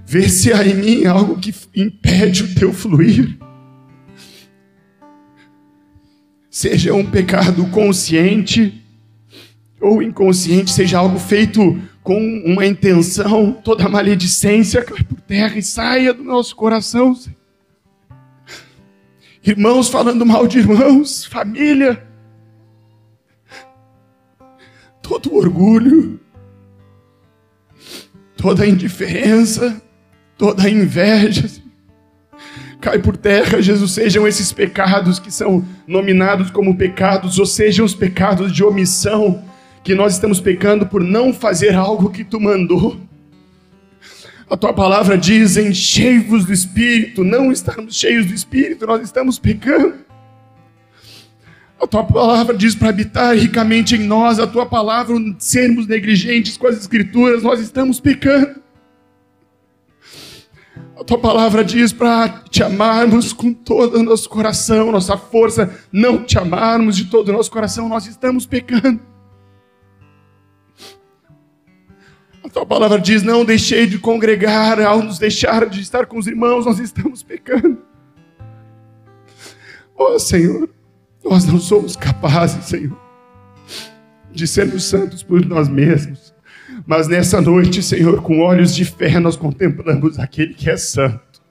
Vê 0.05 0.29
se 0.29 0.53
há 0.53 0.65
em 0.65 0.75
mim 0.75 1.05
algo 1.05 1.39
que 1.39 1.53
impede 1.75 2.43
o 2.43 2.55
teu 2.55 2.71
fluir. 2.71 3.37
Seja 6.49 6.93
um 6.93 7.05
pecado 7.05 7.65
consciente 7.67 8.81
ou 9.81 10.01
inconsciente, 10.01 10.71
seja 10.71 10.99
algo 10.99 11.19
feito 11.19 11.81
com 12.03 12.19
uma 12.45 12.65
intenção, 12.65 13.51
toda 13.51 13.89
maledicência 13.89 14.83
cai 14.83 15.03
por 15.03 15.19
terra 15.21 15.57
e 15.57 15.63
saia 15.63 16.13
do 16.13 16.23
nosso 16.23 16.55
coração. 16.55 17.17
Irmãos 19.43 19.89
falando 19.89 20.25
mal 20.25 20.47
de 20.47 20.59
irmãos, 20.59 21.25
família, 21.25 22.07
todo 25.01 25.35
orgulho, 25.35 26.19
toda 28.37 28.67
indiferença, 28.67 29.81
toda 30.37 30.69
inveja, 30.69 31.49
cai 32.81 32.99
por 32.99 33.17
terra, 33.17 33.61
Jesus, 33.61 33.91
sejam 33.91 34.27
esses 34.27 34.51
pecados 34.51 35.19
que 35.19 35.31
são 35.31 35.65
nominados 35.87 36.51
como 36.51 36.75
pecados, 36.75 37.39
ou 37.39 37.45
sejam 37.45 37.85
os 37.85 37.95
pecados 37.95 38.51
de 38.51 38.63
omissão, 38.63 39.43
que 39.83 39.95
nós 39.95 40.13
estamos 40.13 40.39
pecando 40.39 40.85
por 40.85 41.03
não 41.03 41.33
fazer 41.33 41.75
algo 41.75 42.09
que 42.09 42.23
tu 42.23 42.39
mandou. 42.39 42.99
A 44.49 44.55
tua 44.55 44.73
palavra 44.73 45.17
diz: 45.17 45.57
enchei-vos 45.57 46.45
do 46.45 46.53
Espírito. 46.53 47.23
Não 47.23 47.51
estamos 47.51 47.95
cheios 47.95 48.25
do 48.27 48.33
Espírito, 48.33 48.85
nós 48.85 49.01
estamos 49.01 49.39
pecando. 49.39 50.05
A 51.81 51.87
tua 51.87 52.03
palavra 52.03 52.55
diz 52.55 52.73
para 52.73 52.89
habitar 52.89 53.35
ricamente 53.35 53.95
em 53.95 54.05
nós. 54.05 54.39
A 54.39 54.47
tua 54.47 54.65
palavra, 54.65 55.15
sermos 55.39 55.87
negligentes 55.87 56.57
com 56.57 56.67
as 56.67 56.77
Escrituras, 56.77 57.43
nós 57.43 57.59
estamos 57.59 57.99
pecando. 57.99 58.64
A 60.97 61.03
tua 61.03 61.17
palavra 61.17 61.63
diz 61.63 61.91
para 61.91 62.29
te 62.49 62.63
amarmos 62.63 63.33
com 63.33 63.53
todo 63.53 63.99
o 63.99 64.03
nosso 64.03 64.29
coração, 64.29 64.93
nossa 64.93 65.17
força, 65.17 65.77
não 65.91 66.23
te 66.23 66.39
amarmos 66.39 66.95
de 66.95 67.05
todo 67.05 67.29
o 67.29 67.33
nosso 67.33 67.51
coração, 67.51 67.89
nós 67.89 68.07
estamos 68.07 68.45
pecando. 68.45 69.01
A 72.41 72.49
tua 72.49 72.65
palavra 72.65 72.97
diz: 72.97 73.23
não 73.23 73.43
deixei 73.43 73.85
de 73.85 73.99
congregar, 73.99 74.79
ao 74.79 75.01
nos 75.01 75.19
deixar 75.19 75.67
de 75.67 75.81
estar 75.81 76.05
com 76.05 76.17
os 76.17 76.27
irmãos, 76.27 76.65
nós 76.65 76.79
estamos 76.79 77.21
pecando. 77.21 77.81
Oh 79.97 80.17
Senhor, 80.17 80.69
nós 81.23 81.45
não 81.45 81.59
somos 81.59 81.97
capazes, 81.97 82.65
Senhor, 82.65 82.97
de 84.31 84.47
sermos 84.47 84.85
santos 84.85 85.23
por 85.23 85.45
nós 85.45 85.67
mesmos. 85.67 86.34
Mas 86.85 87.07
nessa 87.07 87.41
noite, 87.41 87.81
Senhor, 87.81 88.21
com 88.21 88.41
olhos 88.41 88.75
de 88.75 88.85
fé, 88.85 89.19
nós 89.19 89.35
contemplamos 89.35 90.19
aquele 90.19 90.53
que 90.53 90.69
é 90.69 90.77
santo. 90.77 91.41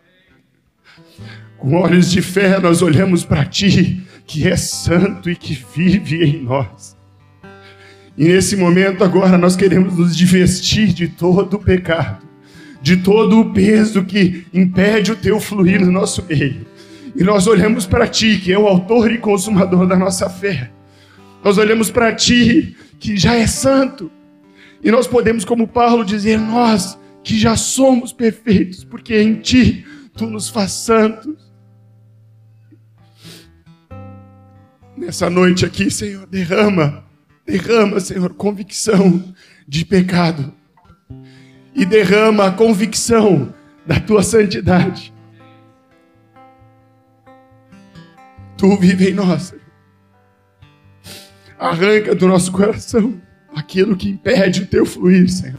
Com 1.58 1.74
olhos 1.74 2.10
de 2.10 2.22
fé, 2.22 2.60
nós 2.60 2.82
olhamos 2.82 3.24
para 3.24 3.44
Ti, 3.44 4.02
que 4.26 4.46
é 4.46 4.56
santo 4.56 5.28
e 5.28 5.34
que 5.34 5.58
vive 5.74 6.24
em 6.24 6.42
nós. 6.42 6.96
E 8.16 8.24
nesse 8.24 8.56
momento 8.56 9.02
agora 9.02 9.36
nós 9.36 9.56
queremos 9.56 9.98
nos 9.98 10.16
divestir 10.16 10.92
de 10.92 11.08
todo 11.08 11.54
o 11.54 11.58
pecado, 11.58 12.24
de 12.80 12.98
todo 12.98 13.40
o 13.40 13.52
peso 13.52 14.04
que 14.04 14.46
impede 14.54 15.10
o 15.10 15.16
teu 15.16 15.40
fluir 15.40 15.80
no 15.80 15.90
nosso 15.90 16.24
meio. 16.28 16.64
E 17.16 17.24
nós 17.24 17.46
olhamos 17.48 17.86
para 17.86 18.06
ti, 18.06 18.38
que 18.38 18.52
é 18.52 18.58
o 18.58 18.68
autor 18.68 19.10
e 19.10 19.18
consumador 19.18 19.86
da 19.86 19.96
nossa 19.96 20.30
fé. 20.30 20.70
Nós 21.42 21.58
olhamos 21.58 21.90
para 21.90 22.12
ti, 22.12 22.76
que 23.00 23.16
já 23.16 23.34
é 23.34 23.46
santo. 23.46 24.10
E 24.84 24.90
nós 24.90 25.08
podemos, 25.08 25.44
como 25.44 25.66
Paulo, 25.66 26.04
dizer: 26.04 26.38
nós 26.38 26.96
que 27.24 27.38
já 27.38 27.56
somos 27.56 28.12
perfeitos, 28.12 28.84
porque 28.84 29.20
em 29.20 29.40
ti 29.40 29.84
tu 30.16 30.26
nos 30.26 30.48
faz 30.48 30.70
santos. 30.70 31.34
Nessa 34.96 35.28
noite 35.28 35.64
aqui, 35.64 35.90
Senhor, 35.90 36.26
derrama 36.26 37.04
Derrama, 37.46 38.00
Senhor, 38.00 38.32
convicção 38.34 39.22
de 39.68 39.84
pecado. 39.84 40.52
E 41.74 41.84
derrama 41.84 42.46
a 42.46 42.52
convicção 42.52 43.52
da 43.84 44.00
tua 44.00 44.22
santidade. 44.22 45.12
Tu 48.56 48.76
vive 48.78 49.10
em 49.10 49.14
nós. 49.14 49.54
Arranca 51.58 52.14
do 52.14 52.26
nosso 52.26 52.50
coração 52.50 53.20
aquilo 53.54 53.96
que 53.96 54.08
impede 54.08 54.62
o 54.62 54.66
teu 54.66 54.84
fluir, 54.84 55.28
Senhor. 55.30 55.58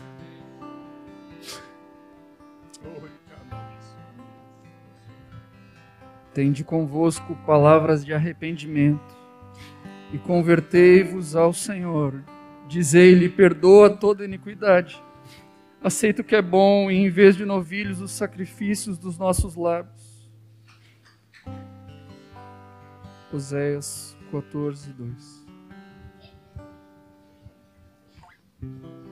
Tende 6.34 6.66
convosco 6.66 7.34
palavras 7.46 8.04
de 8.04 8.14
arrependimento 8.14 9.16
e 10.12 10.18
convertei-vos 10.18 11.34
ao 11.34 11.54
Senhor. 11.54 12.22
Dizei-lhe: 12.68 13.30
perdoa 13.30 13.90
toda 13.90 14.26
iniquidade. 14.26 15.02
Aceita 15.82 16.22
o 16.22 16.26
que 16.26 16.36
é 16.36 16.42
bom 16.42 16.92
e, 16.92 16.96
em 16.96 17.10
vez 17.10 17.38
de 17.38 17.46
novilhos, 17.46 18.02
os 18.02 18.12
sacrifícios 18.12 18.98
dos 18.98 19.18
nossos 19.18 19.56
lábios. 19.56 20.30
Oséias 23.32 24.18
14, 24.32 24.92
2. 24.94 25.45
E 28.66 29.05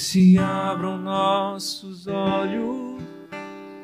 se 0.00 0.38
abram 0.38 0.96
nossos 0.96 2.06
olhos 2.06 3.02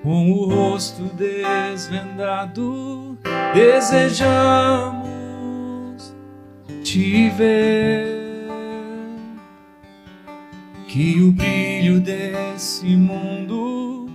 com 0.02 0.32
o 0.32 0.48
rosto 0.48 1.02
desvendado, 1.14 3.18
desejamos 3.52 5.04
te 6.82 7.28
ver. 7.28 8.16
Que 10.88 11.20
o 11.20 11.32
brilho 11.32 12.00
desse 12.00 12.96
mundo 12.96 14.08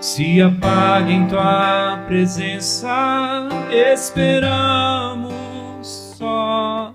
se 0.00 0.42
apague 0.42 1.12
em 1.12 1.28
tua 1.28 2.02
presença, 2.08 3.48
esperamos 3.70 5.32
só 6.18 6.92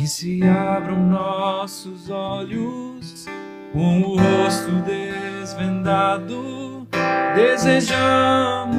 que 0.00 0.08
se 0.08 0.42
abram 0.42 0.96
nossos 0.96 2.08
olhos 2.08 3.26
com 3.70 4.00
o 4.00 4.16
rosto 4.16 4.72
desvendado, 4.86 6.88
desejamos 7.34 8.78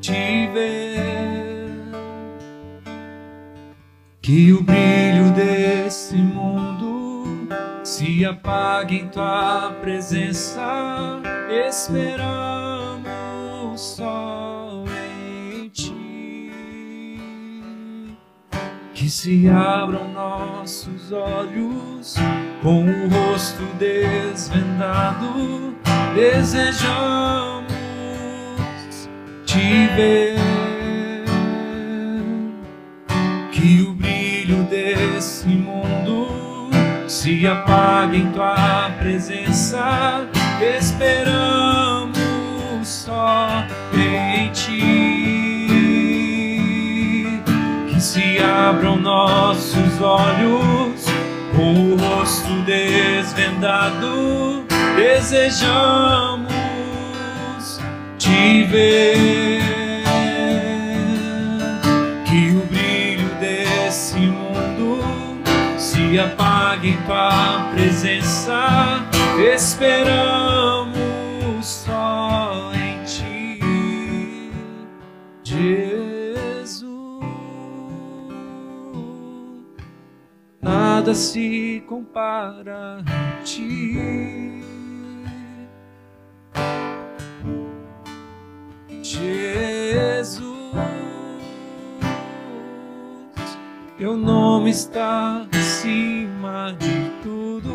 te 0.00 0.46
ver. 0.54 1.68
Que 4.22 4.52
o 4.52 4.62
brilho 4.62 5.32
desse 5.32 6.14
mundo 6.14 7.48
se 7.82 8.24
apague 8.24 9.00
em 9.00 9.08
tua 9.08 9.74
presença, 9.82 11.20
esperamos 11.50 12.30
só 13.80 14.39
que 19.00 19.08
se 19.08 19.48
abram 19.48 20.12
nossos 20.12 21.10
olhos 21.10 22.16
com 22.62 22.84
o 22.84 23.08
rosto 23.08 23.62
desvendado, 23.78 25.74
desejamos 26.14 27.72
te 29.46 29.86
ver. 29.96 30.36
Que 33.50 33.80
o 33.88 33.94
brilho 33.94 34.64
desse 34.64 35.48
mundo 35.48 36.68
se 37.08 37.46
apague 37.46 38.18
em 38.18 38.30
tua 38.32 38.90
presença, 38.98 40.28
esperamos 40.76 42.18
só 42.84 43.64
em 43.94 44.52
ti 44.52 45.19
abram 48.42 48.96
nossos 48.96 50.00
olhos, 50.00 51.04
com 51.56 51.92
o 51.92 51.96
rosto 51.96 52.52
desvendado, 52.64 54.64
desejamos 54.96 56.52
te 58.18 58.64
ver. 58.64 59.60
Que 62.24 62.50
o 62.50 62.66
brilho 62.66 63.28
desse 63.40 64.18
mundo 64.18 65.00
se 65.76 66.18
apague 66.18 66.88
em 66.90 66.96
tua 67.02 67.70
presença, 67.74 69.04
esperamos 69.54 70.90
só 71.66 72.72
em 72.74 73.04
ti. 73.04 73.60
Nada 81.00 81.14
se 81.14 81.82
compara 81.86 83.02
a 83.06 83.42
ti. 83.42 84.62
Jesus, 89.02 90.44
teu 93.96 94.14
nome 94.14 94.68
está 94.68 95.46
acima 95.58 96.76
de 96.78 97.10
tudo. 97.22 97.72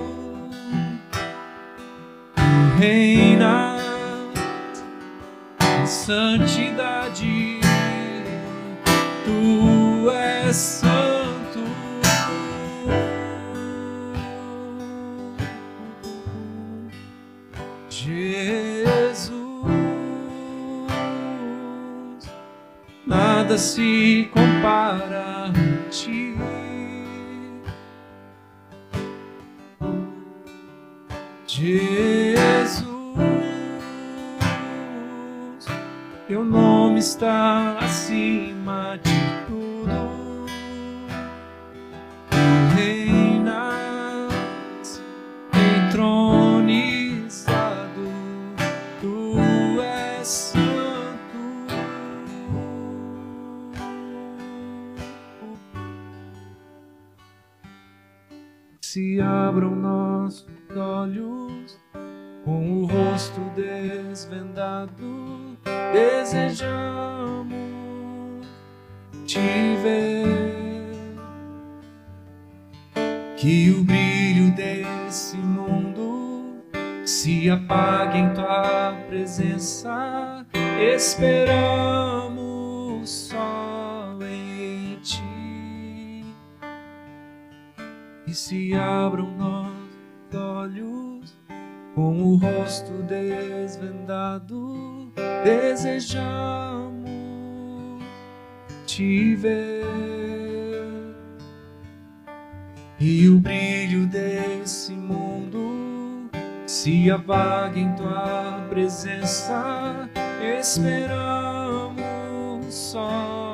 Tu 2.35 2.79
reina 2.79 3.77
em 5.81 5.87
santidade, 5.87 7.59
tu 9.25 10.11
és 10.11 10.55
santo. 10.55 11.14
Nada 23.45 23.59
se 23.59 24.27
compara 24.33 25.45
a 25.45 25.89
ti. 25.91 26.33
Jesus, 31.45 32.83
teu 36.27 36.43
nome 36.43 36.99
está 36.99 37.77
acima 37.79 38.99
de 39.03 39.11
tudo. 39.45 39.74
Desejamos 95.45 97.05
te 98.87 99.35
ver. 99.35 99.85
E 102.99 103.29
o 103.29 103.39
brilho 103.39 104.07
desse 104.07 104.93
mundo 104.93 106.31
se 106.65 107.11
apague 107.11 107.81
em 107.81 107.93
tua 107.93 108.65
presença, 108.69 110.09
esperamos 110.57 112.03
só 112.73 113.44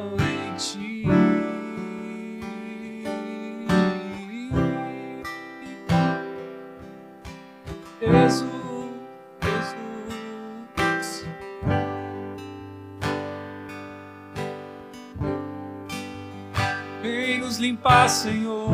limpar, 17.81 18.09
Senhor, 18.09 18.69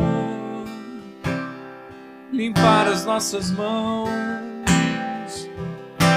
limpar 2.30 2.90
as 2.90 3.06
nossas 3.06 3.50
mãos, 3.52 4.10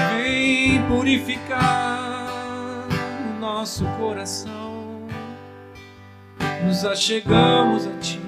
vem 0.09 0.85
purificar 0.89 2.85
o 3.29 3.39
nosso 3.39 3.85
coração. 3.97 5.07
Nos 6.65 6.83
achegamos 6.83 7.87
a 7.87 7.97
Ti, 7.99 8.19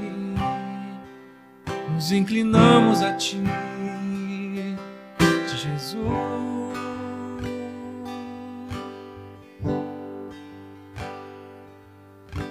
nos 1.94 2.14
inclinamos 2.14 3.02
a 3.02 3.12
Ti, 3.18 3.44
Jesus. 5.54 6.24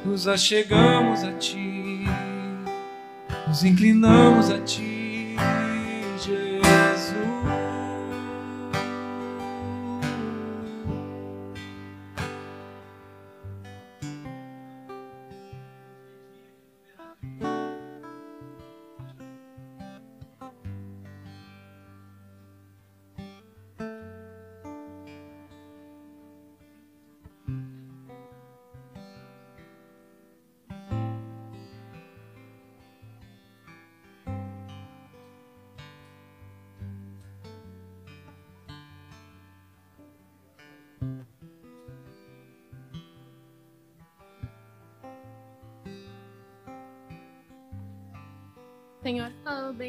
nos 0.04 0.28
achegamos 0.28 1.24
a 1.24 1.32
ti, 1.32 1.91
nos 3.52 3.64
inclinamos 3.64 4.48
a 4.48 4.64
ti, 4.64 5.01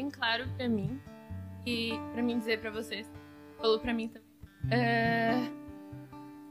bem 0.04 0.10
claro 0.10 0.46
para 0.56 0.68
mim 0.68 1.00
e 1.66 1.92
para 2.12 2.22
mim 2.22 2.38
dizer 2.38 2.60
para 2.60 2.70
vocês, 2.70 3.10
falou 3.58 3.80
para 3.80 3.94
mim 3.94 4.08
também. 4.08 4.28
É... 4.70 5.34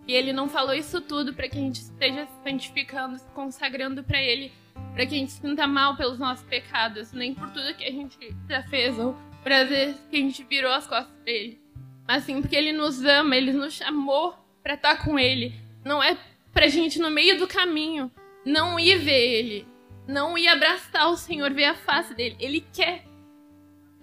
E 0.08 0.14
ele 0.14 0.34
não 0.34 0.49
falou 0.49 0.74
isso 0.74 0.99
tudo 0.99 1.34
para 1.34 1.47
que 1.47 1.58
a 1.58 1.62
gente 1.62 1.82
esteja 1.82 2.26
se 2.26 2.43
santificando, 2.43 3.18
se 3.18 3.30
consagrando 3.32 4.04
para 4.04 4.22
ele, 4.22 4.51
para 4.93 5.06
que 5.06 5.16
a 5.16 5.18
gente 5.18 5.32
sinta 5.32 5.68
mal 5.68 5.95
pelos 5.95 6.20
nossos 6.20 6.43
pecados, 6.45 7.14
nem 7.14 7.34
por 7.34 7.49
tudo 7.51 7.76
que 7.76 7.86
a 7.86 7.91
gente 7.91 8.18
já 8.49 8.64
fez 8.64 8.97
ou 8.97 9.16
por 9.41 9.51
às 9.51 9.70
vezes 9.70 10.01
que 10.10 10.18
a 10.18 10.20
gente 10.20 10.43
virou 10.43 10.72
as 10.72 10.88
costas 10.88 11.14
para 11.24 11.32
ele. 11.32 11.62
Mas 12.08 12.24
sim 12.24 12.41
porque 12.41 12.56
ele 12.56 12.74
nos 12.74 13.04
ama, 13.06 13.36
ele 13.36 13.54
nos 13.54 13.74
chamou 13.74 14.36
para 14.62 14.74
estar 14.74 15.06
com 15.06 15.18
ele. 15.18 15.54
Não 15.86 16.01
é 16.04 16.18
pra 16.51 16.68
gente 16.68 16.99
no 16.99 17.10
meio 17.10 17.38
do 17.38 17.47
caminho 17.47 18.12
não 18.45 18.78
ir 18.78 18.97
ver 18.97 19.38
ele, 19.38 19.68
não 20.08 20.38
ir 20.38 20.47
abraçar 20.47 21.10
o 21.10 21.16
Senhor, 21.16 21.54
ver 21.54 21.66
a 21.66 21.76
face 21.76 22.14
dele. 22.14 22.36
Ele 22.39 22.66
quer. 22.74 23.12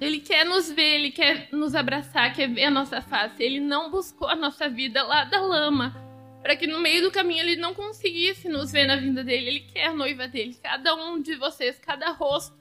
Ele 0.00 0.18
quer 0.18 0.44
nos 0.46 0.70
ver, 0.70 0.94
ele 0.94 1.10
quer 1.10 1.48
nos 1.52 1.74
abraçar, 1.74 2.34
quer 2.34 2.48
ver 2.48 2.64
a 2.64 2.70
nossa 2.70 3.02
face. 3.02 3.42
Ele 3.42 3.60
não 3.60 3.90
buscou 3.90 4.26
a 4.28 4.34
nossa 4.34 4.68
vida 4.68 5.02
lá 5.02 5.24
da 5.24 5.40
lama, 5.40 5.94
para 6.40 6.56
que 6.56 6.66
no 6.66 6.80
meio 6.80 7.02
do 7.02 7.10
caminho 7.10 7.40
ele 7.40 7.56
não 7.56 7.74
conseguisse 7.74 8.48
nos 8.48 8.72
ver 8.72 8.86
na 8.86 8.96
vinda 8.96 9.22
dele. 9.22 9.46
Ele 9.46 9.60
quer 9.60 9.86
a 9.88 9.94
noiva 9.94 10.26
dele. 10.26 10.58
Cada 10.62 10.94
um 10.94 11.20
de 11.20 11.36
vocês, 11.36 11.78
cada 11.78 12.12
rosto, 12.12 12.56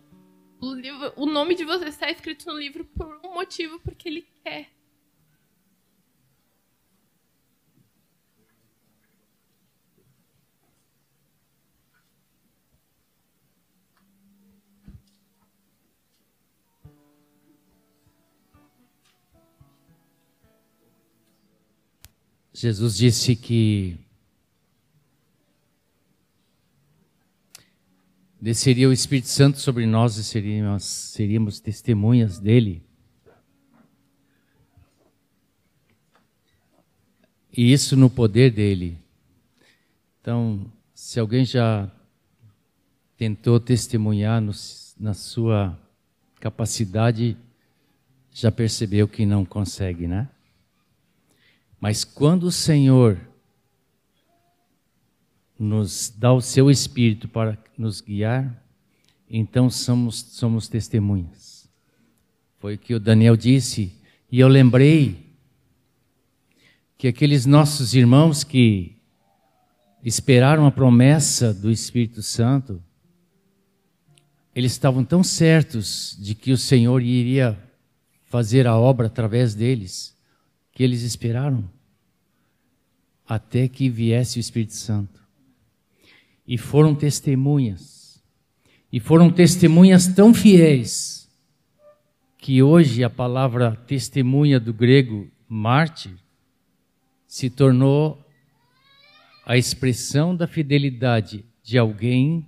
o, 0.62 0.74
livro, 0.74 1.14
o 1.16 1.26
nome 1.26 1.56
de 1.56 1.64
vocês 1.64 1.94
está 1.94 2.12
escrito 2.12 2.46
no 2.46 2.60
livro 2.60 2.84
por 2.84 3.22
um 3.24 3.34
motivo, 3.34 3.80
porque 3.80 4.10
ele 4.10 4.28
quer. 4.44 4.68
Jesus 22.62 22.98
disse 22.98 23.38
que 23.38 23.98
desceria 28.38 28.90
o 28.90 28.92
Espírito 28.92 29.30
Santo 29.30 29.60
sobre 29.60 29.86
nós 29.86 30.18
e 30.18 30.26
seríamos, 30.26 30.84
seríamos 30.84 31.62
testemunhas 31.62 32.38
dele. 32.38 32.84
E 37.56 37.72
isso 37.72 37.96
no 37.96 38.10
poder 38.10 38.52
dele. 38.52 38.98
Então, 40.20 40.70
se 40.94 41.18
alguém 41.18 41.46
já 41.46 41.90
tentou 43.16 43.58
testemunhar 43.62 44.42
no, 44.42 44.52
na 45.00 45.14
sua 45.14 45.80
capacidade, 46.42 47.38
já 48.34 48.52
percebeu 48.52 49.08
que 49.08 49.26
não 49.26 49.46
consegue, 49.46 50.10
né? 50.10 50.28
Mas 51.80 52.04
quando 52.04 52.44
o 52.44 52.52
Senhor 52.52 53.20
nos 55.58 56.14
dá 56.16 56.34
o 56.34 56.42
seu 56.42 56.70
espírito 56.70 57.28
para 57.28 57.58
nos 57.78 58.02
guiar, 58.02 58.64
então 59.30 59.70
somos, 59.70 60.20
somos 60.20 60.68
testemunhas. 60.68 61.70
Foi 62.58 62.76
o 62.76 62.78
que 62.78 62.94
o 62.94 63.00
Daniel 63.00 63.38
disse, 63.38 63.94
e 64.30 64.40
eu 64.40 64.48
lembrei 64.48 65.30
que 66.98 67.08
aqueles 67.08 67.46
nossos 67.46 67.94
irmãos 67.94 68.44
que 68.44 68.98
esperaram 70.04 70.66
a 70.66 70.72
promessa 70.72 71.54
do 71.54 71.72
Espírito 71.72 72.22
Santo, 72.22 72.84
eles 74.54 74.74
estavam 74.74 75.06
tão 75.06 75.24
certos 75.24 76.18
de 76.20 76.36
que 76.36 76.52
o 76.52 76.58
Senhor 76.58 77.02
iria 77.02 77.58
fazer 78.26 78.68
a 78.68 78.78
obra 78.78 79.08
através 79.08 79.56
deles 79.56 80.19
que 80.80 80.84
eles 80.86 81.02
esperaram 81.02 81.70
até 83.28 83.68
que 83.68 83.90
viesse 83.90 84.40
o 84.40 84.40
Espírito 84.40 84.76
Santo. 84.76 85.22
E 86.48 86.58
foram 86.58 86.96
testemunhas. 86.96 88.24
E 88.90 88.98
foram 88.98 89.30
testemunhas 89.30 90.08
tão 90.08 90.34
fiéis 90.34 91.30
que 92.38 92.64
hoje 92.64 93.04
a 93.04 93.10
palavra 93.10 93.76
testemunha 93.76 94.58
do 94.58 94.74
grego 94.74 95.30
mártir 95.50 96.16
se 97.28 97.50
tornou 97.50 98.26
a 99.46 99.58
expressão 99.58 100.34
da 100.34 100.48
fidelidade 100.48 101.44
de 101.62 101.78
alguém 101.78 102.48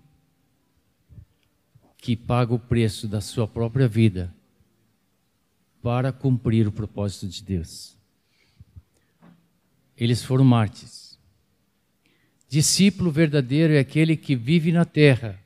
que 1.98 2.16
paga 2.16 2.54
o 2.54 2.60
preço 2.60 3.10
da 3.10 3.20
sua 3.20 3.46
própria 3.46 3.90
vida 3.90 4.34
para 5.82 6.14
cumprir 6.14 6.66
o 6.66 6.72
propósito 6.72 7.28
de 7.28 7.44
Deus 7.44 8.00
eles 10.04 10.24
foram 10.24 10.44
mártires. 10.44 11.16
Discípulo 12.50 13.12
verdadeiro 13.12 13.74
é 13.74 13.78
aquele 13.78 14.18
que 14.18 14.36
vive 14.36 14.72
na 14.72 14.84
terra, 14.84 15.40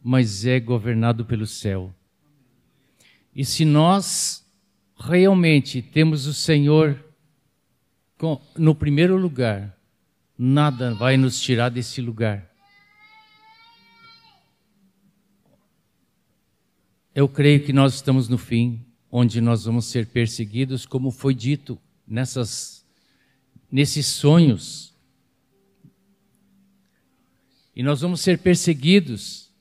mas 0.00 0.46
é 0.46 0.60
governado 0.60 1.24
pelo 1.24 1.44
céu. 1.44 1.92
E 3.34 3.44
se 3.44 3.64
nós 3.64 4.46
realmente 4.96 5.82
temos 5.82 6.26
o 6.26 6.32
Senhor 6.32 7.04
no 8.56 8.76
primeiro 8.76 9.16
lugar, 9.16 9.76
nada 10.38 10.94
vai 10.94 11.16
nos 11.16 11.40
tirar 11.40 11.68
desse 11.68 12.00
lugar. 12.00 12.48
Eu 17.12 17.28
creio 17.28 17.64
que 17.64 17.72
nós 17.72 17.94
estamos 17.94 18.28
no 18.28 18.38
fim, 18.38 18.86
onde 19.10 19.40
nós 19.40 19.64
vamos 19.64 19.86
ser 19.86 20.06
perseguidos, 20.06 20.86
como 20.86 21.10
foi 21.10 21.34
dito 21.34 21.76
nessas 22.06 22.75
nesses 23.70 24.06
sonhos. 24.06 24.94
E 27.74 27.82
nós 27.82 28.00
vamos 28.00 28.20
ser 28.20 28.38
perseguidos. 28.38 29.52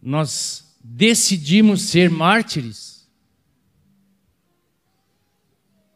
Nós 0.00 0.76
decidimos 0.82 1.82
ser 1.82 2.10
mártires. 2.10 3.08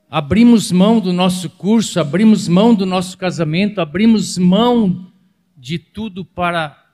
Abrimos 0.08 0.70
mão 0.70 1.00
do 1.00 1.12
nosso 1.12 1.50
curso, 1.50 1.98
abrimos 1.98 2.46
mão 2.46 2.72
do 2.74 2.86
nosso 2.86 3.18
casamento, 3.18 3.80
abrimos 3.80 4.38
mão 4.38 5.12
de 5.56 5.78
tudo 5.78 6.24
para 6.24 6.84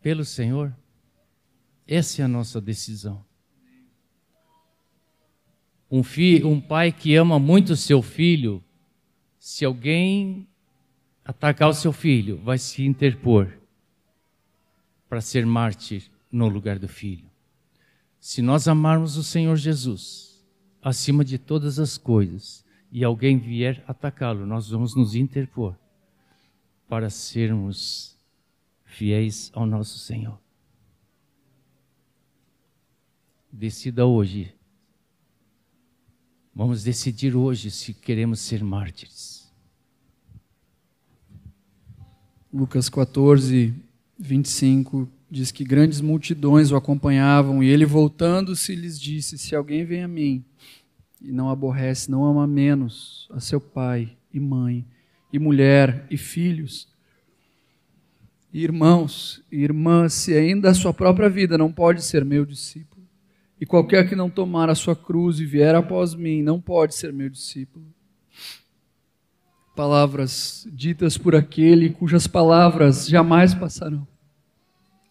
pelo 0.00 0.24
Senhor. 0.24 0.74
Essa 1.86 2.22
é 2.22 2.24
a 2.24 2.28
nossa 2.28 2.60
decisão. 2.60 3.24
Um, 5.90 6.02
filho, 6.02 6.48
um 6.48 6.60
pai 6.60 6.90
que 6.90 7.14
ama 7.14 7.38
muito 7.38 7.76
seu 7.76 8.00
filho, 8.00 8.64
se 9.48 9.64
alguém 9.64 10.44
atacar 11.24 11.68
o 11.68 11.72
seu 11.72 11.92
filho, 11.92 12.36
vai 12.38 12.58
se 12.58 12.84
interpor. 12.84 13.56
para 15.08 15.20
ser 15.20 15.46
mártir 15.46 16.10
no 16.32 16.48
lugar 16.48 16.80
do 16.80 16.88
filho. 16.88 17.30
Se 18.18 18.42
nós 18.42 18.66
amarmos 18.66 19.16
o 19.16 19.22
Senhor 19.22 19.54
Jesus 19.54 20.44
acima 20.82 21.24
de 21.24 21.38
todas 21.38 21.78
as 21.78 21.96
coisas 21.96 22.64
e 22.90 23.04
alguém 23.04 23.38
vier 23.38 23.84
atacá-lo, 23.86 24.44
nós 24.44 24.68
vamos 24.68 24.96
nos 24.96 25.14
interpor 25.14 25.78
para 26.88 27.08
sermos 27.08 28.18
fiéis 28.84 29.52
ao 29.54 29.64
nosso 29.64 29.96
Senhor. 30.00 30.40
Decida 33.52 34.04
hoje. 34.06 34.52
Vamos 36.52 36.82
decidir 36.82 37.36
hoje 37.36 37.70
se 37.70 37.94
queremos 37.94 38.40
ser 38.40 38.64
mártires. 38.64 39.35
Lucas 42.56 42.88
14, 42.88 43.74
25 44.18 45.06
diz 45.30 45.52
que 45.52 45.62
grandes 45.62 46.00
multidões 46.00 46.72
o 46.72 46.76
acompanhavam 46.76 47.62
e 47.62 47.68
ele, 47.68 47.84
voltando-se, 47.84 48.74
lhes 48.74 48.98
disse: 48.98 49.36
Se 49.36 49.54
alguém 49.54 49.84
vem 49.84 50.02
a 50.02 50.08
mim 50.08 50.42
e 51.20 51.30
não 51.30 51.50
aborrece, 51.50 52.10
não 52.10 52.24
ama 52.24 52.46
menos 52.46 53.28
a 53.30 53.40
seu 53.40 53.60
pai 53.60 54.16
e 54.32 54.40
mãe, 54.40 54.86
e 55.30 55.38
mulher 55.38 56.06
e 56.10 56.16
filhos, 56.16 56.88
e 58.50 58.64
irmãos 58.64 59.44
e 59.52 59.62
irmãs, 59.62 60.14
se 60.14 60.32
ainda 60.32 60.70
a 60.70 60.74
sua 60.74 60.94
própria 60.94 61.28
vida 61.28 61.58
não 61.58 61.70
pode 61.70 62.02
ser 62.02 62.24
meu 62.24 62.46
discípulo, 62.46 63.06
e 63.60 63.66
qualquer 63.66 64.08
que 64.08 64.16
não 64.16 64.30
tomar 64.30 64.70
a 64.70 64.74
sua 64.74 64.96
cruz 64.96 65.40
e 65.40 65.44
vier 65.44 65.74
após 65.74 66.14
mim 66.14 66.40
não 66.40 66.58
pode 66.58 66.94
ser 66.94 67.12
meu 67.12 67.28
discípulo 67.28 67.84
palavras 69.76 70.66
ditas 70.72 71.18
por 71.18 71.36
aquele 71.36 71.90
cujas 71.90 72.26
palavras 72.26 73.06
jamais 73.06 73.52
passarão. 73.52 74.08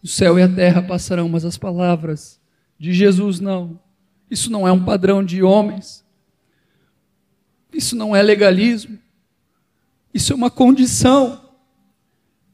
O 0.02 0.08
céu 0.08 0.36
e 0.38 0.42
a 0.42 0.48
terra 0.48 0.82
passarão, 0.82 1.28
mas 1.28 1.44
as 1.44 1.56
palavras 1.56 2.40
de 2.76 2.92
Jesus 2.92 3.38
não. 3.38 3.78
Isso 4.28 4.50
não 4.50 4.66
é 4.66 4.72
um 4.72 4.84
padrão 4.84 5.24
de 5.24 5.40
homens. 5.40 6.04
Isso 7.72 7.94
não 7.94 8.14
é 8.14 8.20
legalismo. 8.20 8.98
Isso 10.12 10.32
é 10.32 10.36
uma 10.36 10.50
condição. 10.50 11.48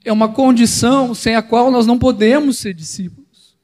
É 0.05 0.13
uma 0.13 0.29
condição 0.29 1.15
sem 1.15 1.35
a 1.35 1.43
qual 1.43 1.71
nós 1.71 1.87
não 1.87 1.99
podemos 1.99 2.59
ser 2.59 2.75
discípulos. 2.75 3.57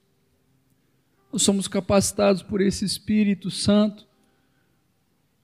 Nós 1.31 1.43
somos 1.43 1.69
capacitados 1.69 2.43
por 2.43 2.63
esse 2.63 2.85
Espírito 2.85 3.51
Santo 3.51 4.09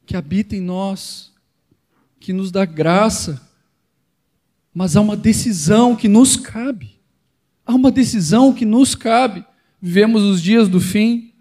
que 0.06 0.16
habita 0.16 0.56
em 0.56 0.60
nós 0.60 1.33
que 2.24 2.32
nos 2.32 2.50
dá 2.50 2.64
graça, 2.64 3.38
mas 4.72 4.96
há 4.96 5.00
uma 5.02 5.14
decisão 5.14 5.94
que 5.94 6.08
nos 6.08 6.38
cabe. 6.38 6.98
Há 7.66 7.74
uma 7.74 7.92
decisão 7.92 8.50
que 8.54 8.64
nos 8.64 8.94
cabe. 8.94 9.44
Vivemos 9.78 10.22
os 10.22 10.40
dias 10.40 10.66
do 10.66 10.80
fim. 10.80 11.34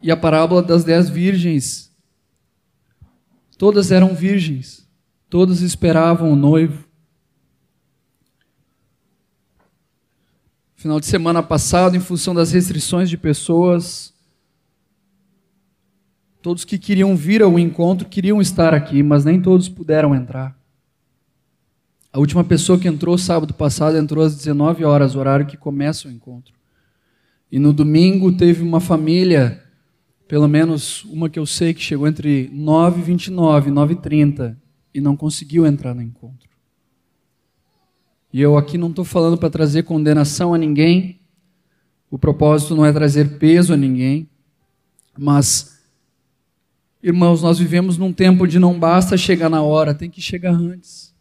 E 0.00 0.12
a 0.12 0.16
parábola 0.16 0.62
das 0.62 0.84
dez 0.84 1.08
virgens. 1.08 1.92
Todas 3.58 3.90
eram 3.90 4.14
virgens. 4.14 4.88
Todas 5.28 5.60
esperavam 5.60 6.32
o 6.32 6.36
noivo. 6.36 6.84
Final 10.76 11.00
de 11.00 11.06
semana 11.06 11.42
passado, 11.42 11.96
em 11.96 12.00
função 12.00 12.32
das 12.32 12.52
restrições 12.52 13.10
de 13.10 13.18
pessoas, 13.18 14.14
Todos 16.40 16.64
que 16.64 16.78
queriam 16.78 17.16
vir 17.16 17.42
ao 17.42 17.58
encontro 17.58 18.08
queriam 18.08 18.40
estar 18.40 18.72
aqui, 18.72 19.02
mas 19.02 19.24
nem 19.24 19.40
todos 19.40 19.68
puderam 19.68 20.14
entrar. 20.14 20.56
A 22.12 22.18
última 22.18 22.42
pessoa 22.42 22.78
que 22.78 22.88
entrou 22.88 23.18
sábado 23.18 23.52
passado 23.52 23.96
entrou 23.96 24.24
às 24.24 24.36
19 24.36 24.84
horas, 24.84 25.14
horário 25.14 25.46
que 25.46 25.56
começa 25.56 26.08
o 26.08 26.10
encontro. 26.10 26.54
E 27.50 27.58
no 27.58 27.72
domingo 27.72 28.32
teve 28.32 28.62
uma 28.62 28.80
família, 28.80 29.62
pelo 30.26 30.48
menos 30.48 31.04
uma 31.04 31.28
que 31.28 31.38
eu 31.38 31.46
sei, 31.46 31.74
que 31.74 31.82
chegou 31.82 32.06
entre 32.06 32.50
9 32.52 33.00
e 33.00 33.04
29, 33.04 33.70
9 33.70 33.94
e 33.94 33.96
30 33.96 34.58
e 34.94 35.00
não 35.00 35.16
conseguiu 35.16 35.66
entrar 35.66 35.94
no 35.94 36.02
encontro. 36.02 36.48
E 38.32 38.40
eu 38.40 38.56
aqui 38.56 38.76
não 38.76 38.90
estou 38.90 39.04
falando 39.04 39.38
para 39.38 39.50
trazer 39.50 39.84
condenação 39.84 40.52
a 40.52 40.58
ninguém, 40.58 41.20
o 42.10 42.18
propósito 42.18 42.74
não 42.74 42.84
é 42.84 42.92
trazer 42.92 43.38
peso 43.38 43.72
a 43.72 43.76
ninguém, 43.76 44.28
mas 45.16 45.77
Irmãos, 47.02 47.42
nós 47.42 47.58
vivemos 47.58 47.96
num 47.96 48.12
tempo 48.12 48.46
de 48.46 48.58
não 48.58 48.78
basta 48.78 49.16
chegar 49.16 49.48
na 49.48 49.62
hora, 49.62 49.94
tem 49.94 50.10
que 50.10 50.20
chegar 50.20 50.52
antes. 50.52 51.14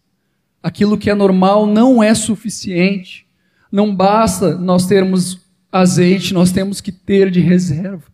Aquilo 0.61 0.97
que 0.97 1.09
é 1.09 1.13
normal 1.13 1.67
não 1.67 2.01
é 2.01 2.15
suficiente. 2.15 3.28
Não 3.71 3.95
basta 3.95 4.57
nós 4.57 4.88
termos 4.88 5.39
azeite, 5.71 6.34
nós 6.34 6.51
temos 6.51 6.82
que 6.82 6.91
ter 6.91 7.30
de 7.30 7.39
reserva. 7.39 8.11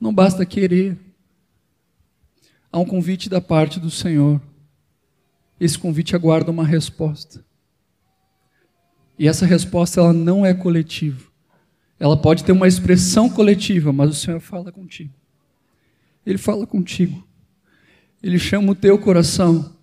Não 0.00 0.14
basta 0.14 0.46
querer. 0.46 0.98
Há 2.72 2.78
um 2.78 2.86
convite 2.86 3.28
da 3.28 3.40
parte 3.40 3.78
do 3.78 3.90
Senhor. 3.90 4.40
Esse 5.60 5.78
convite 5.78 6.16
aguarda 6.16 6.50
uma 6.50 6.64
resposta. 6.64 7.44
E 9.18 9.28
essa 9.28 9.44
resposta 9.44 10.00
ela 10.00 10.12
não 10.12 10.44
é 10.44 10.54
coletiva. 10.54 11.30
Ela 12.00 12.16
pode 12.16 12.42
ter 12.42 12.52
uma 12.52 12.66
expressão 12.66 13.28
coletiva, 13.28 13.92
mas 13.92 14.10
o 14.10 14.14
Senhor 14.14 14.40
fala 14.40 14.72
contigo. 14.72 15.21
Ele 16.24 16.38
fala 16.38 16.66
contigo. 16.66 17.26
Ele 18.22 18.38
chama 18.38 18.72
o 18.72 18.74
teu 18.74 18.98
coração 18.98 19.76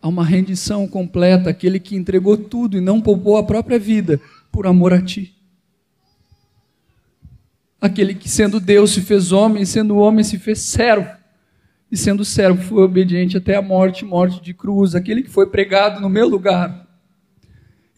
a 0.00 0.08
uma 0.08 0.24
rendição 0.24 0.86
completa, 0.86 1.50
aquele 1.50 1.80
que 1.80 1.96
entregou 1.96 2.36
tudo 2.36 2.76
e 2.76 2.80
não 2.80 3.00
poupou 3.00 3.36
a 3.36 3.42
própria 3.42 3.78
vida 3.78 4.20
por 4.52 4.66
amor 4.66 4.92
a 4.92 5.02
ti. 5.02 5.34
Aquele 7.80 8.14
que, 8.14 8.28
sendo 8.28 8.60
Deus, 8.60 8.92
se 8.92 9.00
fez 9.00 9.32
homem, 9.32 9.64
sendo 9.64 9.96
homem, 9.96 10.24
se 10.24 10.38
fez 10.38 10.60
servo. 10.60 11.10
E 11.90 11.96
sendo 11.96 12.24
servo, 12.24 12.62
foi 12.62 12.82
obediente 12.82 13.36
até 13.36 13.56
a 13.56 13.62
morte 13.62 14.04
morte 14.04 14.40
de 14.42 14.54
cruz. 14.54 14.94
Aquele 14.94 15.22
que 15.22 15.30
foi 15.30 15.48
pregado 15.48 16.00
no 16.00 16.08
meu 16.08 16.28
lugar. 16.28 16.86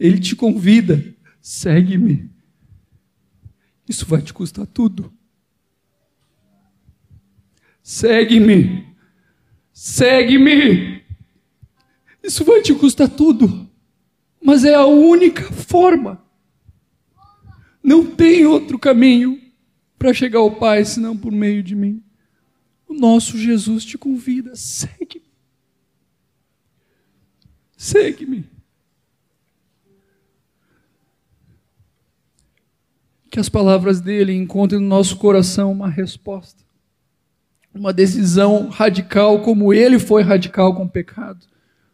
Ele 0.00 0.18
te 0.18 0.34
convida, 0.34 1.04
segue-me. 1.40 2.30
Isso 3.88 4.06
vai 4.06 4.20
te 4.20 4.32
custar 4.32 4.66
tudo. 4.66 5.12
Segue-me. 7.88 8.86
Segue-me. 9.72 11.02
Isso 12.22 12.44
vai 12.44 12.60
te 12.60 12.74
custar 12.74 13.08
tudo. 13.08 13.66
Mas 14.44 14.62
é 14.62 14.74
a 14.74 14.84
única 14.84 15.50
forma. 15.50 16.22
Não 17.82 18.04
tem 18.04 18.44
outro 18.44 18.78
caminho 18.78 19.40
para 19.98 20.12
chegar 20.12 20.40
ao 20.40 20.54
Pai 20.54 20.84
senão 20.84 21.16
por 21.16 21.32
meio 21.32 21.62
de 21.62 21.74
mim. 21.74 22.04
O 22.86 22.92
nosso 22.92 23.38
Jesus 23.38 23.86
te 23.86 23.96
convida. 23.96 24.54
Segue-me. 24.54 25.32
Segue-me. 27.74 28.44
Que 33.30 33.40
as 33.40 33.48
palavras 33.48 33.98
dele 33.98 34.34
encontrem 34.34 34.78
no 34.78 34.86
nosso 34.86 35.16
coração 35.16 35.72
uma 35.72 35.88
resposta 35.88 36.67
uma 37.74 37.92
decisão 37.92 38.68
radical, 38.68 39.42
como 39.42 39.72
ele 39.72 39.98
foi 39.98 40.22
radical 40.22 40.74
com 40.74 40.84
o 40.84 40.88
pecado, 40.88 41.46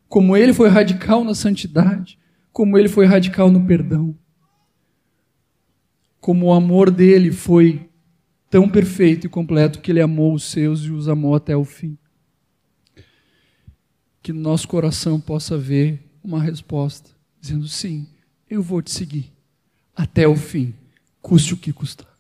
como 0.09 0.37
ele 0.37 0.53
foi 0.53 0.69
radical 0.69 1.25
na 1.25 1.35
santidade, 1.35 2.19
como 2.53 2.79
ele 2.79 2.89
foi 2.89 3.07
radical 3.07 3.51
no 3.51 3.65
perdão. 3.67 4.17
Como 6.21 6.47
o 6.47 6.53
amor 6.53 6.91
dele 6.91 7.31
foi 7.33 7.91
tão 8.49 8.69
perfeito 8.69 9.27
e 9.27 9.29
completo 9.29 9.81
que 9.81 9.91
ele 9.91 10.01
amou 10.01 10.33
os 10.33 10.45
seus 10.45 10.83
e 10.83 10.91
os 10.93 11.09
amou 11.09 11.35
até 11.35 11.57
o 11.57 11.65
fim. 11.65 11.99
Que 14.23 14.33
no 14.33 14.41
nosso 14.41 14.69
coração 14.69 15.21
possa 15.21 15.57
haver 15.57 16.01
uma 16.23 16.41
resposta, 16.41 17.11
dizendo: 17.41 17.67
sim, 17.69 18.07
eu 18.49 18.63
vou 18.63 18.81
te 18.81 18.93
seguir 18.93 19.33
até 19.95 20.27
o 20.27 20.37
fim, 20.37 20.73
custe 21.21 21.53
o 21.53 21.57
que 21.57 21.73
custar. 21.73 22.14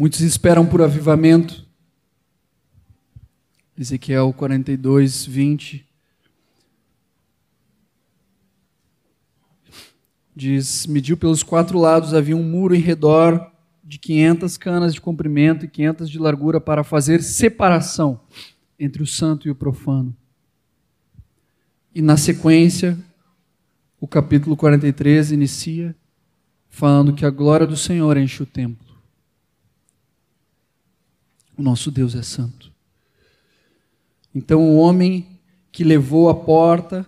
Muitos 0.00 0.20
esperam 0.20 0.64
por 0.64 0.80
avivamento. 0.80 1.66
Ezequiel 3.76 4.32
42, 4.32 5.26
20. 5.26 5.84
Diz: 10.36 10.86
mediu 10.86 11.16
pelos 11.16 11.42
quatro 11.42 11.80
lados, 11.80 12.14
havia 12.14 12.36
um 12.36 12.44
muro 12.44 12.76
em 12.76 12.80
redor 12.80 13.50
de 13.82 13.98
500 13.98 14.56
canas 14.56 14.94
de 14.94 15.00
comprimento 15.00 15.64
e 15.64 15.68
500 15.68 16.08
de 16.08 16.20
largura 16.20 16.60
para 16.60 16.84
fazer 16.84 17.20
separação 17.20 18.20
entre 18.78 19.02
o 19.02 19.06
santo 19.06 19.48
e 19.48 19.50
o 19.50 19.54
profano. 19.56 20.16
E 21.92 22.00
na 22.00 22.16
sequência, 22.16 22.96
o 24.00 24.06
capítulo 24.06 24.56
43 24.56 25.32
inicia 25.32 25.92
falando 26.68 27.12
que 27.12 27.26
a 27.26 27.30
glória 27.30 27.66
do 27.66 27.76
Senhor 27.76 28.16
enche 28.16 28.44
o 28.44 28.46
templo. 28.46 28.87
O 31.58 31.62
nosso 31.62 31.90
Deus 31.90 32.14
é 32.14 32.22
santo. 32.22 32.70
Então 34.32 34.62
o 34.62 34.76
homem 34.76 35.26
que 35.72 35.82
levou 35.82 36.28
a 36.28 36.34
porta, 36.34 37.04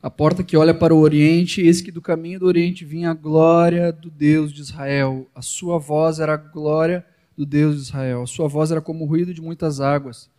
a 0.00 0.08
porta 0.08 0.44
que 0.44 0.56
olha 0.56 0.72
para 0.72 0.94
o 0.94 1.00
oriente, 1.00 1.60
eis 1.60 1.80
que 1.80 1.90
do 1.90 2.00
caminho 2.00 2.38
do 2.38 2.46
oriente 2.46 2.84
vinha 2.84 3.10
a 3.10 3.14
glória 3.14 3.92
do 3.92 4.08
Deus 4.08 4.52
de 4.52 4.60
Israel. 4.60 5.28
A 5.34 5.42
sua 5.42 5.76
voz 5.76 6.20
era 6.20 6.34
a 6.34 6.36
glória 6.36 7.04
do 7.36 7.44
Deus 7.44 7.74
de 7.74 7.82
Israel. 7.82 8.22
A 8.22 8.26
sua 8.28 8.46
voz 8.46 8.70
era 8.70 8.80
como 8.80 9.04
o 9.04 9.08
ruído 9.08 9.34
de 9.34 9.42
muitas 9.42 9.80
águas. 9.80 10.30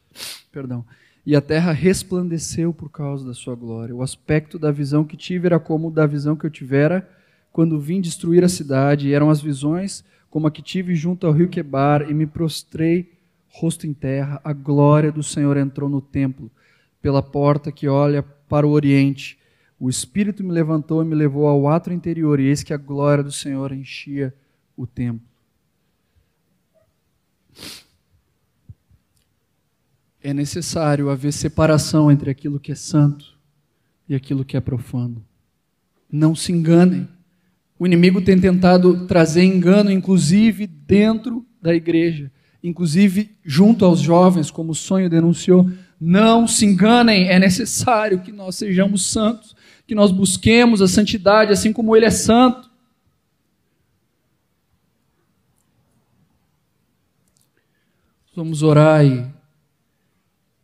Perdão. 0.49 0.85
E 1.25 1.35
a 1.35 1.41
terra 1.41 1.73
resplandeceu 1.73 2.73
por 2.73 2.89
causa 2.89 3.25
da 3.25 3.33
sua 3.33 3.53
glória. 3.53 3.93
O 3.93 4.01
aspecto 4.01 4.57
da 4.57 4.71
visão 4.71 5.03
que 5.03 5.17
tive 5.17 5.47
era 5.47 5.59
como 5.59 5.89
o 5.89 5.91
da 5.91 6.05
visão 6.05 6.37
que 6.37 6.45
eu 6.45 6.49
tivera 6.49 7.05
quando 7.51 7.77
vim 7.81 7.99
destruir 7.99 8.45
a 8.45 8.49
cidade. 8.49 9.09
E 9.09 9.13
eram 9.13 9.29
as 9.29 9.41
visões 9.41 10.05
como 10.29 10.47
a 10.47 10.51
que 10.51 10.61
tive 10.61 10.95
junto 10.95 11.27
ao 11.27 11.33
rio 11.33 11.49
Quebar, 11.49 12.09
e 12.09 12.13
me 12.13 12.25
prostrei 12.25 13.10
rosto 13.51 13.85
em 13.85 13.93
terra, 13.93 14.39
a 14.43 14.53
glória 14.53 15.11
do 15.11 15.21
Senhor 15.21 15.57
entrou 15.57 15.89
no 15.89 16.01
templo, 16.01 16.49
pela 17.01 17.21
porta 17.21 17.71
que 17.71 17.87
olha 17.87 18.23
para 18.23 18.65
o 18.65 18.71
oriente. 18.71 19.37
O 19.79 19.89
Espírito 19.89 20.43
me 20.43 20.51
levantou 20.51 21.01
e 21.01 21.05
me 21.05 21.15
levou 21.15 21.47
ao 21.47 21.67
ato 21.67 21.91
interior, 21.91 22.39
e 22.39 22.45
eis 22.45 22.63
que 22.63 22.73
a 22.73 22.77
glória 22.77 23.23
do 23.23 23.31
Senhor 23.31 23.71
enchia 23.71 24.33
o 24.77 24.87
templo. 24.87 25.27
É 30.23 30.33
necessário 30.33 31.09
haver 31.09 31.33
separação 31.33 32.11
entre 32.11 32.29
aquilo 32.29 32.59
que 32.59 32.71
é 32.71 32.75
santo 32.75 33.37
e 34.07 34.13
aquilo 34.13 34.45
que 34.45 34.55
é 34.55 34.61
profano. 34.61 35.25
Não 36.11 36.35
se 36.35 36.51
enganem. 36.51 37.07
O 37.77 37.87
inimigo 37.87 38.21
tem 38.21 38.39
tentado 38.39 39.07
trazer 39.07 39.43
engano, 39.43 39.91
inclusive 39.91 40.67
dentro 40.67 41.43
da 41.59 41.73
igreja 41.73 42.31
inclusive 42.63 43.35
junto 43.43 43.85
aos 43.85 43.99
jovens, 43.99 44.51
como 44.51 44.71
o 44.71 44.75
sonho 44.75 45.09
denunciou. 45.09 45.69
Não 45.99 46.47
se 46.47 46.65
enganem, 46.65 47.27
é 47.29 47.39
necessário 47.39 48.21
que 48.21 48.31
nós 48.31 48.55
sejamos 48.55 49.05
santos, 49.05 49.55
que 49.85 49.95
nós 49.95 50.11
busquemos 50.11 50.81
a 50.81 50.87
santidade 50.87 51.51
assim 51.51 51.71
como 51.73 51.95
Ele 51.95 52.05
é 52.05 52.11
santo. 52.11 52.69
Vamos 58.35 58.63
orar 58.63 59.05
e 59.05 59.27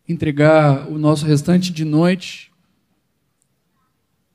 entregar 0.07 0.89
o 0.89 0.97
nosso 0.97 1.25
restante 1.25 1.71
de 1.71 1.83
noite, 1.83 2.51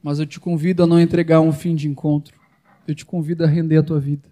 mas 0.03 0.19
eu 0.19 0.27
te 0.27 0.39
convido 0.39 0.83
a 0.83 0.87
não 0.87 1.01
entregar 1.01 1.41
um 1.41 1.53
fim 1.53 1.75
de 1.75 1.89
encontro, 1.89 2.39
eu 2.87 2.95
te 2.95 3.07
convido 3.07 3.43
a 3.43 3.47
render 3.47 3.79
a 3.79 3.83
tua 3.83 3.99
vida. 3.99 4.32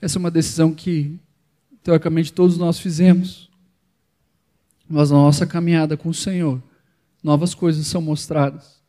Essa 0.00 0.18
é 0.18 0.20
uma 0.20 0.30
decisão 0.30 0.72
que, 0.72 1.18
teoricamente, 1.82 2.32
todos 2.32 2.56
nós 2.56 2.78
fizemos. 2.78 3.50
Mas 4.88 5.10
na 5.10 5.16
nossa 5.16 5.46
caminhada 5.46 5.96
com 5.96 6.08
o 6.08 6.14
Senhor, 6.14 6.62
novas 7.22 7.54
coisas 7.54 7.86
são 7.86 8.00
mostradas 8.00 8.80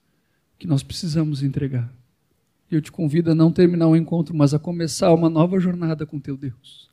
que 0.57 0.68
nós 0.68 0.84
precisamos 0.84 1.41
entregar. 1.41 1.91
E 2.72 2.76
eu 2.76 2.82
te 2.82 2.91
convido 2.91 3.32
a 3.32 3.36
não 3.36 3.51
terminar 3.51 3.88
o 3.88 3.95
encontro, 3.95 4.36
mas 4.36 4.53
a 4.53 4.60
começar 4.60 5.12
uma 5.14 5.30
nova 5.30 5.60
jornada 5.60 6.05
com 6.05 6.20
teu 6.20 6.38
Deus. 6.38 6.89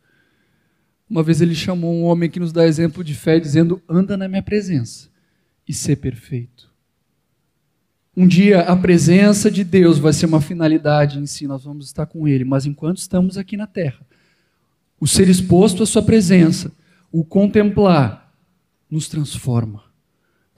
Uma 1.08 1.22
vez 1.22 1.40
ele 1.40 1.54
chamou 1.54 1.94
um 1.94 2.04
homem 2.04 2.30
que 2.30 2.40
nos 2.40 2.52
dá 2.52 2.66
exemplo 2.66 3.04
de 3.04 3.14
fé, 3.14 3.38
dizendo: 3.38 3.80
anda 3.88 4.16
na 4.16 4.26
minha 4.28 4.42
presença 4.42 5.08
e 5.68 5.74
ser 5.74 5.96
perfeito. 5.96 6.70
Um 8.16 8.26
dia 8.26 8.60
a 8.60 8.74
presença 8.74 9.50
de 9.50 9.62
Deus 9.62 9.98
vai 9.98 10.12
ser 10.12 10.24
uma 10.24 10.40
finalidade 10.40 11.18
em 11.18 11.26
si, 11.26 11.46
nós 11.46 11.64
vamos 11.64 11.86
estar 11.86 12.06
com 12.06 12.26
Ele, 12.26 12.44
mas 12.44 12.64
enquanto 12.64 12.96
estamos 12.96 13.36
aqui 13.36 13.58
na 13.58 13.66
terra, 13.66 14.05
o 15.00 15.06
ser 15.06 15.28
exposto 15.28 15.82
à 15.82 15.86
Sua 15.86 16.02
presença, 16.02 16.72
o 17.12 17.24
contemplar, 17.24 18.32
nos 18.90 19.08
transforma. 19.08 19.82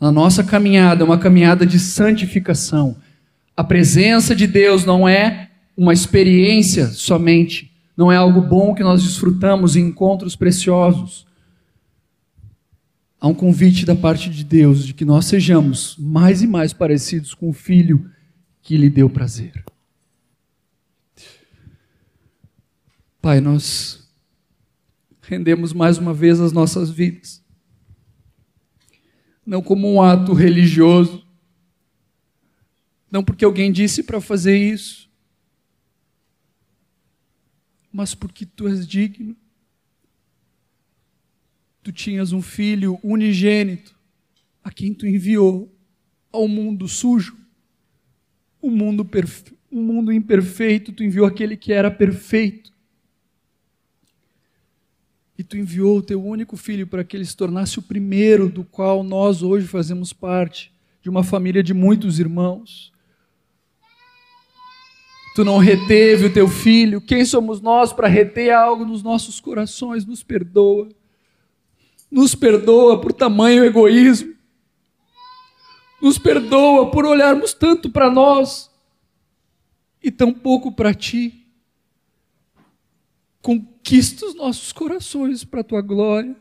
A 0.00 0.12
nossa 0.12 0.44
caminhada 0.44 1.02
é 1.02 1.04
uma 1.04 1.18
caminhada 1.18 1.66
de 1.66 1.78
santificação. 1.78 2.96
A 3.56 3.64
presença 3.64 4.34
de 4.34 4.46
Deus 4.46 4.84
não 4.84 5.08
é 5.08 5.50
uma 5.76 5.92
experiência 5.92 6.86
somente, 6.88 7.72
não 7.96 8.12
é 8.12 8.16
algo 8.16 8.40
bom 8.40 8.74
que 8.74 8.82
nós 8.82 9.02
desfrutamos 9.02 9.76
em 9.76 9.86
encontros 9.86 10.36
preciosos 10.36 11.28
há 13.20 13.26
um 13.26 13.34
convite 13.34 13.84
da 13.84 13.96
parte 13.96 14.30
de 14.30 14.44
Deus 14.44 14.86
de 14.86 14.94
que 14.94 15.04
nós 15.04 15.26
sejamos 15.26 15.96
mais 15.98 16.42
e 16.42 16.46
mais 16.46 16.72
parecidos 16.72 17.34
com 17.34 17.48
o 17.48 17.52
Filho 17.52 18.10
que 18.62 18.76
lhe 18.76 18.88
deu 18.88 19.10
prazer. 19.10 19.64
Pai, 23.20 23.40
nós 23.40 24.07
rendemos 25.28 25.74
mais 25.74 25.98
uma 25.98 26.14
vez 26.14 26.40
as 26.40 26.52
nossas 26.52 26.88
vidas, 26.90 27.44
não 29.44 29.62
como 29.62 29.86
um 29.86 30.00
ato 30.00 30.32
religioso, 30.32 31.26
não 33.10 33.22
porque 33.22 33.44
alguém 33.44 33.70
disse 33.70 34.02
para 34.02 34.20
fazer 34.22 34.56
isso, 34.56 35.08
mas 37.92 38.14
porque 38.14 38.46
tu 38.46 38.66
és 38.68 38.86
digno. 38.86 39.36
Tu 41.82 41.92
tinhas 41.92 42.32
um 42.32 42.42
filho 42.42 42.98
unigênito, 43.02 43.94
a 44.62 44.70
quem 44.70 44.92
tu 44.92 45.06
enviou 45.06 45.74
ao 46.32 46.46
mundo 46.46 46.86
sujo, 46.88 47.36
o 48.60 48.68
um 48.68 48.70
mundo, 48.70 49.08
um 49.70 49.82
mundo 49.82 50.12
imperfeito, 50.12 50.92
tu 50.92 51.02
enviou 51.02 51.26
aquele 51.26 51.56
que 51.56 51.72
era 51.72 51.90
perfeito. 51.90 52.67
E 55.38 55.44
tu 55.44 55.56
enviou 55.56 55.98
o 55.98 56.02
teu 56.02 56.22
único 56.22 56.56
filho 56.56 56.86
para 56.86 57.04
que 57.04 57.16
ele 57.16 57.24
se 57.24 57.36
tornasse 57.36 57.78
o 57.78 57.82
primeiro 57.82 58.48
do 58.48 58.64
qual 58.64 59.02
nós 59.04 59.42
hoje 59.42 59.66
fazemos 59.66 60.12
parte, 60.12 60.72
de 61.00 61.08
uma 61.08 61.22
família 61.22 61.62
de 61.62 61.72
muitos 61.72 62.18
irmãos. 62.18 62.92
Tu 65.36 65.44
não 65.44 65.58
reteve 65.58 66.26
o 66.26 66.32
teu 66.32 66.48
filho. 66.48 67.00
Quem 67.00 67.24
somos 67.24 67.60
nós 67.60 67.92
para 67.92 68.08
reter 68.08 68.50
algo 68.50 68.84
nos 68.84 69.02
nossos 69.04 69.38
corações? 69.38 70.04
Nos 70.04 70.24
perdoa 70.24 70.88
nos 72.10 72.34
perdoa 72.34 73.00
por 73.00 73.12
tamanho 73.12 73.64
egoísmo, 73.64 74.34
nos 76.00 76.18
perdoa 76.18 76.90
por 76.90 77.04
olharmos 77.04 77.52
tanto 77.52 77.90
para 77.90 78.10
nós 78.10 78.70
e 80.02 80.10
tão 80.10 80.32
pouco 80.32 80.72
para 80.72 80.94
Ti. 80.94 81.37
Conquista 83.40 84.26
os 84.26 84.34
nossos 84.34 84.72
corações 84.72 85.44
para 85.44 85.60
a 85.60 85.64
Tua 85.64 85.80
glória, 85.80 86.36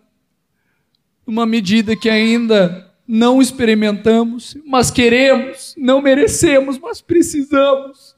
numa 1.26 1.46
medida 1.46 1.96
que 1.96 2.10
ainda 2.10 2.94
não 3.08 3.42
experimentamos, 3.42 4.58
mas 4.66 4.92
queremos, 4.92 5.76
não 5.78 6.02
merecemos, 6.02 6.78
mas 6.78 7.02
precisamos. 7.02 8.18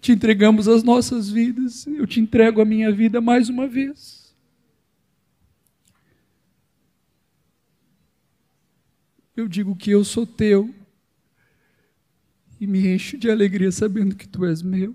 te 0.00 0.12
entregamos 0.12 0.66
as 0.66 0.82
nossas 0.82 1.28
vidas, 1.28 1.86
eu 1.86 2.06
te 2.06 2.20
entrego 2.20 2.60
a 2.60 2.64
minha 2.64 2.90
vida 2.90 3.20
mais 3.20 3.48
uma 3.48 3.68
vez. 3.68 4.34
Eu 9.36 9.46
digo 9.46 9.76
que 9.76 9.90
eu 9.90 10.04
sou 10.04 10.26
teu 10.26 10.74
e 12.60 12.66
me 12.66 12.86
encho 12.86 13.16
de 13.16 13.30
alegria 13.30 13.72
sabendo 13.72 14.14
que 14.14 14.28
tu 14.28 14.44
és 14.44 14.62
meu. 14.62 14.94